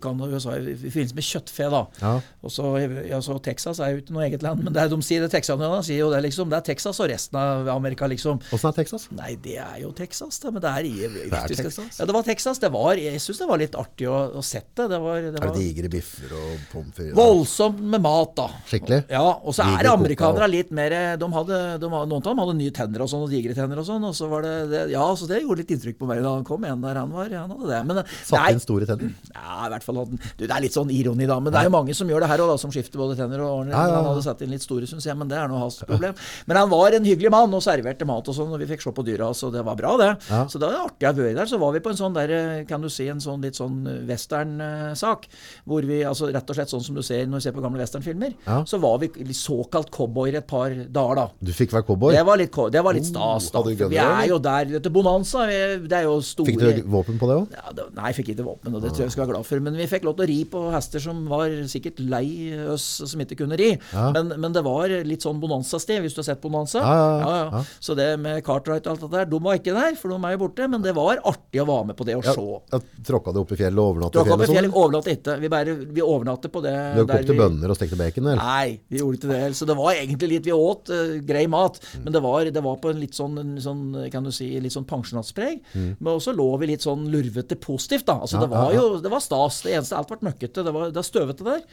[0.00, 1.66] Canada USA i forbindelse med kjøttfe.
[1.74, 1.80] da.
[2.00, 2.12] Ja.
[2.40, 2.70] Og så,
[3.10, 5.28] ja, så Texas er jo ikke noe eget land, men det er, de sier det
[5.34, 6.48] texanerne sier jo det, liksom.
[6.48, 8.40] Det er Texas og resten av Amerika, liksom.
[8.56, 9.04] Åssen er Texas?
[9.16, 10.54] Nei, det er jo Texas, det.
[10.56, 10.94] Men det er, i,
[11.28, 12.00] det er Texas?
[12.00, 12.62] Ja, det var Texas.
[12.64, 14.88] Det var, jeg syns det var litt artig å, å sette.
[14.88, 17.12] Det var, det var, er det digre biffer og pommes frites?
[17.20, 18.48] Voldsomt med mat, da.
[18.70, 19.02] Skikkelig?
[19.12, 22.56] Ja, og så er det amerikanere litt mer de hadde, de, Noen av dem hadde
[22.56, 24.08] nye tenner og sånn, og digre tenner og sånn.
[24.08, 26.46] og så var det, det Ja, så det gjorde litt inntrykk på meg da han
[26.46, 26.64] kom.
[26.68, 27.80] En der han var, han hadde det.
[27.88, 29.14] Men, Satt inn store tenner?
[29.40, 31.38] Ja, i hvert fall hadde du, Det er litt sånn ironi, da.
[31.42, 33.62] Men det er jo mange som gjør det her òg, som skifter både tenner og
[33.62, 33.74] ordner.
[33.74, 33.98] Ja, ja, ja.
[34.00, 36.16] Han hadde satt inn litt store, syns jeg, men det er nå hans problem.
[36.50, 38.92] Men han var en hyggelig mann og serverte mat og sånn, og vi fikk se
[38.96, 40.10] på dyra, så det var bra, det.
[40.50, 41.50] Så det var artig å være der.
[41.50, 42.34] Så var vi på en sånn der,
[42.68, 45.26] kan du si, en sånn litt sånn western-sak.
[45.68, 47.82] Hvor vi, altså rett og slett sånn som du ser når du ser på gamle
[47.82, 48.36] westernfilmer,
[48.68, 51.26] så var vi såkalt cowboyer et par dager, da.
[51.40, 52.14] Du fikk være cowboy?
[52.14, 53.62] Det var litt, det var litt stas, da.
[53.62, 54.70] Oh, vi er jo der.
[54.76, 57.56] Dette Bonanza, det er jo store Fikk du våpen på det òg?
[57.56, 59.64] Ja, nei, jeg fikk ikke våpen, og det tror jeg vi skal være glad for.
[59.66, 62.28] Men vi fikk lov til å ri på hester som var sikkert lei
[62.70, 63.72] oss som ikke kunne ri.
[63.94, 64.06] Ja.
[64.14, 66.80] Men, men, det var litt sånn bonanza-sted, hvis du har sett Bonanza.
[66.84, 70.12] Ja, ja, Så det med Cartwright og alt det der, de var ikke der, for
[70.14, 70.70] de er jo borte.
[70.70, 72.36] Men det var artig å være med på det og se.
[72.70, 74.36] Ja, Tråkka du opp i fjellet og overnatta i fjellet?
[74.36, 75.36] Opp i fjellet, overnatte overnatta ikke.
[75.40, 76.74] Vi, bare, vi overnatte på det.
[76.96, 78.42] Du kokte bønner og stekte bacon, eller?
[78.42, 79.40] Nei, vi gjorde ikke det.
[79.58, 82.04] Så det var egentlig litt Vi åt uh, grei mat, mm.
[82.04, 84.88] men det var, det var, på en litt sånn, sånn kan du si, litt sånn
[84.88, 85.60] pensjonatspreg.
[85.74, 85.90] Mm.
[86.10, 88.18] Men også lå vi litt sånn lurvete positivt, da.
[88.24, 89.62] Altså, ja, det var jo det var stas.
[89.66, 90.66] Det eneste alt ble møkkete.
[90.66, 91.64] Det var, det var støvete der.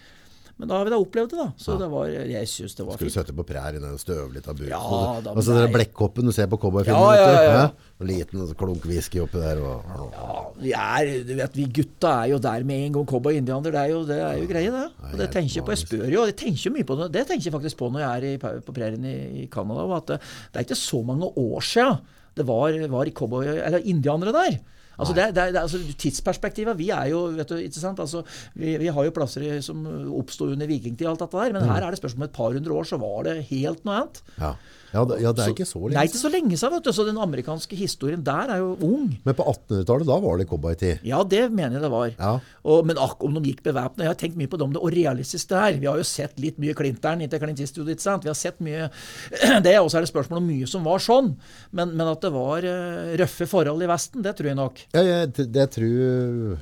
[0.58, 1.52] Men da har vi da opplevd det, da.
[1.62, 1.78] Så ja.
[1.84, 4.72] det var, jeg synes det var Skulle sette på prærien og støve litt av buken?
[4.72, 6.98] Ja, da, så den blekkoppen du ser på cowboyfilmen.
[6.98, 7.92] Ja, ja, ja, ja.
[8.02, 9.62] Og liten klunk whisky oppi der.
[9.62, 9.86] Og,
[10.18, 13.08] ja, vi er, du vet, vi gutta er jo der med en gang.
[13.14, 14.84] Cowboy-indianer, det er jo, det er jo greie, det.
[15.12, 15.76] Og det tenker jeg på.
[15.76, 17.12] Jeg spør jo, jeg tenker mye på det.
[17.20, 19.86] Det tenker jeg faktisk på når jeg er i, på prærien i, i Canada.
[20.02, 22.02] At det, det, er ikke så mange år siden
[22.38, 24.60] det var, var cowboy, eller indianere der.
[24.98, 28.00] Altså, det, det, det, altså Tidsperspektivet Vi er jo vet du, ikke sant?
[28.02, 28.24] Altså,
[28.58, 29.84] vi, vi, har jo plasser som
[30.18, 31.70] oppsto under vikingtid, alt dette der, men mm.
[31.70, 34.22] her er det spørsmål om et par hundre år så var det helt noe annet.
[34.42, 34.56] Ja.
[34.94, 35.98] Ja, det, ja, det er så, ikke så lenge siden.
[35.98, 36.74] Nei, ikke så lenge siden.
[36.78, 36.92] vet du.
[36.96, 39.10] Så Den amerikanske historien der er jo ung.
[39.26, 41.04] Men på 1800-tallet, da var det cowboytid?
[41.08, 42.14] Ja, det mener jeg det var.
[42.14, 42.32] Ja.
[42.64, 44.82] Og, men akk om de gikk bevæpna Jeg har tenkt mye på det om det
[44.82, 45.82] og realistisk det er.
[45.82, 48.26] Vi har jo sett litt mye Clinter'n inntil Clint Eastwood, ikke sant.
[48.28, 48.90] Vi har sett mye
[49.68, 49.78] det.
[49.82, 51.34] Og så er det spørsmål om mye som var sånn.
[51.76, 54.84] Men, men at det var uh, røffe forhold i Vesten, det tror jeg nok.
[54.96, 56.58] Ja, jeg, det tror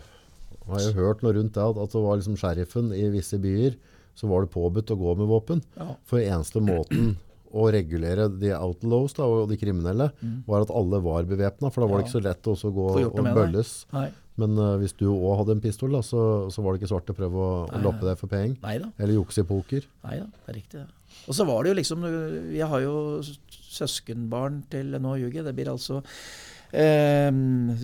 [0.65, 3.75] har jeg hørt noe rundt det, at det var liksom sheriffen i visse byer
[4.15, 5.61] så var det påbudt å gå med våpen.
[5.75, 5.91] Ja.
[6.07, 7.17] For eneste måten
[7.55, 10.37] å regulere de outlaws da, og de kriminelle, mm.
[10.49, 11.71] var at alle var bevæpna.
[11.71, 13.73] For da var det ikke så lett å gå og bølles.
[14.35, 17.11] Men uh, hvis du òg hadde en pistol, da, så, så, var det ikke svart
[17.13, 18.57] å prøve å, å loppe deg for penger.
[18.99, 19.87] Eller jukse i poker.
[20.03, 20.83] Nei da, det er riktig.
[20.83, 21.21] Ja.
[21.31, 22.01] Og så var det jo liksom
[22.51, 25.45] Jeg har jo søskenbarn til Nå ljuger.
[25.47, 26.01] Det blir altså
[26.75, 27.29] Eh,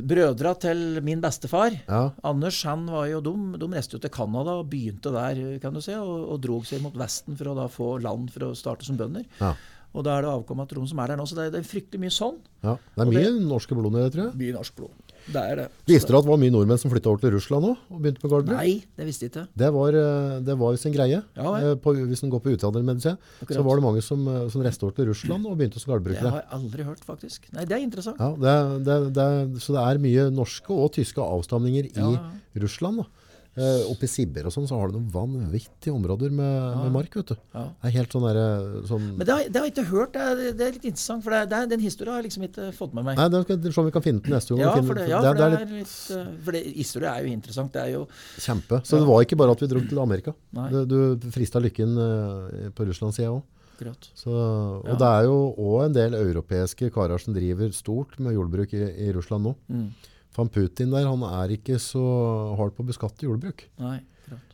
[0.04, 2.02] brødra til min bestefar, ja.
[2.28, 3.52] Anders, han var jo dum.
[3.60, 6.84] De reiste jo til Canada og begynte der, kan du se, og, og drog seg
[6.84, 9.24] mot Vesten for å da få land for å starte som bønder.
[9.40, 9.54] Ja.
[9.92, 11.26] Og da er det avkommet av Trond som er der nå.
[11.28, 12.38] Så det er, det er fryktelig mye sånn.
[12.64, 14.36] Ja, Det er mye det, norske blod i det, tror jeg.
[14.40, 15.11] Mye norsk blod.
[15.28, 15.66] Det er det.
[15.88, 18.24] Visste du at det var mye nordmenn som flytta over til Russland òg og begynte
[18.24, 18.56] på gårdbruk?
[18.58, 19.46] Nei, det visste jeg ikke.
[19.62, 21.22] Det var, eh, det var sin greie.
[21.38, 24.66] Ja, eh, på, hvis en går på utdannermedisin, så var det mange som, eh, som
[24.66, 26.26] reiste over til Russland og begynte som gårdbrukere.
[26.26, 27.46] Det har jeg aldri hørt, faktisk.
[27.54, 28.18] Nei, Det er interessant.
[28.20, 28.34] Ja,
[28.82, 32.18] det, det, så det er mye norske og tyske avstamninger i.
[32.60, 32.98] Russland.
[32.98, 33.06] da.
[33.52, 36.84] Uh, oppe i Sibber og sånn, så har du noen vanvittige områder med, ja.
[36.86, 37.16] med mark.
[37.20, 37.40] vet du.
[37.52, 37.66] Ja.
[37.68, 38.40] Det er helt sånn der,
[38.88, 40.14] sånn Men det har, det har jeg ikke hørt.
[40.14, 41.26] Det er, det er litt interessant.
[41.26, 43.20] For det er, den historien har jeg liksom ikke fått med meg.
[43.20, 44.64] Nei, Den skal vi se om vi kan finne den neste gang.
[44.64, 47.34] Ja, for det, ja, for det, er litt, litt uh, For det, historie er jo
[47.36, 47.74] interessant.
[47.76, 48.06] Det er jo
[48.40, 48.80] Kjempe.
[48.88, 50.36] Så det var ikke bare at vi dro til Amerika.
[50.72, 53.44] Du, du frista lykken uh, på Russland-sida òg.
[53.82, 58.84] Og det er jo òg en del europeiske karer som driver stort med jordbruk i,
[59.08, 59.56] i Russland nå.
[59.74, 59.88] Mm.
[60.36, 62.02] Van Putin der, han er ikke så
[62.60, 63.66] hard på å beskatte jordbruk.
[63.82, 64.00] Nei.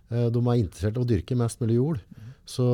[0.07, 2.01] Eh, de er interessert i å dyrke mest mulig jord.
[2.15, 2.31] Mm.
[2.47, 2.65] Så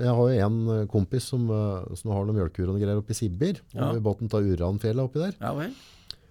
[0.00, 3.14] jeg har jo en eh, kompis som, eh, som har noen mjølkekuer og greier oppe
[3.14, 3.62] i Sibir.
[3.76, 3.92] Ja.
[3.94, 5.36] I båten tar Uranfjellet oppi der.
[5.38, 5.70] Ja, vel.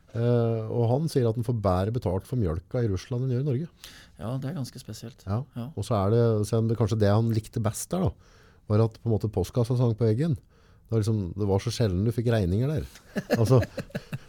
[0.10, 3.46] Eh, og han sier at han får bedre betalt for mjølka i Russland enn gjør
[3.46, 3.72] i Norge.
[4.20, 5.24] Ja, det er ganske spesielt.
[5.24, 5.44] Ja.
[5.56, 5.70] Ja.
[5.78, 9.00] Og så er det, så det kanskje det han likte best der, da, var at
[9.00, 10.36] på en måte postkassa sang på veggen.
[10.90, 12.86] Det var, liksom, det var, så sjelden du fikk regninger der.
[13.36, 13.60] Altså,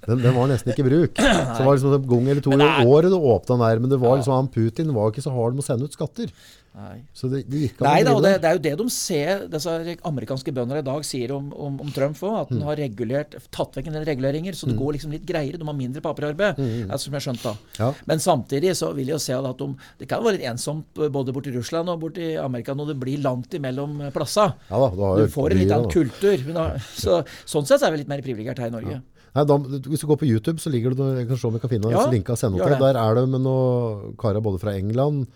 [0.05, 1.15] den, den, var nesten ikke i bruk.
[1.17, 3.81] Så det var liksom en gang eller to i året du åpna den der.
[3.81, 6.29] Men det var liksom, han Putin var ikke så hard med å sende ut skatter.
[6.71, 7.01] Nei.
[7.17, 9.73] Så det, det gikk Nei da, det, det, er jo det de ser, disse
[10.07, 12.37] amerikanske bøndene i dag sier om, om, om Trump òg.
[12.45, 12.67] At han mm.
[12.69, 14.81] har regulert, tatt vekk en del reguleringer, så det mm.
[14.81, 15.59] går liksom litt greiere.
[15.59, 16.71] De har mindre papirarbeid, mm.
[16.87, 16.95] mm.
[17.03, 17.73] som jeg skjønte da.
[17.81, 17.91] Ja.
[18.11, 21.35] Men samtidig så vil jeg jo se at de, det kan være litt ensomt både
[21.35, 24.55] borti Russland og borti Amerika når det blir langt imellom plasser.
[24.71, 26.47] Ja, du får en litt annen kultur.
[26.55, 26.71] Da,
[27.05, 29.01] så, sånn sett er vi litt mer privilegert her i Norge.
[29.01, 29.07] Ja.
[29.31, 31.61] Nei, da, hvis du går på YouTube, så ligger det jeg kan se om vi
[31.63, 35.29] kan finne ja, linka sende opp Der er det med noen karer både fra England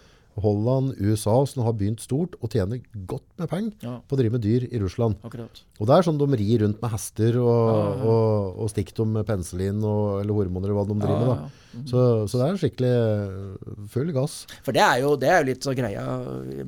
[0.42, 3.98] Holland, USA, som har begynt stort og tjener godt med penger ja.
[4.02, 5.18] på å drive med dyr i Russland.
[5.26, 5.60] Akkurat.
[5.78, 8.98] Og det er sånn de rir rundt med hester og, ja, ja, og, og stikker
[9.02, 11.44] dem med penicillin eller hormoner eller hva de driver med.
[11.44, 11.63] da.
[11.88, 12.00] Så,
[12.30, 14.36] så, det er skikkelig eh, full gass.
[14.64, 16.04] For det er jo, det er jo litt så greia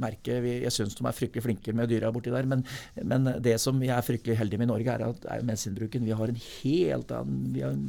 [0.00, 0.38] merke.
[0.66, 2.48] Jeg syns de er fryktelig flinke med dyra borti der.
[2.48, 2.64] Men,
[2.98, 6.06] men, det som jeg er fryktelig heldig med i Norge, er at er medisinbruken.
[6.06, 7.86] Vi har en helt annen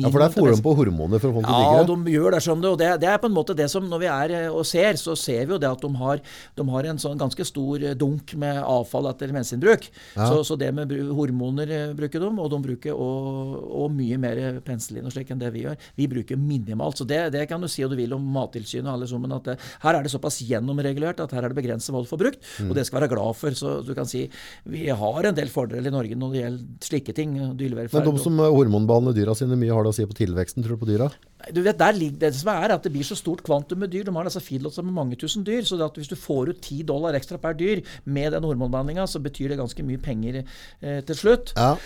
[0.00, 1.84] Ja, for det er de på hormoner for folk som drikker det?
[1.84, 2.42] Ja, de gjør det.
[2.46, 2.70] Skjønner du.
[2.72, 5.00] Og det, det, er på en måte det som når vi er eh, og ser,
[5.00, 6.24] så ser vi jo det at de har,
[6.56, 9.88] de har en sånn ganske stor eh, dunk med avfall etter medisinbruk.
[10.16, 10.30] Ja.
[10.30, 15.06] Så, så, det med hormoner bruker de, og de bruker og, og mye mer penicillin
[15.06, 15.88] og slik enn det vi gjør.
[15.98, 17.00] Vi bruker mye minimalt.
[17.00, 19.50] Så det, det, kan du si og du vil om Mattilsynet og alle sammen, at
[19.50, 22.70] det, her er det såpass gjennomregulert at her er det begrenset voldsforbruk, mm.
[22.70, 23.58] og det skal være glad for.
[23.58, 24.26] Så du kan si
[24.70, 27.36] vi har en del fordeler i Norge når det gjelder slike ting.
[27.36, 30.82] Men de som hormonbehandler dyra sine, mye har det å si på tilveksten, tror du,
[30.84, 31.10] på dyra?
[31.52, 34.06] Du vet, der ligger Det som er at det blir så stort kvantum med dyr.
[34.06, 35.62] De har altså feedlotser med mange tusen dyr.
[35.66, 39.52] så hvis du får ut ti dollar ekstra per dyr med den hormonbehandlinga, så betyr
[39.52, 41.54] det ganske mye penger eh, til slutt.
[41.56, 41.76] Ja.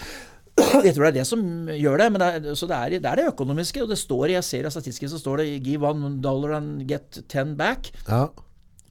[0.87, 2.11] Jeg tror det er det som gjør det.
[2.15, 3.85] Men det er, så det er, det er, det økonomiske.
[3.85, 7.23] Og det står, jeg ser av statistikken så står det 'give one dollar and get
[7.29, 7.93] ten back'.
[8.09, 8.29] Ja.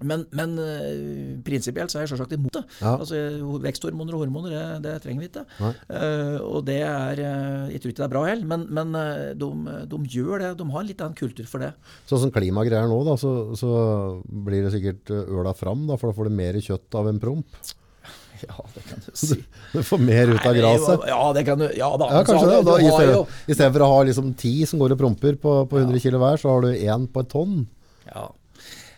[0.05, 2.61] Men, men uh, prinsipielt så er jeg selvsagt imot det.
[2.83, 2.91] Ja.
[2.99, 3.17] Altså,
[3.63, 5.45] veksthormoner og hormoner, det, det trenger vi ikke.
[5.89, 8.93] Uh, og det er uh, Jeg tror ikke det er bra heller, men, men
[9.41, 9.49] de,
[9.89, 10.51] de, gjør det.
[10.59, 11.71] De har litt annen kultur for det.
[12.09, 13.73] Sånn som klimagreier nå, da, så, så,
[14.27, 17.59] blir det sikkert øla fram, da, for da får du mer kjøtt av en promp.
[18.45, 19.39] Ja, det kan du si.
[19.73, 21.05] Du får mer ut av gresset?
[21.09, 21.67] Ja, det kan du.
[21.77, 22.09] Ja da.
[22.13, 22.59] Ja, kanskje det.
[22.67, 25.59] Da, i, stedet, I stedet for å ha liksom ti som går og promper på,
[25.71, 26.03] på 100 ja.
[26.05, 27.57] kg hver, så har du én på et tonn.
[28.07, 28.27] Ja.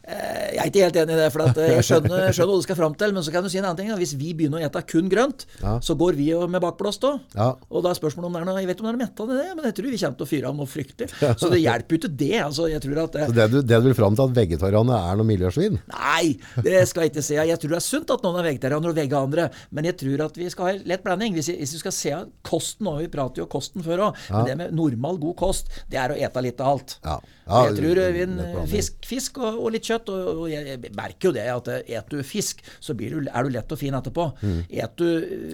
[0.10, 1.28] Eh, jeg er ikke helt enig i det.
[1.34, 3.14] for eh, Jeg skjønner, skjønner hva du skal fram til.
[3.16, 3.92] Men så kan du si en annen ting.
[4.00, 5.76] Hvis vi begynner å ete kun grønt, ja.
[5.86, 7.20] så går vi jo med bakblåst òg.
[7.36, 7.52] Ja.
[7.70, 9.46] Og da er spørsmålet om det er noe Jeg vet om det er metta det,
[9.56, 11.10] men jeg tror vi kommer til å fyre av noe fryktelig.
[11.40, 12.36] Så det hjelper jo ikke det.
[12.44, 15.12] Altså, jeg tror at det, så det du, det du vil fram til, at vegetarianere
[15.12, 15.80] er noe miljøsvin?
[15.94, 16.36] Nei,
[16.66, 17.38] det skal jeg ikke si.
[17.38, 20.38] Jeg tror det er sunt at noen er vegetarianere og andre men jeg tror at
[20.40, 21.36] vi skal ha lett blanding.
[21.38, 24.58] Hvis, hvis du skal se kosten, òg, vi prater jo kosten før òg, men det
[24.60, 26.98] med normal, god kost, det er å ete litt av alt.
[27.06, 27.20] Ja.
[27.50, 28.26] Ja, jeg tror vi,
[28.70, 29.99] fisk, fisk og, og, litt kjøtt.
[30.08, 33.72] Og, og, jeg merker jo det at et du fisk, så du, er du lett
[33.76, 34.30] og fin etterpå.
[34.40, 34.60] Mm.
[34.70, 35.08] Et du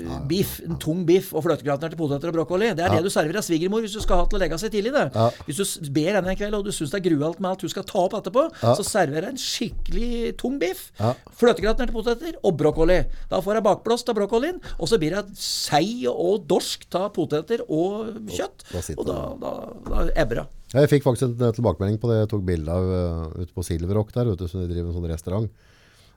[0.06, 3.42] uh, biff, en tung biff og fløtegratinerte poteter og brokkoli, det er det du serverer
[3.42, 4.94] av svigermor hvis du skal ha til å legge seg tidlig.
[4.96, 5.26] det.
[5.48, 7.74] Hvis du ber henne en kveld og du syns det er grualt med alt hun
[7.74, 11.14] skal ta opp etterpå, så serverer jeg en skikkelig tung biff, ja.
[11.40, 13.02] fløtegratinerte poteter og brokkoli.
[13.32, 17.66] Da får jeg bakblåst av brokkolien, og så blir det sei og dorsk av poteter
[17.66, 18.68] og kjøtt.
[18.96, 19.56] Og da, da,
[19.90, 20.48] da ebber det.
[20.74, 24.12] Jeg fikk faktisk en tilbakemelding på det jeg tok bilde av uh, ute på Silverrock
[24.16, 25.48] der, ute, som de driver en sånn restaurant.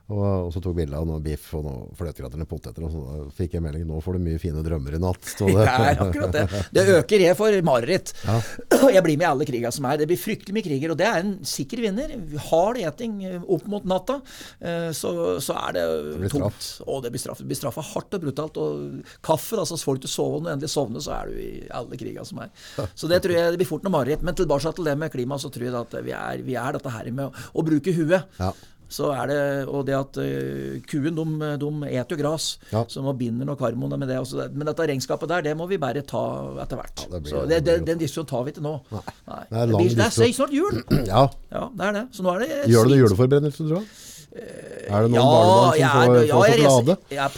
[0.09, 2.85] Og, og, så tok bilde av noe biff og noe fløtegrater og poteter.
[2.85, 5.33] Og så da fikk jeg melding nå får du mye fine drømmer i natt.
[5.37, 5.49] Det.
[5.69, 6.43] Ja, akkurat det.
[6.73, 8.13] Det øker jeg for mareritt.
[8.25, 8.39] Ja.
[8.95, 9.99] Jeg blir med i alle kriger som er.
[10.01, 10.93] Det blir fryktelig mye kriger.
[10.93, 12.13] Og det er en sikker vinner.
[12.49, 14.19] Hard eting opp mot natta.
[14.59, 15.11] Eh, så,
[15.43, 15.83] så er det,
[16.23, 16.69] det tungt.
[16.87, 17.43] Og det blir straff.
[17.43, 18.59] Det blir straffa hardt og brutalt.
[18.61, 20.41] Og kaffe, da, så får du ikke sove.
[20.41, 21.51] Når du endelig sovner, så er du i
[21.81, 22.51] alle kriger som er.
[22.95, 24.25] Så det tror jeg det blir fort noe mareritt.
[24.25, 26.97] Men tilbake til det med klima, så tror jeg at vi er, vi er dette
[26.97, 28.39] her med å, å bruke huet.
[28.41, 28.53] Ja
[28.89, 32.83] så er det, Og det at uh, kuen de, de eter jo gras, ja.
[32.89, 34.19] så man binder nok harmoner med det.
[34.19, 34.49] Også.
[34.51, 36.23] Men dette regnskapet der, det må vi bare ta
[36.65, 37.05] etter hvert.
[37.05, 38.75] Ja, så det, det, Den diskusjonen tar vi ikke nå.
[38.91, 39.05] Nei.
[39.29, 39.41] Nei.
[39.49, 40.83] Det er, det er snart jul!
[41.09, 41.23] Ja.
[41.53, 41.65] ja.
[41.73, 42.05] Det er det.
[42.13, 43.97] Så nå er det Gjør du det juleforberedelse, tror du?
[44.29, 46.95] Er det noen ja, barnebarn som får, får sjokolade?
[47.13, 47.29] Ja,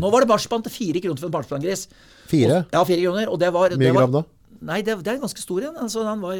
[0.00, 1.82] nå var det marsjspann til fire kroner for en marsjspanngris.
[2.30, 2.62] Fire?
[2.72, 3.32] ja, fire kroner.
[3.32, 4.22] Og det var, Mye gram da?
[4.66, 5.78] Nei, det, det er ganske stor en.
[5.86, 6.36] Altså, han var,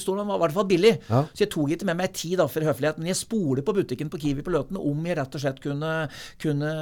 [0.00, 0.94] stor, var i hvert fall billig.
[1.10, 1.24] Ja.
[1.34, 3.00] Så jeg tok ikke med meg tid da, for høflighet.
[3.00, 5.92] Men jeg spoler på butikken på Kiwi på Løten om jeg rett og slett kunne,
[6.42, 6.72] kunne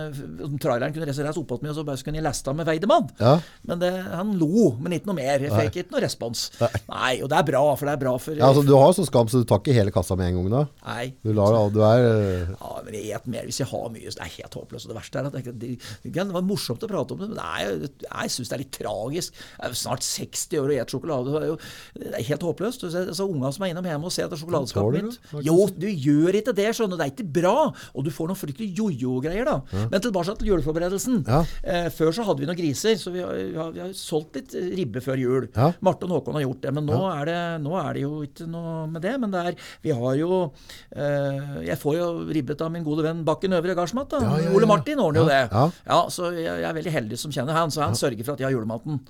[0.62, 3.08] Traileren kunne reise opp mot meg, og så bare kunne jeg leste med Weidemann.
[3.18, 3.34] Ja.
[3.68, 5.42] Men det, han lo, men ikke noe mer.
[5.48, 6.44] Jeg fikk ikke noe respons.
[6.60, 6.70] Nei.
[6.92, 7.12] Nei.
[7.24, 9.30] og det er bra, for det er bra for ja, altså, Du har sånn skam,
[9.32, 10.62] så du tar ikke hele kassa med en gang, da?
[10.86, 11.06] Nei.
[11.24, 12.06] Du, lar, du er
[12.52, 14.10] Ja, men jeg spiser mer hvis jeg har mye.
[14.10, 14.86] Så Det er helt håpløst.
[14.86, 17.38] Og det verste er at det, det, det var morsomt å prate om det, men
[17.38, 19.34] det er, jeg syns det er litt tragisk.
[19.58, 20.06] Jeg er snart
[20.42, 21.32] 60 år og spiser sjokolade.
[21.32, 21.58] Det er jo
[22.02, 22.84] det er helt håpløst.
[23.16, 26.54] Så Unga som er innom hjemme og ser etter sjokoladeskapet mitt Jo, du gjør ikke
[26.56, 27.00] det, skjønner du.
[27.00, 27.56] Det er ikke bra.
[27.96, 29.56] Og du får noen fryktelig jojo-greier, da.
[29.72, 29.86] Ja.
[29.92, 31.22] Men tilbake til juleforberedelsen.
[31.28, 31.42] Ja.
[31.62, 34.38] Eh, før så hadde vi noen griser, så vi har, vi har, vi har solgt
[34.38, 35.48] litt ribbe før jul.
[35.56, 35.70] Ja.
[35.84, 36.74] Marte og Håkon har gjort det.
[36.78, 39.14] Men nå, er det, nå er det jo ikke noe med det.
[39.22, 43.22] Men det er, vi har jo eh, Jeg får jo ribbet av min gode venn
[43.26, 44.16] Bakken Øvre Gardsmat.
[44.52, 45.42] Ole Martin ordner jo det.
[45.52, 46.00] Ja.
[46.12, 47.72] så jeg, jeg, er veldig heldig som kjenner han.
[47.72, 49.00] Så han sørger for at jeg har julematen.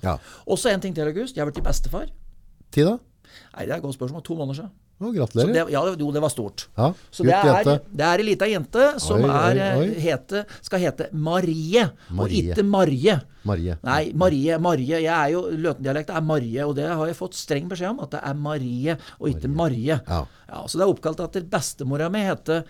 [0.47, 1.37] Og så en ting til, August.
[1.37, 2.09] Jeg har blitt bestefar.
[2.73, 2.97] Tid da?
[3.55, 4.25] Nei, Det er et godt spørsmål.
[4.25, 4.73] To måneder siden.
[5.03, 5.51] Å, gratulerer.
[5.51, 6.67] Det, ja, jo, det var stort.
[6.77, 9.87] Ja, så det er, det er ei lita jente som oi, er, oi, oi.
[9.89, 13.17] Eh, hete, skal hete Marie, Marie, og ikke Marje.
[13.43, 13.75] Marie.
[13.83, 14.59] Nei, Marie.
[14.63, 15.01] Marie.
[15.03, 18.03] Jeg er jo, Løten-dialekt er Marie, og det har jeg fått streng beskjed om.
[18.05, 19.97] At det er Marie, og ikke Marie.
[19.97, 20.21] Ja.
[20.53, 22.63] ja så det er oppkalt etter bestemora mi heter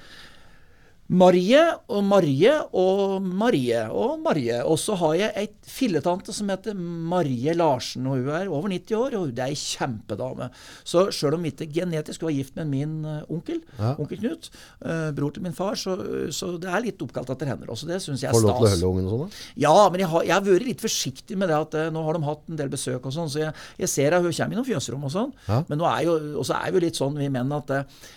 [1.13, 1.61] Marie
[1.93, 4.57] og Marie og Marie og Marie.
[4.65, 8.07] Og så har jeg ei filletante som heter Marie Larsen.
[8.09, 10.49] og Hun er over 90 år, og det er ei kjempedame.
[10.83, 13.93] Så sjøl om ikke genetisk hun er gift med min uh, onkel, ja.
[14.01, 14.49] onkel Knut,
[14.85, 15.95] uh, bror til min far, så,
[16.33, 17.89] så, det er litt oppkalt etter henne også.
[17.89, 18.41] Det syns jeg er stas.
[18.41, 19.47] Får du lov til å holde ungen og sånn, da?
[19.65, 22.17] Ja, men jeg har, jeg har, vært litt forsiktig med det at uh, nå har
[22.17, 23.53] de hatt en del besøk og sånn, så jeg,
[23.85, 25.33] jeg ser at hun kommer i noen fjøsrom og sånn.
[25.45, 25.61] Ja.
[25.69, 27.73] Men nå er jo, også er jo litt sånn, vi menn, at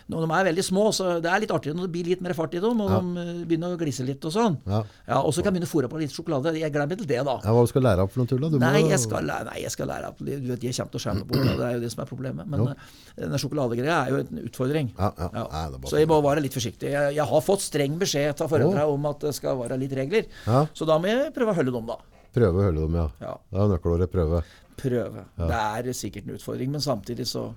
[0.08, 2.36] når de er veldig små, så det er litt artigere når det blir litt mer
[2.38, 2.85] fart i dem.
[2.86, 3.00] Og ja.
[3.02, 4.56] de begynner å glisse litt og sånn.
[4.70, 4.80] Ja.
[5.08, 6.54] ja og så kan jeg begynne å fòre på litt sjokolade.
[6.56, 7.36] Jeg glemmer til det, da.
[7.42, 8.60] Ja, hva skal du lære opp for noe tull, da?
[8.62, 11.26] Nei, jeg skal nei, jeg skal lære opp Du vet, jeg kommer til å skjerme
[11.28, 12.50] bort, det er jo det som er problemet.
[12.50, 12.68] Men jo.
[12.72, 14.92] Eh, denne sjokoladegreia er jo en utfordring.
[14.96, 15.46] Ja, ja.
[15.52, 16.92] Nei, så jeg må være litt forsiktig.
[16.94, 20.30] Jeg, jeg har fått streng beskjed av foreldra om at det skal være litt regler.
[20.76, 22.00] Så da må jeg prøve å holde dem, da.
[22.36, 23.06] Prøve å holde dem, ja.
[23.24, 23.36] ja.
[23.50, 24.42] Det er nøkkelordet prøve.
[24.76, 25.28] Prøve.
[25.40, 27.48] Det er sikkert en utfordring, men samtidig så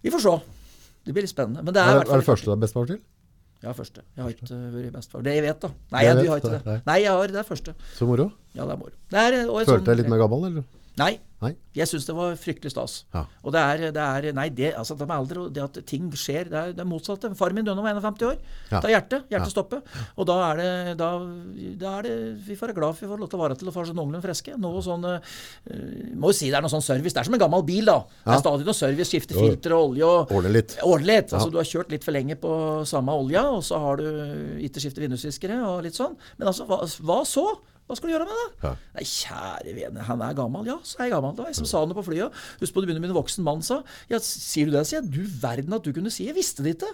[0.00, 0.36] Vi får se.
[1.06, 1.62] Det blir litt spennende.
[1.62, 2.98] Men det er, er, det, er det første du er bestefar til?
[3.64, 4.02] Ja, første.
[4.16, 5.22] Jeg har ikke vært bestefar.
[5.26, 5.70] Det jeg vet, da.
[5.94, 6.76] Nei, jeg, vet, har ikke det.
[6.86, 7.74] Nei, jeg har, det er første.
[7.96, 8.28] Så moro.
[8.54, 8.92] Ja, det er moro.
[9.10, 10.66] Det er, Følte sånn, deg litt mer gammel, eller?
[11.00, 11.12] Nei.
[11.44, 11.50] Nei.
[11.76, 12.92] Jeg syns det var fryktelig stas.
[13.12, 13.26] Ja.
[13.44, 16.06] Og det er, det er, Nei, det, altså, det med alder og det at ting
[16.16, 17.28] skjer, det er det motsatte.
[17.36, 18.38] Far min døde han var 51 år.
[18.70, 18.80] Ja.
[18.80, 19.26] Da hjertet.
[19.28, 19.52] Hjertet ja.
[19.52, 19.82] stopper.
[20.16, 21.10] Og da er, det, da,
[21.82, 22.14] da er det
[22.46, 24.00] Vi får være glad for vi får lov til å være til å få sånn
[24.00, 24.56] noenlunde friske.
[24.62, 25.36] Noe sånn uh,
[26.16, 27.12] Må jo si det er noe sånn service.
[27.12, 27.98] Det er som en gammel bil, da.
[28.24, 29.12] Det er stadig noe service.
[29.12, 30.78] Skifte filter og olje og Ordne litt.
[30.88, 31.36] Ordne litt.
[31.36, 32.56] Altså, du har kjørt litt for lenge på
[32.88, 36.16] samme olja, og så har du ikke skiftet vindusviskere og litt sånn.
[36.40, 37.50] Men altså, hva, hva så?
[37.86, 38.46] Hva skal du gjøre med det?
[38.64, 38.72] Ja.
[38.96, 40.66] Nei, kjære vene, han er gammel.
[40.66, 41.36] Ja, så er jeg gammel.
[41.38, 42.40] Det var jeg som sa det på flyet.
[42.62, 43.82] Husk på det begynner med en voksen mann, sa.
[44.10, 44.86] Ja, sier du det?
[44.88, 45.12] sier jeg.
[45.14, 46.26] Du verden at du kunne si.
[46.26, 46.90] Jeg visste det ikke.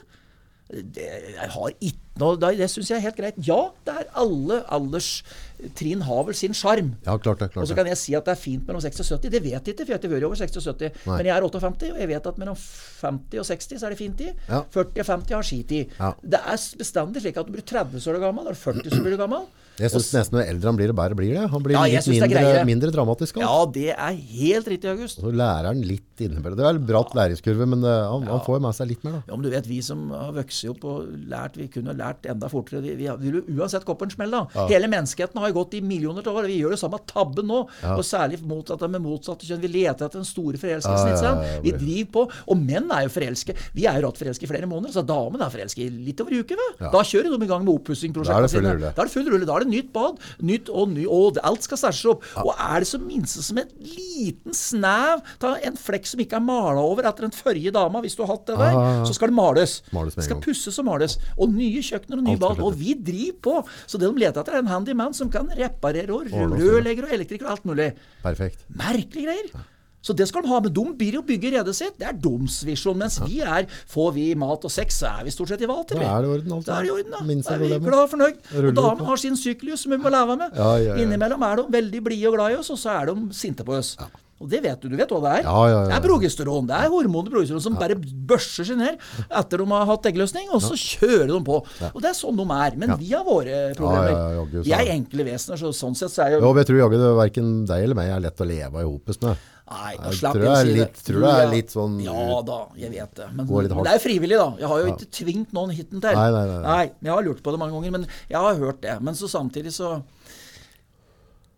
[0.73, 1.05] Det,
[1.37, 3.39] jeg har ikke noe Det syns jeg er helt greit.
[3.45, 6.95] Ja, det er alle alderstrinn har vel sin sjarm.
[7.05, 9.01] Ja, klart det, klart og så kan jeg si at det er fint mellom 60
[9.05, 9.33] og 70.
[9.33, 11.01] Det vet jeg ikke, for jeg har ikke vært over 60 og 70.
[11.09, 11.17] Nei.
[11.19, 14.01] Men jeg er 58, og jeg vet at mellom 50 og 60 så er det
[14.01, 14.47] fin tid.
[14.49, 14.63] Ja.
[14.77, 15.97] 40 og 50 har skitid.
[15.99, 16.13] Ja.
[16.37, 19.03] Det er bestandig slik at du blir 30 så er du gammel, er 40 så
[19.05, 19.49] blir du gammel.
[19.81, 21.45] Jeg syns nesten jo eldre han blir, det bedre blir det.
[21.53, 23.39] Han blir Ja, litt det mindre, mindre dramatisk.
[23.39, 23.45] alt.
[23.47, 25.19] Ja, det er helt riktig, August.
[25.23, 26.57] Og Så lærer han litt innimellom.
[26.59, 29.13] Det er en bratt læringskurve, men eh, han, han får jo med seg litt mer,
[29.17, 29.23] da.
[29.29, 32.51] Ja, men du vet, vi som har vokst opp og lært, vi kunne lært enda
[32.53, 32.83] fortere.
[32.85, 34.67] Vi, vi, jo uansett gå på en smell, da.
[34.71, 36.51] Hele menneskeheten har jo gått i millioner av år.
[36.53, 37.63] Vi gjør det samme tabben nå.
[37.97, 39.63] Og særlig motsatte med motsatte kjønn.
[39.65, 41.43] Vi leter etter den store forelskelsen.
[41.65, 42.27] Vi driver på.
[42.53, 43.57] Og menn er jo forelske.
[43.75, 46.37] Vi er jo rått forelske i flere måneder, så damene er forelske i litt over
[46.43, 46.59] uke.
[46.83, 48.77] Da kjører de i gang med oppussingsprosjektene sine.
[48.93, 49.49] Da er det full rulle.
[49.63, 52.27] Er det nytt bad, nytt og ny, og alt skal stæsjes opp.
[52.43, 56.45] Og er det så minste som en liten snev av en flekk som ikke er
[56.45, 59.05] mala over etter den forrige dama, hvis du har hatt det der, Ah.
[59.07, 59.77] så skal det males.
[59.93, 61.19] Males det skal pusses og males.
[61.39, 62.61] Og nye kjøkkener og nye bad.
[62.63, 63.57] Og vi driver på.
[63.87, 67.47] Så det de leter etter, er en handyman som kan reparere og rørlegger og elektriker
[67.47, 67.93] og alt mulig.
[68.23, 68.65] Perfekt.
[68.75, 69.65] Merkelige greier.
[70.03, 70.61] Så det skal de ha.
[70.65, 71.95] Men de blir jo bygge redet sitt.
[72.01, 72.99] Det er deres visjon.
[72.99, 76.01] Mens vi er Får vi mat og sex, så er vi stort sett i vater.
[76.01, 77.23] Da er det orden, alt Da er det orden, da.
[77.29, 78.43] Minst Da er vi glad og fornøyd.
[78.63, 80.59] Og damene har sin syklus som vi må leve med.
[80.59, 80.99] Ja, ja, ja.
[81.03, 83.79] Innimellom er de veldig blide og glad i oss, og så er de sinte på
[83.79, 83.97] oss.
[84.43, 84.89] Og det vet du.
[84.91, 85.45] Du vet hva det er?
[85.47, 85.83] Ja, ja, ja.
[85.87, 86.67] Det er progesteron.
[86.67, 88.99] Det er hormonet progesteron som bare børser seg ned
[89.31, 91.61] etter de har hatt eggløsning, og så kjører de på.
[91.93, 92.79] Og det er sånn de er.
[92.83, 94.11] Men vi har våre problemer.
[94.11, 96.71] Ja, ja, ja, vi er enkle vesener, så sånn sett så er jo Jo, jeg
[96.73, 99.49] tror jaggu verken deg eller meg er lett å leve i hopus med.
[99.71, 100.87] Nei, da slapp jeg å si det.
[101.07, 103.29] tror det er litt sånn Ja da, jeg vet det.
[103.33, 104.49] Men, det er frivillig, da.
[104.61, 106.19] Jeg har jo ikke tvingt noen hiten til.
[106.19, 106.83] Nei, nei, nei, nei.
[107.07, 108.97] Jeg har lurt på det mange ganger, men jeg har hørt det.
[109.07, 109.95] Men så samtidig så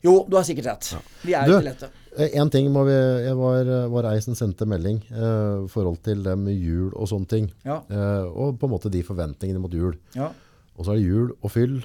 [0.04, 0.90] Jo, du har sikkert rett.
[1.24, 1.88] Vi er Du, ikke lette.
[2.18, 2.92] eh, en ting må vi
[3.24, 7.08] Jeg var, var ei som sendte melding eh, i forhold til det med jul og
[7.08, 7.48] sånne ting.
[7.64, 7.80] Ja.
[7.88, 9.96] Eh, og på en måte de forventningene mot jul.
[10.14, 10.28] Ja.
[10.76, 11.80] Og så er det jul og fyll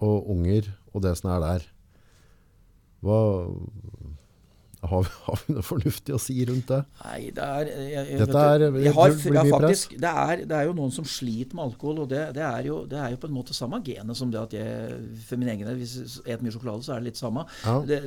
[0.00, 1.68] og unger og det som er der.
[3.02, 3.20] Hva
[4.82, 6.78] har har vi noe fornuftig å si rundt det?
[7.04, 9.84] Nei, det er jeg, jeg, Dette er- jeg har, det blir mye press.
[9.92, 12.80] det, er, det er jo noen som sliter med alkohol, og det, det, er jo,
[12.90, 15.66] det er jo på en måte samme genet som det at jeg For min egen
[15.70, 17.46] del, hvis jeg spiser mye sjokolade, så er det litt samme.
[17.64, 17.78] Ja.
[17.86, 18.00] Det,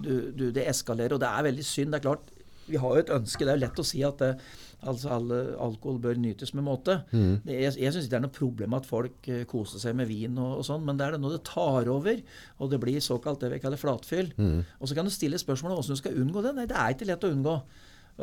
[0.00, 1.92] du, du, det eskalerer, og det er veldig synd.
[1.92, 2.32] Det er klart,
[2.70, 3.44] vi har jo et ønske.
[3.44, 4.32] Det er jo lett å si at det,
[4.80, 7.00] altså alle alkohol bør nytes med måte.
[7.12, 7.40] Mm.
[7.44, 10.08] Det, jeg jeg syns ikke det er noe problem at folk eh, koser seg med
[10.10, 12.24] vin og, og sånn, men det er det når det tar over,
[12.58, 14.32] og det blir såkalt det vi kaller flatfyll.
[14.40, 14.60] Mm.
[14.80, 16.56] Og så kan du stille spørsmålet om hvordan du skal unngå det.
[16.56, 17.56] Nei, det er ikke lett å unngå.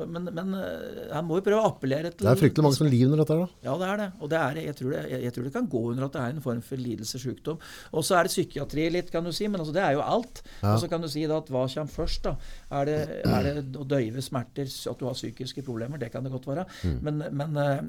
[0.06, 2.89] Men, men eh, han må jo prøve å appellere til Det er fryktelig mange som
[2.89, 3.68] lider under dette her, da.
[3.68, 4.08] Ja, det er det.
[4.20, 6.24] Og det er, jeg, tror det, jeg, jeg tror det kan gå under at det
[6.24, 7.64] er en form for lidelse, sykdom.
[7.93, 9.50] Og så er det psykiatri litt, kan du si.
[9.50, 10.43] Men altså, det er jo alt.
[10.62, 10.76] Ja.
[10.76, 12.28] Og så kan du si da at hva kommer først?
[12.28, 12.36] da?
[12.80, 16.02] Er det, er det å døyve smerter, at du har psykiske problemer?
[16.02, 16.68] Det kan det godt være.
[16.86, 16.98] Mm.
[17.08, 17.84] Men, men eh,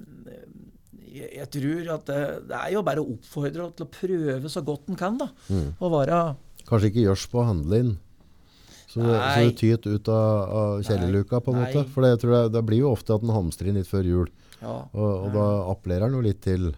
[1.08, 4.64] jeg, jeg tror at det, det er jo bare å oppfordre til å prøve så
[4.66, 5.30] godt en kan, da.
[5.48, 5.72] Mm.
[5.78, 6.20] Å være
[6.68, 7.94] Kanskje ikke gjørs på å handle inn.
[8.88, 11.82] Så, det- så det tyter ut av, av kjellerluka, på en måte.
[11.92, 14.04] For det, jeg tror det, det blir jo ofte at en hamstrer inn litt før
[14.08, 14.28] jul.
[14.62, 14.76] ja.
[14.94, 16.70] Og, og da appellerer han jo litt til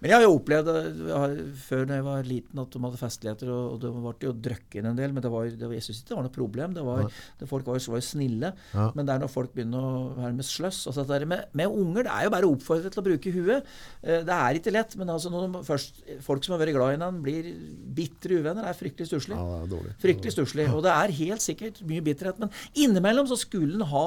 [0.00, 0.70] Men jeg har jo opplevd
[1.10, 1.34] har,
[1.66, 4.78] før da jeg var liten, at de hadde festligheter, og, og det ble jo drukket
[4.80, 5.14] inn en del.
[5.16, 6.74] Men det var, det var, jeg syns ikke det var noe problem.
[6.76, 7.04] Det var,
[7.40, 8.52] det, folk var, var jo snille.
[8.74, 8.88] Ja.
[8.96, 11.72] Men det er når folk begynner å være med sløss altså det der med, med
[11.72, 13.70] unger, det er jo bare å oppfordre til å bruke huet.
[14.02, 16.94] Eh, Det er ikke lett, men altså når de først, folk som har vært glad
[16.94, 17.50] i hverandre, blir
[17.96, 19.38] bitre uvenner, det er fryktelig stusslig.
[19.38, 19.94] Ja, det er.
[20.02, 20.68] Fryktelig stusslig.
[20.74, 22.40] Og det er helt sikkert mye bitterhet.
[22.42, 24.04] Men innimellom så skulle en ha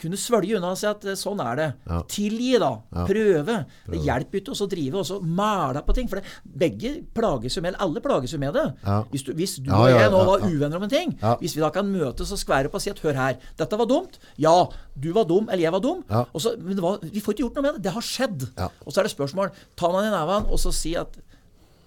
[0.00, 1.68] kunne svølge unna og si at eh, sånn er det.
[1.88, 2.00] Ja.
[2.10, 2.72] Tilgi, da.
[3.10, 3.56] Prøve.
[3.90, 6.08] Det hjelper ikke å drive og så mæla på ting.
[6.10, 8.66] For det, begge plages jo med Alle plages jo med det.
[8.86, 9.00] Ja.
[9.10, 11.62] Hvis du, hvis du Ja, og jeg nå var uvenner om en ting, hvis vi
[11.62, 14.18] da kan møtes og skvære opp og si at hør her, dette var dumt.
[14.38, 14.54] Ja,
[14.96, 16.02] du var dum, eller jeg var dum.
[16.38, 17.84] Så, men det var, vi får ikke gjort noe med det.
[17.88, 18.48] Det har skjedd.
[18.86, 19.50] Og så er det spørsmål.
[19.76, 21.18] Ta man i neven og så si at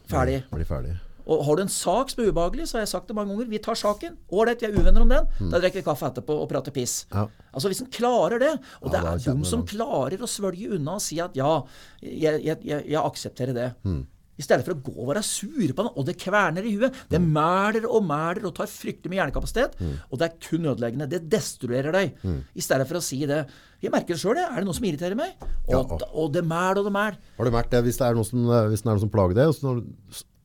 [0.09, 0.43] Ferdig.
[0.51, 0.97] Blir ferdig.
[1.25, 3.49] Og har du en sak som er ubehagelig, så har jeg sagt det mange ganger,
[3.53, 4.17] vi tar saken.
[4.31, 5.27] Ålreit, vi er uvenner om den.
[5.51, 7.05] Da drikker vi kaffe etterpå og prater piss.
[7.11, 7.19] Mm.
[7.21, 7.27] Ja.
[7.53, 10.97] Altså Hvis en klarer det, og Ja, det er de som klarer å svølge unna
[10.99, 11.61] og si at ja,
[12.01, 13.69] jeg, jeg, jeg, jeg aksepterer det.
[13.87, 14.01] Mm.
[14.33, 16.95] I stedet for å gå og være sur på den, og det kverner i huet.
[17.07, 17.27] Det Mm.
[17.35, 19.75] mæler og mæler og tar fryktelig mye hjernekapasitet.
[20.09, 21.05] Og det er kun ødeleggende.
[21.07, 22.15] Det destruerer deg.
[22.25, 22.39] Mm.
[22.57, 23.43] I stedet for å si det.
[23.79, 25.35] Jeg merker det sjøl, er det noe som irriterer meg?
[25.69, 25.77] Ja.
[25.83, 27.19] Og, og det mæler og det mæler.
[27.37, 29.37] Har du merket det hvis det er noe som, hvis det er noe som plager
[29.37, 29.53] deg,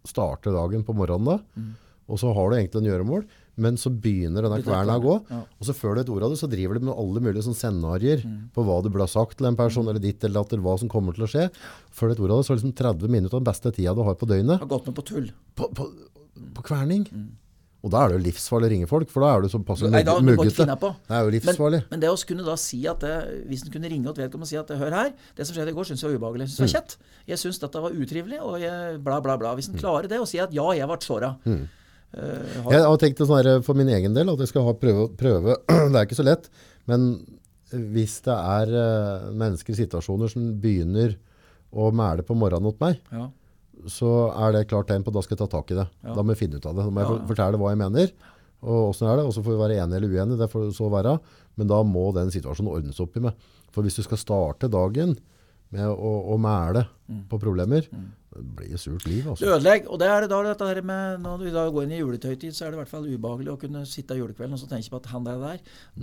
[0.09, 1.75] starter dagen på morgenen da, Mm.
[2.09, 3.25] og så har du egentlig en gjøremål,
[3.59, 5.41] men så begynner denne kverna å gå, Ja.
[5.61, 7.57] og så før du et ord av det, så driver du med alle mulige sånn
[7.59, 8.51] scenarier Mm.
[8.55, 10.79] på hva du burde ha sagt til en person, eller ditt eller datt, eller hva
[10.79, 11.51] som kommer til å skje.
[11.93, 13.73] Før du et ord av det, så er det liksom 30 minutter av den beste
[13.75, 15.31] tida du har på døgnet, Har gått med på tull.
[15.57, 15.91] på, på,
[16.55, 17.05] på kverning.
[17.13, 17.29] Mm.
[17.87, 20.27] Og da er det jo livsfarlig å ringe folk, for da er du da, du
[20.27, 20.65] muggete.
[20.67, 21.79] Det er jo livsfarlig.
[21.85, 23.13] Men, men det å kunne da si at det,
[23.47, 25.77] Hvis en kunne ringe til vedkommende og si at hør her, det som skjedde i
[25.77, 26.49] går, syns jeg var ubehagelig.
[26.49, 26.75] Jeg synes det var Mm.
[26.75, 26.97] kjett.
[27.31, 29.55] Jeg syns dette var utrivelig, og jeg, bla, bla, bla.
[29.55, 31.37] Hvis en klarer det, og sier at ja, jeg ble såra.
[31.47, 31.63] Mm.
[32.09, 32.21] Uh,
[32.65, 34.75] har, Jeg har tenkt det sånn her for min egen del, at jeg skal ha
[34.75, 35.59] prøve, prøve.
[35.93, 36.51] Det er ikke så lett,
[36.91, 37.11] men
[37.69, 41.19] hvis det er eh, mennesker i situasjoner som begynner
[41.69, 43.27] å mæle på morgenen mot meg, ja.
[43.87, 45.87] Så er det klart tegn på at da skal jeg ta tak i det.
[46.03, 46.85] Da må jeg finne ut av det.
[46.85, 47.27] Da må jeg Ja, ja.
[47.31, 48.13] fortelle hva jeg mener,
[48.63, 50.91] og hvordan er det, og så får vi være enige eller uenige, det får så
[50.91, 51.19] være.
[51.57, 53.33] Men da må den situasjonen ordnes opp i med.
[53.71, 55.17] For hvis du skal starte dagen
[55.71, 57.23] med å, å mæle Mm.
[57.31, 57.87] på problemer,
[58.39, 59.47] det blir et surt liv, Det altså.
[59.55, 59.89] ødelegger.
[59.91, 62.55] Og det er det da dette her med Når vi da går inn i juletøytid,
[62.55, 65.01] så er det i hvert fall ubehagelig å kunne sitte julekvelden og så tenke på
[65.01, 65.59] at han der der,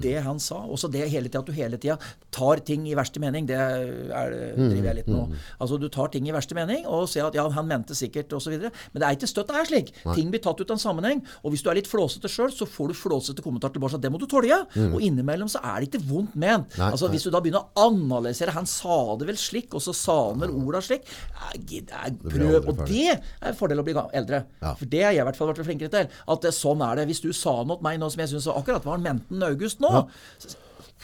[0.05, 1.97] det han sa Også det hele tida at du hele tida
[2.35, 3.47] tar ting i verste mening.
[3.47, 5.41] Det er, driver jeg litt med nå.
[5.63, 8.57] Altså du tar ting i verste mening og ser at ja, han mente sikkert osv.
[8.59, 9.93] Men det er ikke støtt det er slik.
[10.17, 11.23] Ting blir tatt ut av en sammenheng.
[11.43, 14.01] Og hvis du er litt flåsete sjøl, så får du flåsete kommentar tilbake.
[14.01, 14.61] Det må du tåle.
[14.91, 16.75] Og innimellom så er det ikke vondt ment.
[16.75, 17.15] Nei, altså nei.
[17.15, 20.43] Hvis du da begynner å analysere Han sa det vel slik, og så sa han
[20.43, 21.07] vel orda slik.
[21.55, 21.85] Jeg,
[22.19, 22.69] blir Prøv.
[22.71, 24.43] Og det er en fordel å bli eldre.
[24.61, 24.73] Ja.
[24.79, 26.11] For det har jeg i hvert fall vært flinkere til.
[26.35, 27.07] At det, sånn er det.
[27.11, 29.91] Hvis du sa noe til meg nå som jeg syns akkurat var menten August nå
[29.93, 30.03] ja.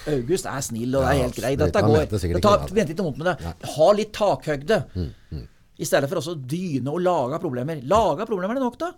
[0.09, 1.59] August er snill, og det er helt greit.
[1.61, 2.05] Dette går.
[2.09, 3.55] Det tar, vent ikke vondt med det.
[3.75, 4.79] Ha litt takhøgde.
[5.81, 7.79] I stedet for også dyne og lage problemer.
[7.89, 8.91] Lage problemer er det nok, da.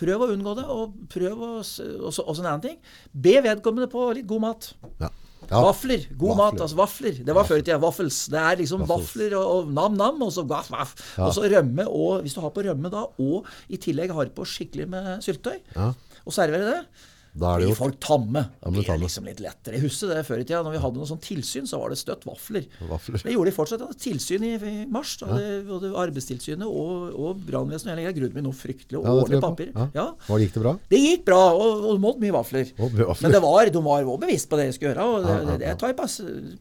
[0.00, 2.78] Prøv å unngå det, og prøv å også, også en annen ting.
[3.12, 4.70] Be vedkommende på litt god mat.
[5.02, 5.10] Ja.
[5.48, 5.60] Ja.
[5.64, 6.04] Vafler.
[6.16, 6.52] God Vafler.
[6.52, 6.60] mat.
[6.60, 7.20] altså Vafler.
[7.26, 7.78] Det var før i tida.
[7.82, 8.18] Vaffels.
[8.30, 10.92] Det er liksom vafler og, nam-nam, og så vaff, vaff.
[11.18, 11.86] Og så rømme.
[11.88, 15.58] Og hvis du har på rømme da, og i tillegg har på skikkelig med syltetøy,
[15.76, 15.92] Ja.
[16.26, 16.84] og serverer det,
[17.32, 17.78] Da er det gjort.
[17.78, 18.40] folk tamme.
[18.60, 19.76] Da blir det liksom litt lettere.
[19.78, 21.98] Jeg husker det før i tida, når vi hadde noe sånn tilsyn, så var det
[22.00, 22.64] støtt vafler.
[22.88, 23.22] Vafler.
[23.22, 23.84] Det gjorde de fortsatt.
[23.86, 25.12] hadde Tilsyn i, i mars.
[25.20, 28.98] Da hadde både Arbeidstilsynet og, og brannvesenet Jeg grudde meg noe fryktelig.
[28.98, 29.50] Og Ja, det tror ordentlig jeg på.
[29.54, 29.70] papir.
[29.94, 30.06] Ja.
[30.26, 30.38] Ja.
[30.42, 30.74] Gikk det bra?
[30.90, 32.72] Det gikk bra, og, og måtte mye vafler.
[32.80, 33.22] Og vafler.
[33.28, 35.38] Men det var, de var også bevisst på det de skulle gjøre, og det, Ja,
[35.38, 36.08] ja, det, det tar jeg på,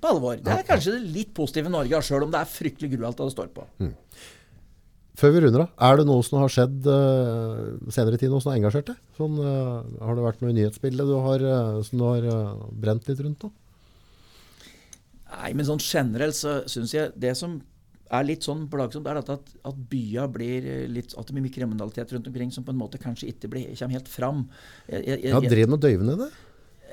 [0.06, 0.38] på alvor.
[0.46, 3.32] Det er kanskje det litt positive Norge har, sjøl om det er fryktelig gruelt det
[3.34, 3.66] står på.
[3.82, 3.94] Mm.
[5.20, 8.40] Før vi runder av, er det noe som har skjedd uh, senere i tid, noe
[8.44, 9.00] som har engasjert deg?
[9.18, 12.28] Sånn, uh, har det vært noe i nyhetsbildet du har, uh, som du har
[12.80, 13.52] brent litt rundt nå?
[15.30, 17.60] Nei, men sånn generelt så syns jeg det som
[18.10, 21.54] er litt sånn plagsomt, er dette at, at bya blir litt At det blir mye
[21.54, 24.48] kriminalitet rundt omkring som på en måte kanskje ikke blir, kommer helt fram.
[24.88, 26.30] Jeg, jeg, Ja, Driver med døyvende det?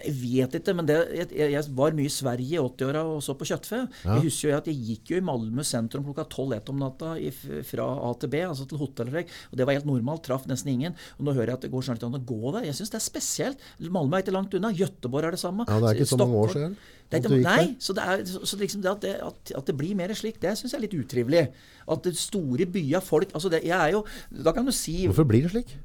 [0.05, 3.37] Jeg vet ikke, men det, jeg, jeg var mye i Sverige i 80-åra og så
[3.39, 3.83] på kjøttfe.
[4.05, 4.17] Ja.
[4.17, 7.31] Jeg husker jo at jeg gikk jo i Malmö sentrum klokka 12-1 om natta i,
[7.67, 10.99] fra A til B, altså til hotellreg, og det var helt normalt, traff nesten ingen.
[11.17, 12.69] Og nå hører jeg at det går snart an å gå der.
[12.69, 13.65] Jeg syns det er spesielt.
[13.81, 14.75] Malmö er ikke langt unna.
[14.77, 15.69] Gøteborg er det samme.
[15.71, 18.41] Ja, det er ikke så mange år siden det er nei, så, det er, så,
[18.51, 20.85] så liksom det at, det, at, at det blir mer slik, det syns jeg er
[20.89, 21.43] litt utrivelig.
[21.87, 24.03] At det store byer folk altså det, jeg er jo,
[24.43, 25.77] Da kan du si Hvorfor blir det slik?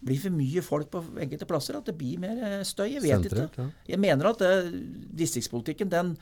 [0.00, 2.88] Blir for mye folk på enkelte plasser, at det blir mer eh, støy.
[2.96, 3.68] Jeg vet Sentret, ikke.
[3.92, 4.70] Jeg mener at eh,
[5.20, 6.14] distriktspolitikken, den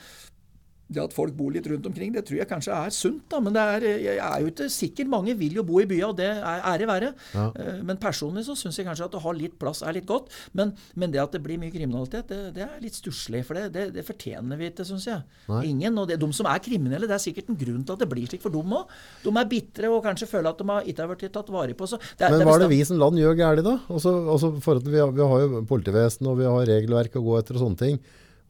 [0.89, 3.27] det at folk bor litt rundt omkring, det tror jeg kanskje er sunt.
[3.28, 5.09] da, Men det er, eh, jeg er jo ikke sikker.
[5.09, 7.10] Mange vil jo bo i bya, og det er ære være.
[7.35, 7.52] Ja.
[7.55, 10.32] Eh, Men personlig så syns jeg kanskje at å ha litt plass er litt godt.
[10.55, 13.44] Men, men det at det blir mye kriminalitet, det, det er litt stusslig.
[13.44, 15.23] For det, det, det fortjener vi ikke, syns jeg.
[15.48, 15.62] Nei.
[15.69, 15.98] Ingen.
[15.98, 18.44] Og de som er kriminelle, det er sikkert en grunn til at det blir slik
[18.44, 18.89] for dem òg.
[19.24, 21.89] De er bitre og kanskje føler at de har, ikke har blitt tatt vare på.
[21.90, 23.77] Så det, Men er hva er det vi som land gjør galt, da?
[23.93, 24.55] Også, også
[24.89, 27.82] vi, har, vi har jo politivesen og vi har regelverk å gå etter og sånne
[27.85, 28.01] ting.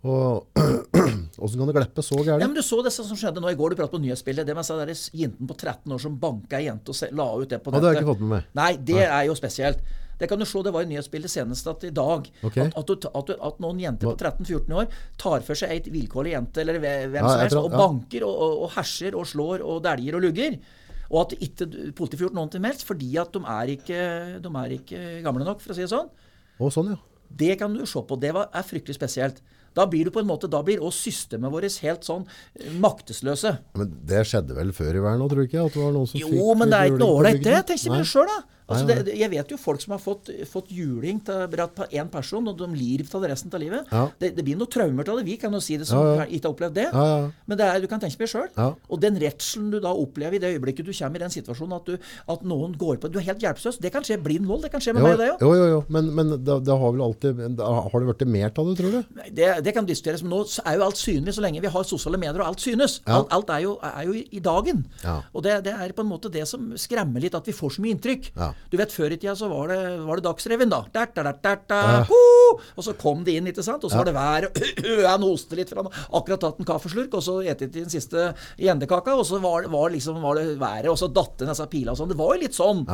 [0.06, 0.46] Og
[1.42, 2.44] åssen kan det gleppe så Ja, gærent?
[2.46, 3.72] men Du så det som skjedde nå i går.
[3.74, 4.46] Du pratet på nyhetsbildet.
[4.46, 7.48] Det med seg der jenten på 13 år som banka ei jente og la ut
[7.50, 7.82] det på Ja, nettet.
[7.82, 8.52] det har jeg ikke fått med meg.
[8.60, 9.82] Nei, det er jo spesielt.
[10.18, 12.26] Det kan du se, det var i nyhetsbildet senest at i dag.
[12.42, 12.66] Okay.
[12.66, 14.88] At, at, du, at, du, at noen jenter på 13-14 år
[15.18, 18.34] tar for seg ei vilkårlig jente, eller hvem Ja, som helst, tror- og banker og,
[18.48, 20.56] og, og herser og slår og dæljer og lugger.
[21.10, 24.00] Og at ikke politiet får gjort noe til helst, fordi at de er, ikke,
[24.42, 26.10] de er ikke gamle nok, for å si det sånn.
[26.58, 26.98] Å, sånn ja.
[27.38, 28.18] Det kan du se på.
[28.20, 29.38] Det var, er fryktelig spesielt.
[29.76, 32.24] Da blir du på en måte, da blir også systemet vårt helt sånn
[32.58, 33.56] eh, maktesløse.
[33.78, 35.64] Men det skjedde vel før i verden nå, tror du ikke?
[35.66, 37.58] At det var noen som Jo, fikk men det er ikke noe ålreit, det.
[37.72, 38.40] Tenk jeg sjøl, da.
[38.68, 42.58] Altså, det, jeg vet jo folk som har fått, fått juling bratt én person, og
[42.58, 43.86] de lir av resten av livet.
[43.88, 44.02] Ja.
[44.20, 45.24] Det, det blir noen traumer av det.
[45.24, 46.26] Vi kan jo si det som Ja, ja.
[46.28, 46.84] ikke har opplevd det.
[47.48, 48.50] Men det er, du kan tenke på det sjøl.
[48.92, 51.88] Og den redselen du da opplever i det øyeblikket du kommer i den situasjonen at,
[51.88, 53.80] du, at noen går på Du er helt hjelpeløs.
[53.80, 54.66] Det kan skje blind vold.
[54.66, 55.46] Det kan skje med Jo, meg det deg òg.
[55.48, 55.80] jo, jo, jo.
[55.96, 59.24] Men, men det, det har vel alltid Har det blitt mer av det, tror du?
[59.32, 60.24] Det, det kan diskuteres.
[60.24, 62.98] Men nå er jo alt synlig så lenge vi har sosiale medier, og alt synes.
[63.04, 63.20] Ja.
[63.20, 64.84] Alt, alt, er jo, er jo i, dagen.
[65.04, 65.18] Ja.
[65.32, 67.84] Og det, det, er på en måte det som skremmer litt, at vi får så
[67.84, 68.32] mye inntrykk.
[68.34, 68.52] Ja.
[68.72, 70.82] Du vet, Før i tida så var det, var det Dagsrevyen, da.
[70.94, 73.84] Der, der, der, der, og så kom det inn, ikke sant.
[73.84, 74.62] Og så var det været.
[75.12, 77.38] Han hoste litt, for han akkurat tatt en kaffeslurk, og så
[77.68, 78.24] spiste den siste
[78.60, 81.92] gjendekaka, og så var, var, liksom, var, det været, og så datt det disse pila
[81.92, 82.10] og sånn.
[82.12, 82.84] Det var jo litt sånn.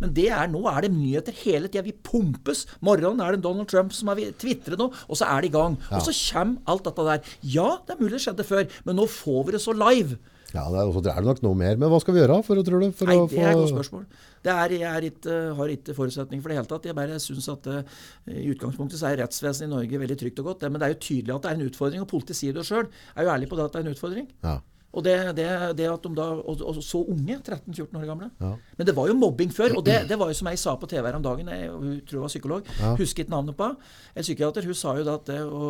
[0.00, 1.84] Men det er, nå er det nyheter hele tida.
[1.86, 2.66] Vi pumpes.
[2.86, 5.78] Morgenen er det Donald Trump som har tvitret nå, og så er det i gang.
[5.90, 7.32] Og så kommer alt dette der.
[7.56, 10.18] Ja, det er mulig det skjedde før, men nå får vi det så live.
[10.50, 11.76] Ja, det er, også, det er nok noe mer.
[11.78, 12.88] Men hva skal vi gjøre for, tror du?
[12.96, 14.06] For Nei, det er et godt spørsmål.
[14.42, 16.88] Det er, jeg ikke, har ikke forutsetning for det hele tatt.
[16.88, 18.00] Jeg bare synes at uh,
[18.32, 20.66] i utgangspunktet så er rettsvesenet i Norge veldig trygt og godt.
[20.66, 22.90] Men det er jo tydelig at det er en utfordring, og politiet sier det sjøl.
[23.14, 24.26] Er jo ærlig på det at det er en utfordring.
[24.42, 24.56] Ja.
[24.90, 25.46] Og det, det,
[25.78, 28.30] det, at de da, og, og så unge, 13-14 år gamle.
[28.42, 28.50] Ja.
[28.78, 29.76] Men det var jo mobbing før.
[29.78, 32.00] Og det, det, var jo som jeg sa på TV her om dagen, jeg, hun
[32.08, 32.94] tror jeg var psykolog, ja.
[32.98, 35.68] husket navnet på En psykiater hun sa jo da at det å,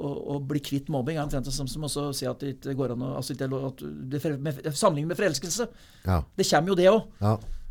[0.00, 2.76] å, å bli kvitt mobbing er omtrent det samme som å si at det ikke
[2.78, 4.22] går an å altså, det,
[4.72, 5.68] Sammenlignet med forelskelse.
[6.06, 6.22] Ja.
[6.32, 7.04] Det kommer jo, det òg.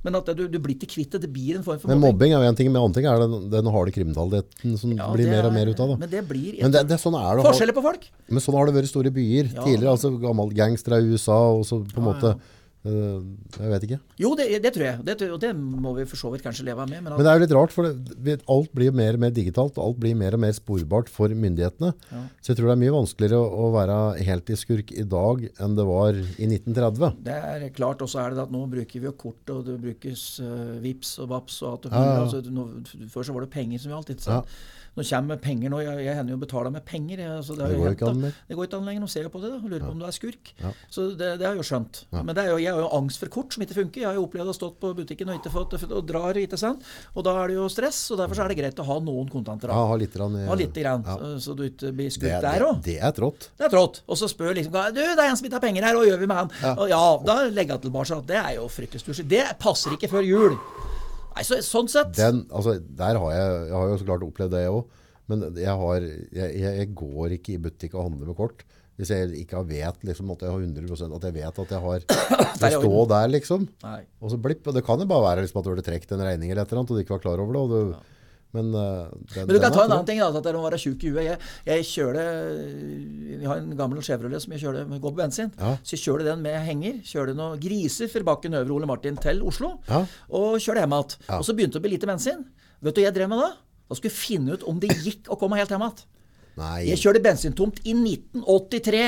[0.03, 1.21] Men at du, du blir ikke kvitt det.
[1.23, 2.01] Det blir en form for mobbing.
[2.01, 4.95] Men mobbing er jo en ting, men annen ting er den, den harde kriminaliteten som
[4.97, 5.93] ja, blir mer og mer ut av.
[5.93, 5.99] Da.
[6.01, 8.09] Men det blir men det, det, sånn er det, Forskjeller på folk.
[8.27, 9.63] Men sånn har det vært i store byer ja.
[9.63, 9.93] tidligere.
[9.95, 12.35] altså Gammel gangstere i USA og så på en måte
[12.83, 13.97] jeg vet ikke.
[14.19, 15.03] Jo, det, det tror jeg.
[15.07, 16.99] Det, og det må vi for så vidt kanskje leve med.
[17.05, 19.77] Men, men det er jo litt rart, for det, alt blir mer og mer digitalt.
[19.77, 21.93] og Alt blir mer og mer sporbart for myndighetene.
[22.11, 22.23] Ja.
[22.43, 23.97] Så jeg tror det er mye vanskeligere å, å være
[24.27, 27.23] heltidsskurk i dag enn det var i 1930.
[27.23, 28.03] Det er klart.
[28.03, 31.15] Og så er det at nå bruker vi jo kort, og det brukes uh, VIPS
[31.23, 31.91] og VAPS og alt.
[31.93, 32.21] Ja, ja.
[32.25, 32.67] Altså, nå,
[33.15, 34.11] før så var det penger som gjaldt.
[34.17, 34.57] ikke sant?
[34.93, 35.79] Nå kommer penger nå.
[35.81, 37.23] Jeg, jeg hender jo å betale med penger.
[37.23, 38.25] Jeg, altså, det, det, går ikke an.
[38.29, 39.03] Det går ikke an lenger.
[39.03, 39.87] Nå ser jeg på det da, og lurer ja.
[39.87, 40.51] på om du er skurk.
[40.61, 40.73] Ja.
[40.93, 42.01] Så det, det, har jeg jo skjønt.
[42.13, 42.21] Ja.
[42.27, 44.03] Men jo, jeg har jo angst for kort som ikke funker.
[44.03, 46.85] Jeg har jo opplevd å stått på butikken og ikke fått og drar, ikke sant.
[47.17, 48.03] Og da er det jo stress.
[48.13, 49.73] og Derfor er det greit å ha noen kontanter.
[49.73, 51.05] Ja, ha litt grann, ha litt grann
[51.41, 52.83] Så du ikke blir skutt der òg.
[52.85, 53.49] Det, er trått.
[53.57, 54.03] Det er trått.
[54.05, 56.21] Og så spør liksom Du, det er en som ikke har penger her, hva gjør
[56.21, 56.55] vi med han?
[56.77, 59.29] Og ja, da legger jeg tilbake at det er jo fryktelig stusslig.
[59.33, 60.59] Det passer ikke før jul.
[61.33, 62.13] Nei, så, sånn sett.
[62.17, 65.01] Den, altså, der har jeg, jeg har jo så klart opplevd det òg.
[65.31, 66.05] Men jeg, har,
[66.35, 68.65] jeg, jeg, går ikke i butikk og handler med kort.
[68.99, 72.03] Hvis jeg ikke vet liksom, at jeg har 100% at jeg vet at jeg har
[72.61, 73.67] Det stå der, liksom.
[73.85, 74.01] Nei.
[74.21, 74.67] Og så blipp.
[74.69, 76.73] Og det kan jo bare være liksom, at du har trukket en regning eller et
[76.73, 77.63] eller annet, og du ikke var klar over det.
[77.63, 77.95] og du...
[77.95, 78.09] Ja.
[78.53, 80.19] Men, uh, den, Men, du kan ta en annen ting.
[80.21, 81.23] da, at det må være tjukk i huet.
[81.25, 82.27] Jeg, jeg kjører
[83.39, 85.49] Jeg har en gammel Chevrolet som jeg kjører, går på bensin.
[85.57, 85.73] Ja.
[85.81, 86.99] Så jeg kjører den med henger.
[87.07, 89.75] Kjører noen griser fra Bakken Øvre Ole Martin til Oslo.
[89.89, 90.03] Ja.
[90.29, 91.17] Og kjører hjem igjen.
[91.27, 91.39] Ja.
[91.39, 92.45] Og så begynte det å bli lite bensin.
[92.83, 93.49] Vet du hva jeg drev med da?
[93.89, 96.05] Da skulle jeg finne ut om det gikk å komme helt hjem igjen.
[96.85, 99.03] Jeg kjørte bensintomt i 1983.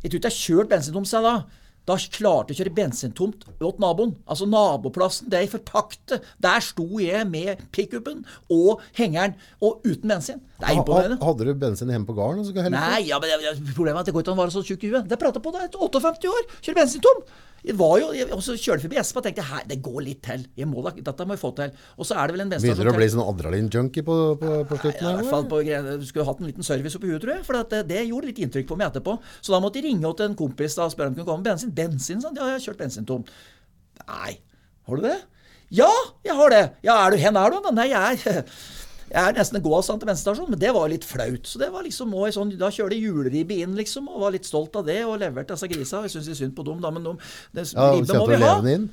[0.00, 1.59] Jeg tror ikke jeg har kjørt bensintomt siden da.
[1.88, 4.12] Da klarte jeg å kjøre bensintomt åt naboen.
[4.30, 6.20] Altså naboplassen, det er forpakte.
[6.44, 9.34] Der sto jeg med pickupen og hengeren,
[9.64, 10.42] og uten bensin.
[10.60, 11.18] Det er imponerende.
[11.24, 12.44] Hadde du bensin hjemme på gården?
[12.76, 13.30] Nei, ja, men
[13.72, 15.08] problemet er at det går ikke an å være så tjukk i huet.
[15.10, 15.72] Det prater på deg.
[15.72, 17.24] 58 år, kjører bensintom.
[17.66, 20.46] Jeg var jo, og så kjørte forbi Espa og tenkte her, det går litt til.
[20.56, 21.74] Jeg må da, dette må jeg få til.
[22.00, 24.78] Og så er det vel en Begynner du å bli sånn adrenalin-junkie på, på, på,
[24.80, 25.04] slutten?
[25.04, 25.60] Ja, i hvert fall på,
[26.08, 27.46] skulle hatt en liten service oppi huet, tror jeg.
[27.48, 29.18] For det, det, gjorde litt inntrykk på meg etterpå.
[29.40, 31.44] Så da måtte jeg ringe til en kompis da, og spørre om han kunne komme
[31.44, 31.74] med bensin.
[31.76, 32.38] Bensin, sånn.
[32.40, 33.28] Ja, jeg har kjørt bensin tom.
[34.06, 34.38] Nei.
[34.88, 35.18] Har du det?
[35.70, 35.90] Ja,
[36.26, 36.64] jeg har det.
[36.82, 37.72] Ja, er du, hen er du?
[37.76, 38.44] Nei, jeg er
[39.10, 41.48] jeg er nesten en gåavstand til bensinstasjonen, men det var litt flaut.
[41.50, 44.76] Så det var liksom også sånn, Da kjørte juleribbe inn, liksom, og var litt stolt
[44.78, 46.04] av det, og leverte disse grisa.
[46.06, 47.16] Jeg syns synd på dem, da, men de,
[47.56, 48.56] det, ja, ribbe må vi ha.
[48.70, 48.90] Inn?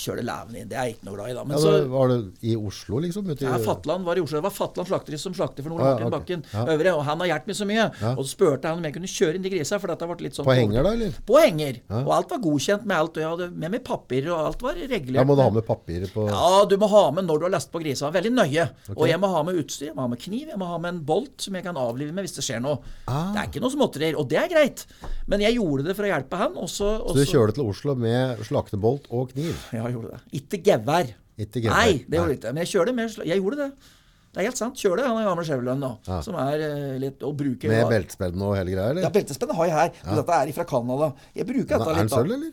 [0.00, 0.68] Kjører leven inn.
[0.70, 1.36] Det er jeg ikke noe glad i.
[1.36, 1.44] da.
[1.46, 3.30] Men ja, så, var det i Oslo, liksom?
[3.30, 4.38] Ute ja, Fatland var i Oslo.
[4.38, 6.64] Det var Fatland slakteri som slakter for Ole Martin Bakken ja.
[6.74, 6.94] øvre.
[6.96, 7.86] Og han har hjulpet meg så mye.
[8.12, 9.80] Og så spurte han om jeg kunne kjøre inn de grisa.
[9.82, 11.20] For dette ble litt sånn På henger, da, eller?
[11.28, 11.80] På henger.
[12.02, 13.16] Og alt var godkjent med alt.
[13.16, 15.20] Og jeg hadde med meg papirer, og alt var regulert.
[15.20, 17.54] Ja, Må du ha med papirer på Ja, du må ha med når du har
[17.56, 18.12] lest på grisa.
[18.14, 18.68] Veldig nøye.
[18.86, 18.98] Okay.
[18.98, 19.90] Og jeg må ha med utstyr.
[19.90, 20.46] Jeg må ha med kniv.
[20.52, 22.80] Jeg må ha med en bolt som jeg kan avlive med hvis det skjer noe.
[23.06, 23.32] Ah.
[23.34, 24.20] Det er ikke noe småtterier.
[24.20, 24.86] Og det er greit.
[25.30, 26.56] Men jeg gjorde det for å hjelpe han.
[26.60, 27.16] Også, også...
[27.16, 29.54] Så du kjørte til Oslo med slaktebolt og kniv?
[29.74, 30.40] Ja, jeg gjorde det.
[30.40, 31.12] Ikke gevær.
[31.36, 32.52] Nei, det gjorde jeg ikke.
[32.52, 33.70] Men jeg kjørte med Jeg gjorde det.
[34.36, 34.76] Det er helt sant.
[34.76, 35.88] Kjør det, han gamle Chevrolen nå.
[36.04, 36.18] Ja.
[36.24, 39.06] Som er uh, litt å bruke Med beltespenn og hele greia, eller?
[39.06, 39.92] Ja, beltespenn har jeg her.
[40.02, 40.16] Ja.
[40.18, 41.08] Dette er fra Canada.
[41.32, 41.96] Jeg bruker dette litt.
[41.96, 42.52] Er den sølv, eller?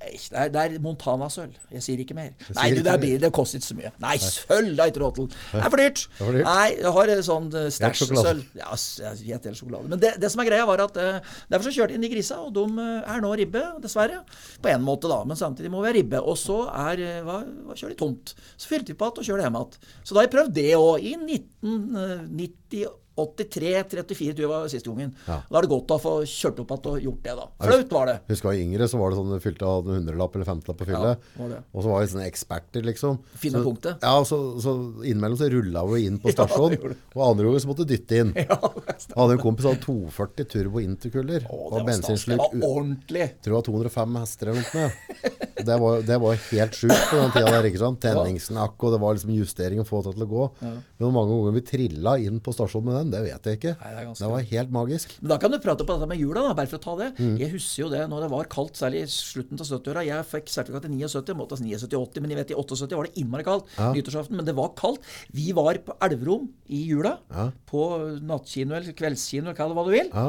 [0.00, 1.56] Nei, det er, det Montana-sølv.
[1.74, 2.30] Jeg sier ikke mer.
[2.56, 3.90] Nei, du, det, er, det koster ikke så mye.
[4.00, 5.26] Nei, sølv er ikke råd til.
[5.52, 6.04] Det er for dyrt.
[6.38, 8.46] Nei, jeg har sånn uh, stæsj-sølv.
[8.56, 9.90] Ja, jeg heter sjokolade.
[9.92, 12.12] Men det, det, som er greia, var at uh, derfor så kjørte jeg inn de
[12.14, 14.22] grisa, og de uh, er nå ribbe, dessverre.
[14.64, 16.24] På en måte, da, men samtidig må vi ha ribbe.
[16.24, 18.34] Og så er, hva, hva kjører de tomt.
[18.56, 19.78] Så fylte vi på igjen og kjører hjem igjen.
[20.00, 22.88] Så da har jeg prøvd det òg, i 1998.
[23.26, 25.12] 83-34 tror jeg var siste gangen.
[25.26, 25.40] Ja.
[25.46, 27.46] Da er det godt å få kjørt opp igjen og gjort det, da.
[27.66, 28.16] Flaut var det.
[28.30, 30.88] Husker jeg yngre, så var det sånn du fylte av en hundrelapp eller femtelapp på
[30.90, 31.12] fylle.
[31.40, 33.18] Ja, og så var vi sånne eksperter, liksom.
[33.40, 34.04] Finne punktet.
[34.04, 34.74] Ja, så, så
[35.04, 38.22] innimellom så rulla vi inn på stasjon, ja, og andre ganger så måtte du dytte
[38.24, 38.34] inn.
[38.50, 41.44] Ja, jeg hadde en kompis hadde 240 turbo interkuller.
[41.46, 42.24] Å, det var stas.
[42.26, 43.22] Det var ordentlig.
[43.28, 45.30] Jeg tror det var 205 hester eller noe.
[45.60, 47.68] Det var, det var helt sjukt på den tida der.
[47.68, 48.00] ikke sant?
[48.02, 50.46] Tenningsnakk, og det var liksom justering å få det til å gå.
[50.64, 53.72] Men mange ganger vi trilla inn på stasjonen med den, det vet jeg ikke.
[53.80, 55.14] Nei, det, det, var helt magisk.
[55.20, 57.08] Men Da kan du prate på dette med jula, da, bare for å ta det.
[57.18, 57.34] Mm.
[57.40, 60.04] Jeg husker jo det når det var kaldt, særlig i slutten av 70-åra.
[60.08, 63.46] Jeg fikk sertifikat i 79, måtte 79-80, men jeg vet i 78 var det innmari
[63.46, 63.70] kaldt.
[63.78, 63.90] Ja.
[63.96, 65.06] Nyttårsaften, men det var kaldt.
[65.36, 67.16] Vi var på Elverum i jula.
[67.30, 67.50] Ja.
[67.70, 67.86] På
[68.24, 70.12] nattkino eller kveldskino eller hva det du vil.
[70.14, 70.28] Ja.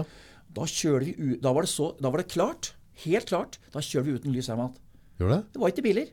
[0.51, 2.73] Da, vi da, var det så, da var det klart.
[3.05, 3.61] Helt klart.
[3.73, 5.45] Da kjører vi uten lys hjem igjen.
[5.53, 6.09] Det var ikke biler.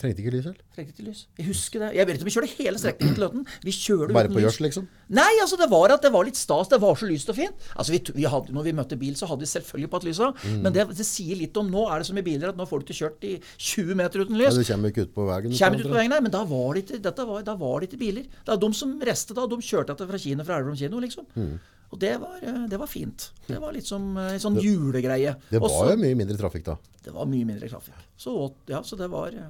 [0.00, 0.54] Trengte ikke lys, vel?
[0.72, 1.18] Trengte ikke lys.
[1.36, 1.90] Jeg husker det.
[1.98, 3.42] Jeg vet ikke om vi kjørte hele strekningen til Løten.
[3.66, 4.86] Vi kjørte Bare på gjørs, liksom?
[5.12, 6.70] Nei, altså det var at det var litt stas.
[6.72, 7.66] Det var så lyst og fint.
[7.74, 10.30] Altså vi, vi hadde, når vi møtte bil, så hadde vi selvfølgelig på at lysa.
[10.40, 10.60] Mm.
[10.64, 12.80] Men det, det, sier litt om nå er det som i biler at nå får
[12.80, 14.54] du ikke kjørt i 20 meter uten lys.
[14.54, 15.58] Ja, Du kommer ikke ut på veien?
[15.58, 16.22] Kommer ikke ut på veien, nei.
[16.24, 18.30] Men da var det ikke, var, da var det ikke biler.
[18.40, 21.28] Det var de som restet da, de kjørte etter fra Kina, fra Elverum kino, liksom.
[21.36, 21.58] Mm.
[21.90, 23.32] Og det var, eh, det var, fint.
[23.48, 25.34] Det var litt som en sånn julegreie.
[25.50, 26.76] Det var Også, jo mye mindre trafikk da?
[27.00, 27.96] Det var mye mindre trafikk.
[28.20, 28.34] Så,
[28.70, 29.48] ja, så det var ja.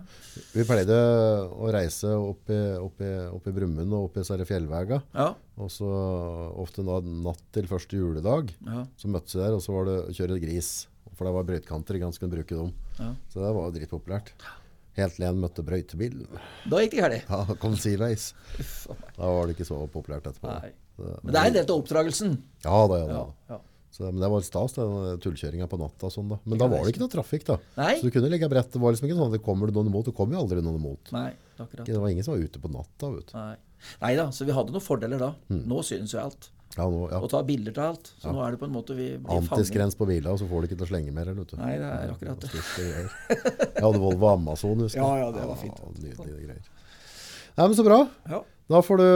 [0.54, 0.96] Vi pleide
[1.50, 5.00] å reise opp i, opp i, opp i Brumund og opp i disse fjellveiene.
[5.12, 5.32] Ja.
[5.60, 5.90] Og så
[6.62, 8.86] ofte da, natt til første juledag ja.
[8.96, 10.72] så møttes vi der, og så var det å kjøre gris.
[11.10, 12.72] For det var brøytekanter, ganske kunne bruke dem.
[12.96, 13.12] Ja.
[13.28, 14.32] Så det var jo dritpopulært.
[14.96, 16.40] Helt til en møtte brøytebilen.
[16.70, 17.28] Da gikk det galt.
[17.28, 18.30] Ja, kom sideveis.
[19.18, 20.54] Da var det ikke så populært etterpå.
[20.54, 20.72] Nei.
[21.22, 22.38] Men det er en del av oppdragelsen.
[22.64, 23.18] Ja, det er det.
[23.18, 23.60] Ja, ja.
[23.90, 26.08] Så, men det var stas, den tullkjøringa på natta.
[26.14, 26.38] Sånn, da.
[26.46, 27.48] Men da var det ikke noe trafikk.
[27.48, 27.56] da.
[27.80, 27.96] Nei.
[27.98, 28.70] Så du kunne legge brett.
[28.72, 30.06] Det var liksom ikke sånn at det kommer noen imot.
[30.06, 31.10] Det kom jo aldri noen imot.
[31.16, 31.84] Nei, akkurat.
[31.88, 33.10] Det var ingen som var ute på natta.
[33.16, 33.36] vet du.
[33.40, 34.14] Nei.
[34.16, 35.34] Da, så vi hadde noen fordeler da.
[35.50, 35.64] Mm.
[35.72, 36.50] Nå synes jo alt.
[36.76, 37.18] Ja, nå, ja.
[37.18, 38.12] Og ta bilder til alt.
[38.22, 40.62] Så nå er det på en måte vi blir Antiskrens på bila og så får
[40.62, 41.32] du ikke til å slenge mer.
[41.34, 41.56] Vet du.
[41.58, 42.60] Nei, det er akkurat det.
[42.78, 45.02] Jeg hadde Volvo Amazon, husker jeg.
[45.02, 45.82] Ja, ja, det var fint.
[45.82, 46.68] Ja, nydelige greier.
[47.60, 48.00] Nei, men Så bra.
[48.30, 48.40] Ja.
[48.70, 49.06] Da får du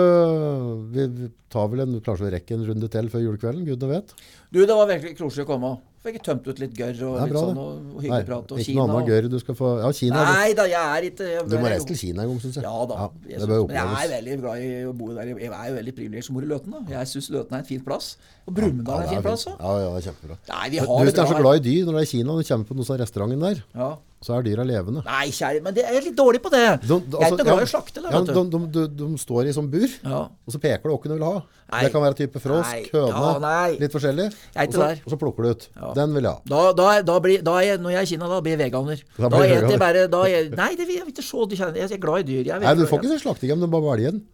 [0.92, 4.14] Vi tar vel en, kanskje vi rekker en runde til før julekvelden, gudene vet.
[4.50, 5.76] Du, det var virkelig koselig å komme.
[6.04, 8.50] Fikk tømt ut litt gørr og litt sånn, og, og hyggelig prat.
[8.52, 8.74] Og ikke Kina.
[8.74, 10.24] Ikke noe annet gørr du skal få Ja, Kina.
[10.34, 12.66] Nei da, jeg er ikke jeg, Du må reise til Kina en gang, syns jeg.
[12.66, 12.98] Ja da.
[12.98, 15.30] Ja, jeg, synes, men jeg er veldig glad i å bo der.
[15.30, 16.74] Jeg er jo veldig privilegert som bor i Løten.
[16.74, 16.82] da.
[16.98, 18.10] Jeg syns Løten er en fin plass.
[18.44, 19.56] Og Brumunddal ja, er en fin plass òg.
[19.56, 20.38] Ja, ja, det er kjempebra.
[20.50, 22.12] Nei, vi har du, hvis du er så glad i dyr når du er i
[22.12, 23.90] Kina og du kommer på noen av restauranten der, ja.
[24.24, 25.02] Så er dyra levende.
[25.05, 26.62] Nei, kjære, men jeg er litt dårlig på det.
[26.80, 28.05] De, de, jeg er ikke glad i å slakte.
[28.05, 31.34] Ja, de, de, står i sånn bur, og så peker du hvem du vil ha.
[31.74, 31.80] Nei.
[31.86, 34.26] Det kan være type frosk, høne, litt forskjellig.
[34.30, 35.66] Og så, og så plukker du ut.
[35.98, 36.40] Den vil jeg ha.
[36.55, 39.05] Da, da, da blir, da er, når jeg er i Kina, da blir jeg veganer.
[39.18, 41.70] Da, da jeg jeg bare da jeg, Nei, det vil jeg ikke se.
[41.74, 42.48] Jeg er glad i dyr.
[42.52, 44.24] Jeg nei, du får ikke se slakting, men du bare velger den.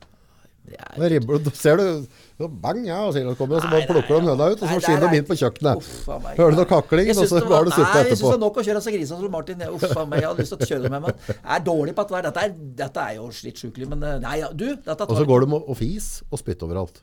[0.71, 1.87] Da ser du
[2.41, 4.79] så bang, ja, og så kommer, og så bare plukker de høna ut, og så
[4.81, 5.89] skinner de inn på kjøkkenet.
[6.39, 8.07] Hører du noe kakling, og så har du suppe etterpå.
[8.07, 9.65] Jeg syns det er nok å kjøre seg grisa som Martin.
[9.69, 11.25] Uff a meg, jeg hadde lyst til å kjøre med meg.
[11.35, 14.39] Jeg er dårlig på at Dette er, dette er jo litt sjukelig, men eh, nei,
[14.55, 17.03] du dette Og så går de og fis og spytter overalt.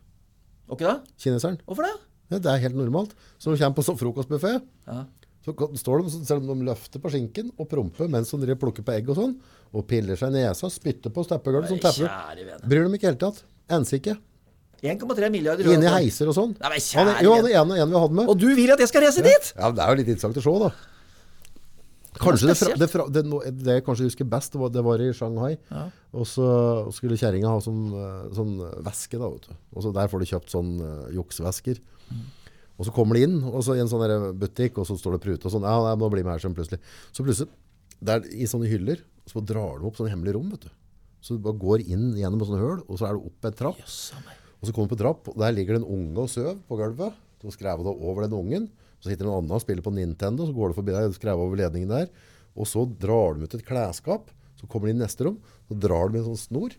[0.73, 0.98] Ok da?
[1.22, 1.60] Kineseren.
[1.68, 1.94] Hvorfor det?
[2.31, 3.14] Ja, det er helt normalt.
[3.38, 4.53] Så når du kommer på sånn frokostbuffé,
[4.89, 5.03] ja.
[5.45, 9.14] så står de, så de løfter på skinken og promper mens de plukker på egg
[9.14, 9.38] og sånn,
[9.72, 12.11] og piller seg i nesa, spytter på steppegulvet som tepper.
[12.68, 13.45] Bryr dem ikke i det hele tatt.
[13.76, 14.18] Enser ikke.
[14.77, 16.53] 1,3 milliarder Inni heiser og sånn.
[16.61, 18.30] Nei, men kjære, han, jo, han er en, en vi hadde med.
[18.30, 19.49] Og du vil at jeg skal reise dit?
[19.56, 20.69] Ja, men Det er jo litt interessant å se, da.
[22.18, 23.23] Kanskje det, fra, det, fra, det,
[23.60, 25.52] det, jeg kanskje husker best, det var, det var i Shanghai.
[25.69, 25.84] Ja.
[26.18, 26.48] Og så
[26.95, 29.19] skulle kjerringa ha sånn, eh, sånn, væske.
[29.19, 29.60] da, vet du.
[29.76, 31.81] Og så Der får du kjøpt sånn uh, juksevæsker.
[32.10, 32.23] Mm.
[32.77, 35.23] Og så kommer de inn og så i en sånn butikk, og så står det
[35.26, 35.65] prute og sånn.
[35.65, 36.81] Ja, nei, nå blir vi her sånn plutselig.
[37.10, 37.53] Så plutselig,
[38.06, 40.52] der i sånne hyller, så drar de opp sånne hemmelige rom.
[40.53, 40.73] vet du.
[41.28, 43.56] Så du bare går inn gjennom et sånt høl, og så er du opp en
[43.60, 43.80] trapp.
[44.58, 46.78] Og så kommer du på trapp, og der ligger det en unge og søv på
[46.80, 47.18] gulvet.
[47.44, 48.70] Så skrev du over den ungen.
[49.02, 51.44] Så sitter en annen og spiller på Nintendo, så går du forbi deg og skrev
[51.44, 52.08] over ledningen der.
[52.58, 54.32] Og så drar de ut et klesskap.
[54.58, 55.36] Så kommer de inn i neste rom,
[55.68, 56.78] så drar de med en sånn snor.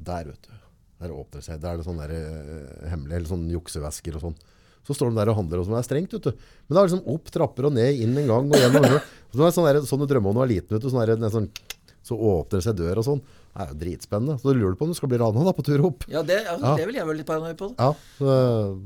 [0.00, 0.56] Der, vet du.
[1.04, 1.60] Der åpner det seg.
[1.60, 4.40] Der er det sånne der, uh, hemmelig, eller sånne juksevesker og sånn.
[4.88, 5.76] Så står de der og handler, og sånn.
[5.76, 6.48] Det er strengt, vet du.
[6.64, 8.88] Men det er liksom opp trapper og ned, inn en gang og gjennom.
[9.28, 10.90] Så det er sånn, der, sånn du drømmer om du var liten, vet du.
[10.90, 11.50] Sånn der, sånn,
[12.02, 13.22] så åpner det seg dør og sånn.
[13.50, 14.36] Det er jo dritspennende.
[14.38, 16.04] Så du lurer på om du skal bli rana på tur opp.
[16.10, 16.74] Ja, det, altså, ja.
[16.78, 17.70] det vil jeg være litt paranoid på.
[17.74, 17.88] Ja,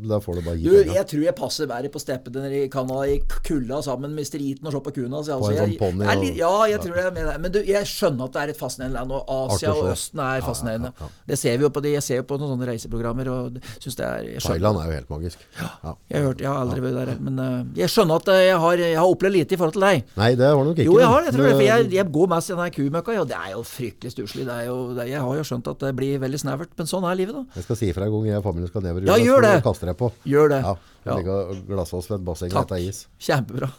[0.08, 0.92] da får du bare gi deg.
[0.96, 4.72] jeg tror jeg passer bedre på steppene i Canada i kulda sammen med striten og
[4.72, 5.20] se på kuna.
[5.20, 6.32] Så, altså, på en sånn ponni?
[6.38, 7.42] Ja, jeg tror jeg er med der.
[7.44, 10.46] Men du, jeg skjønner at det er et fascinerende land, og Asia og Østen er
[10.48, 10.94] fascinerende.
[10.96, 11.94] Ja, det ser vi jo på det.
[11.98, 15.12] Jeg ser jo på noen sånne reiseprogrammer og syns det er Thailand er jo helt
[15.12, 15.44] magisk.
[15.60, 17.20] Ja, jeg har hørt, jeg har aldri vært der.
[17.28, 20.10] Men uh, jeg skjønner at jeg har, jeg har, opplevd lite i forhold til deg.
[20.16, 20.88] Nei, det har nok ikke.
[20.88, 21.30] Jo, jeg har det.
[21.30, 24.14] Jeg, tror det, jeg, jeg går mest i den kumøkka, og det er jo fryktelig
[24.14, 24.46] stusslig.
[24.54, 27.06] Det er jo, det, jeg har jo skjønt at det blir veldig snevert, men sånn
[27.10, 27.58] er livet, da.
[27.58, 29.08] Jeg skal si ifra en gang jeg og familien skal nedover.
[29.10, 29.54] Ja, gjør det!
[29.66, 30.12] Kaster deg på.
[30.30, 30.60] Gjør det.
[30.64, 30.76] Ja.
[31.18, 32.78] Ligge og glasse oss ved et basseng og Takk.
[32.86, 33.04] is.
[33.26, 33.70] Kjempebra.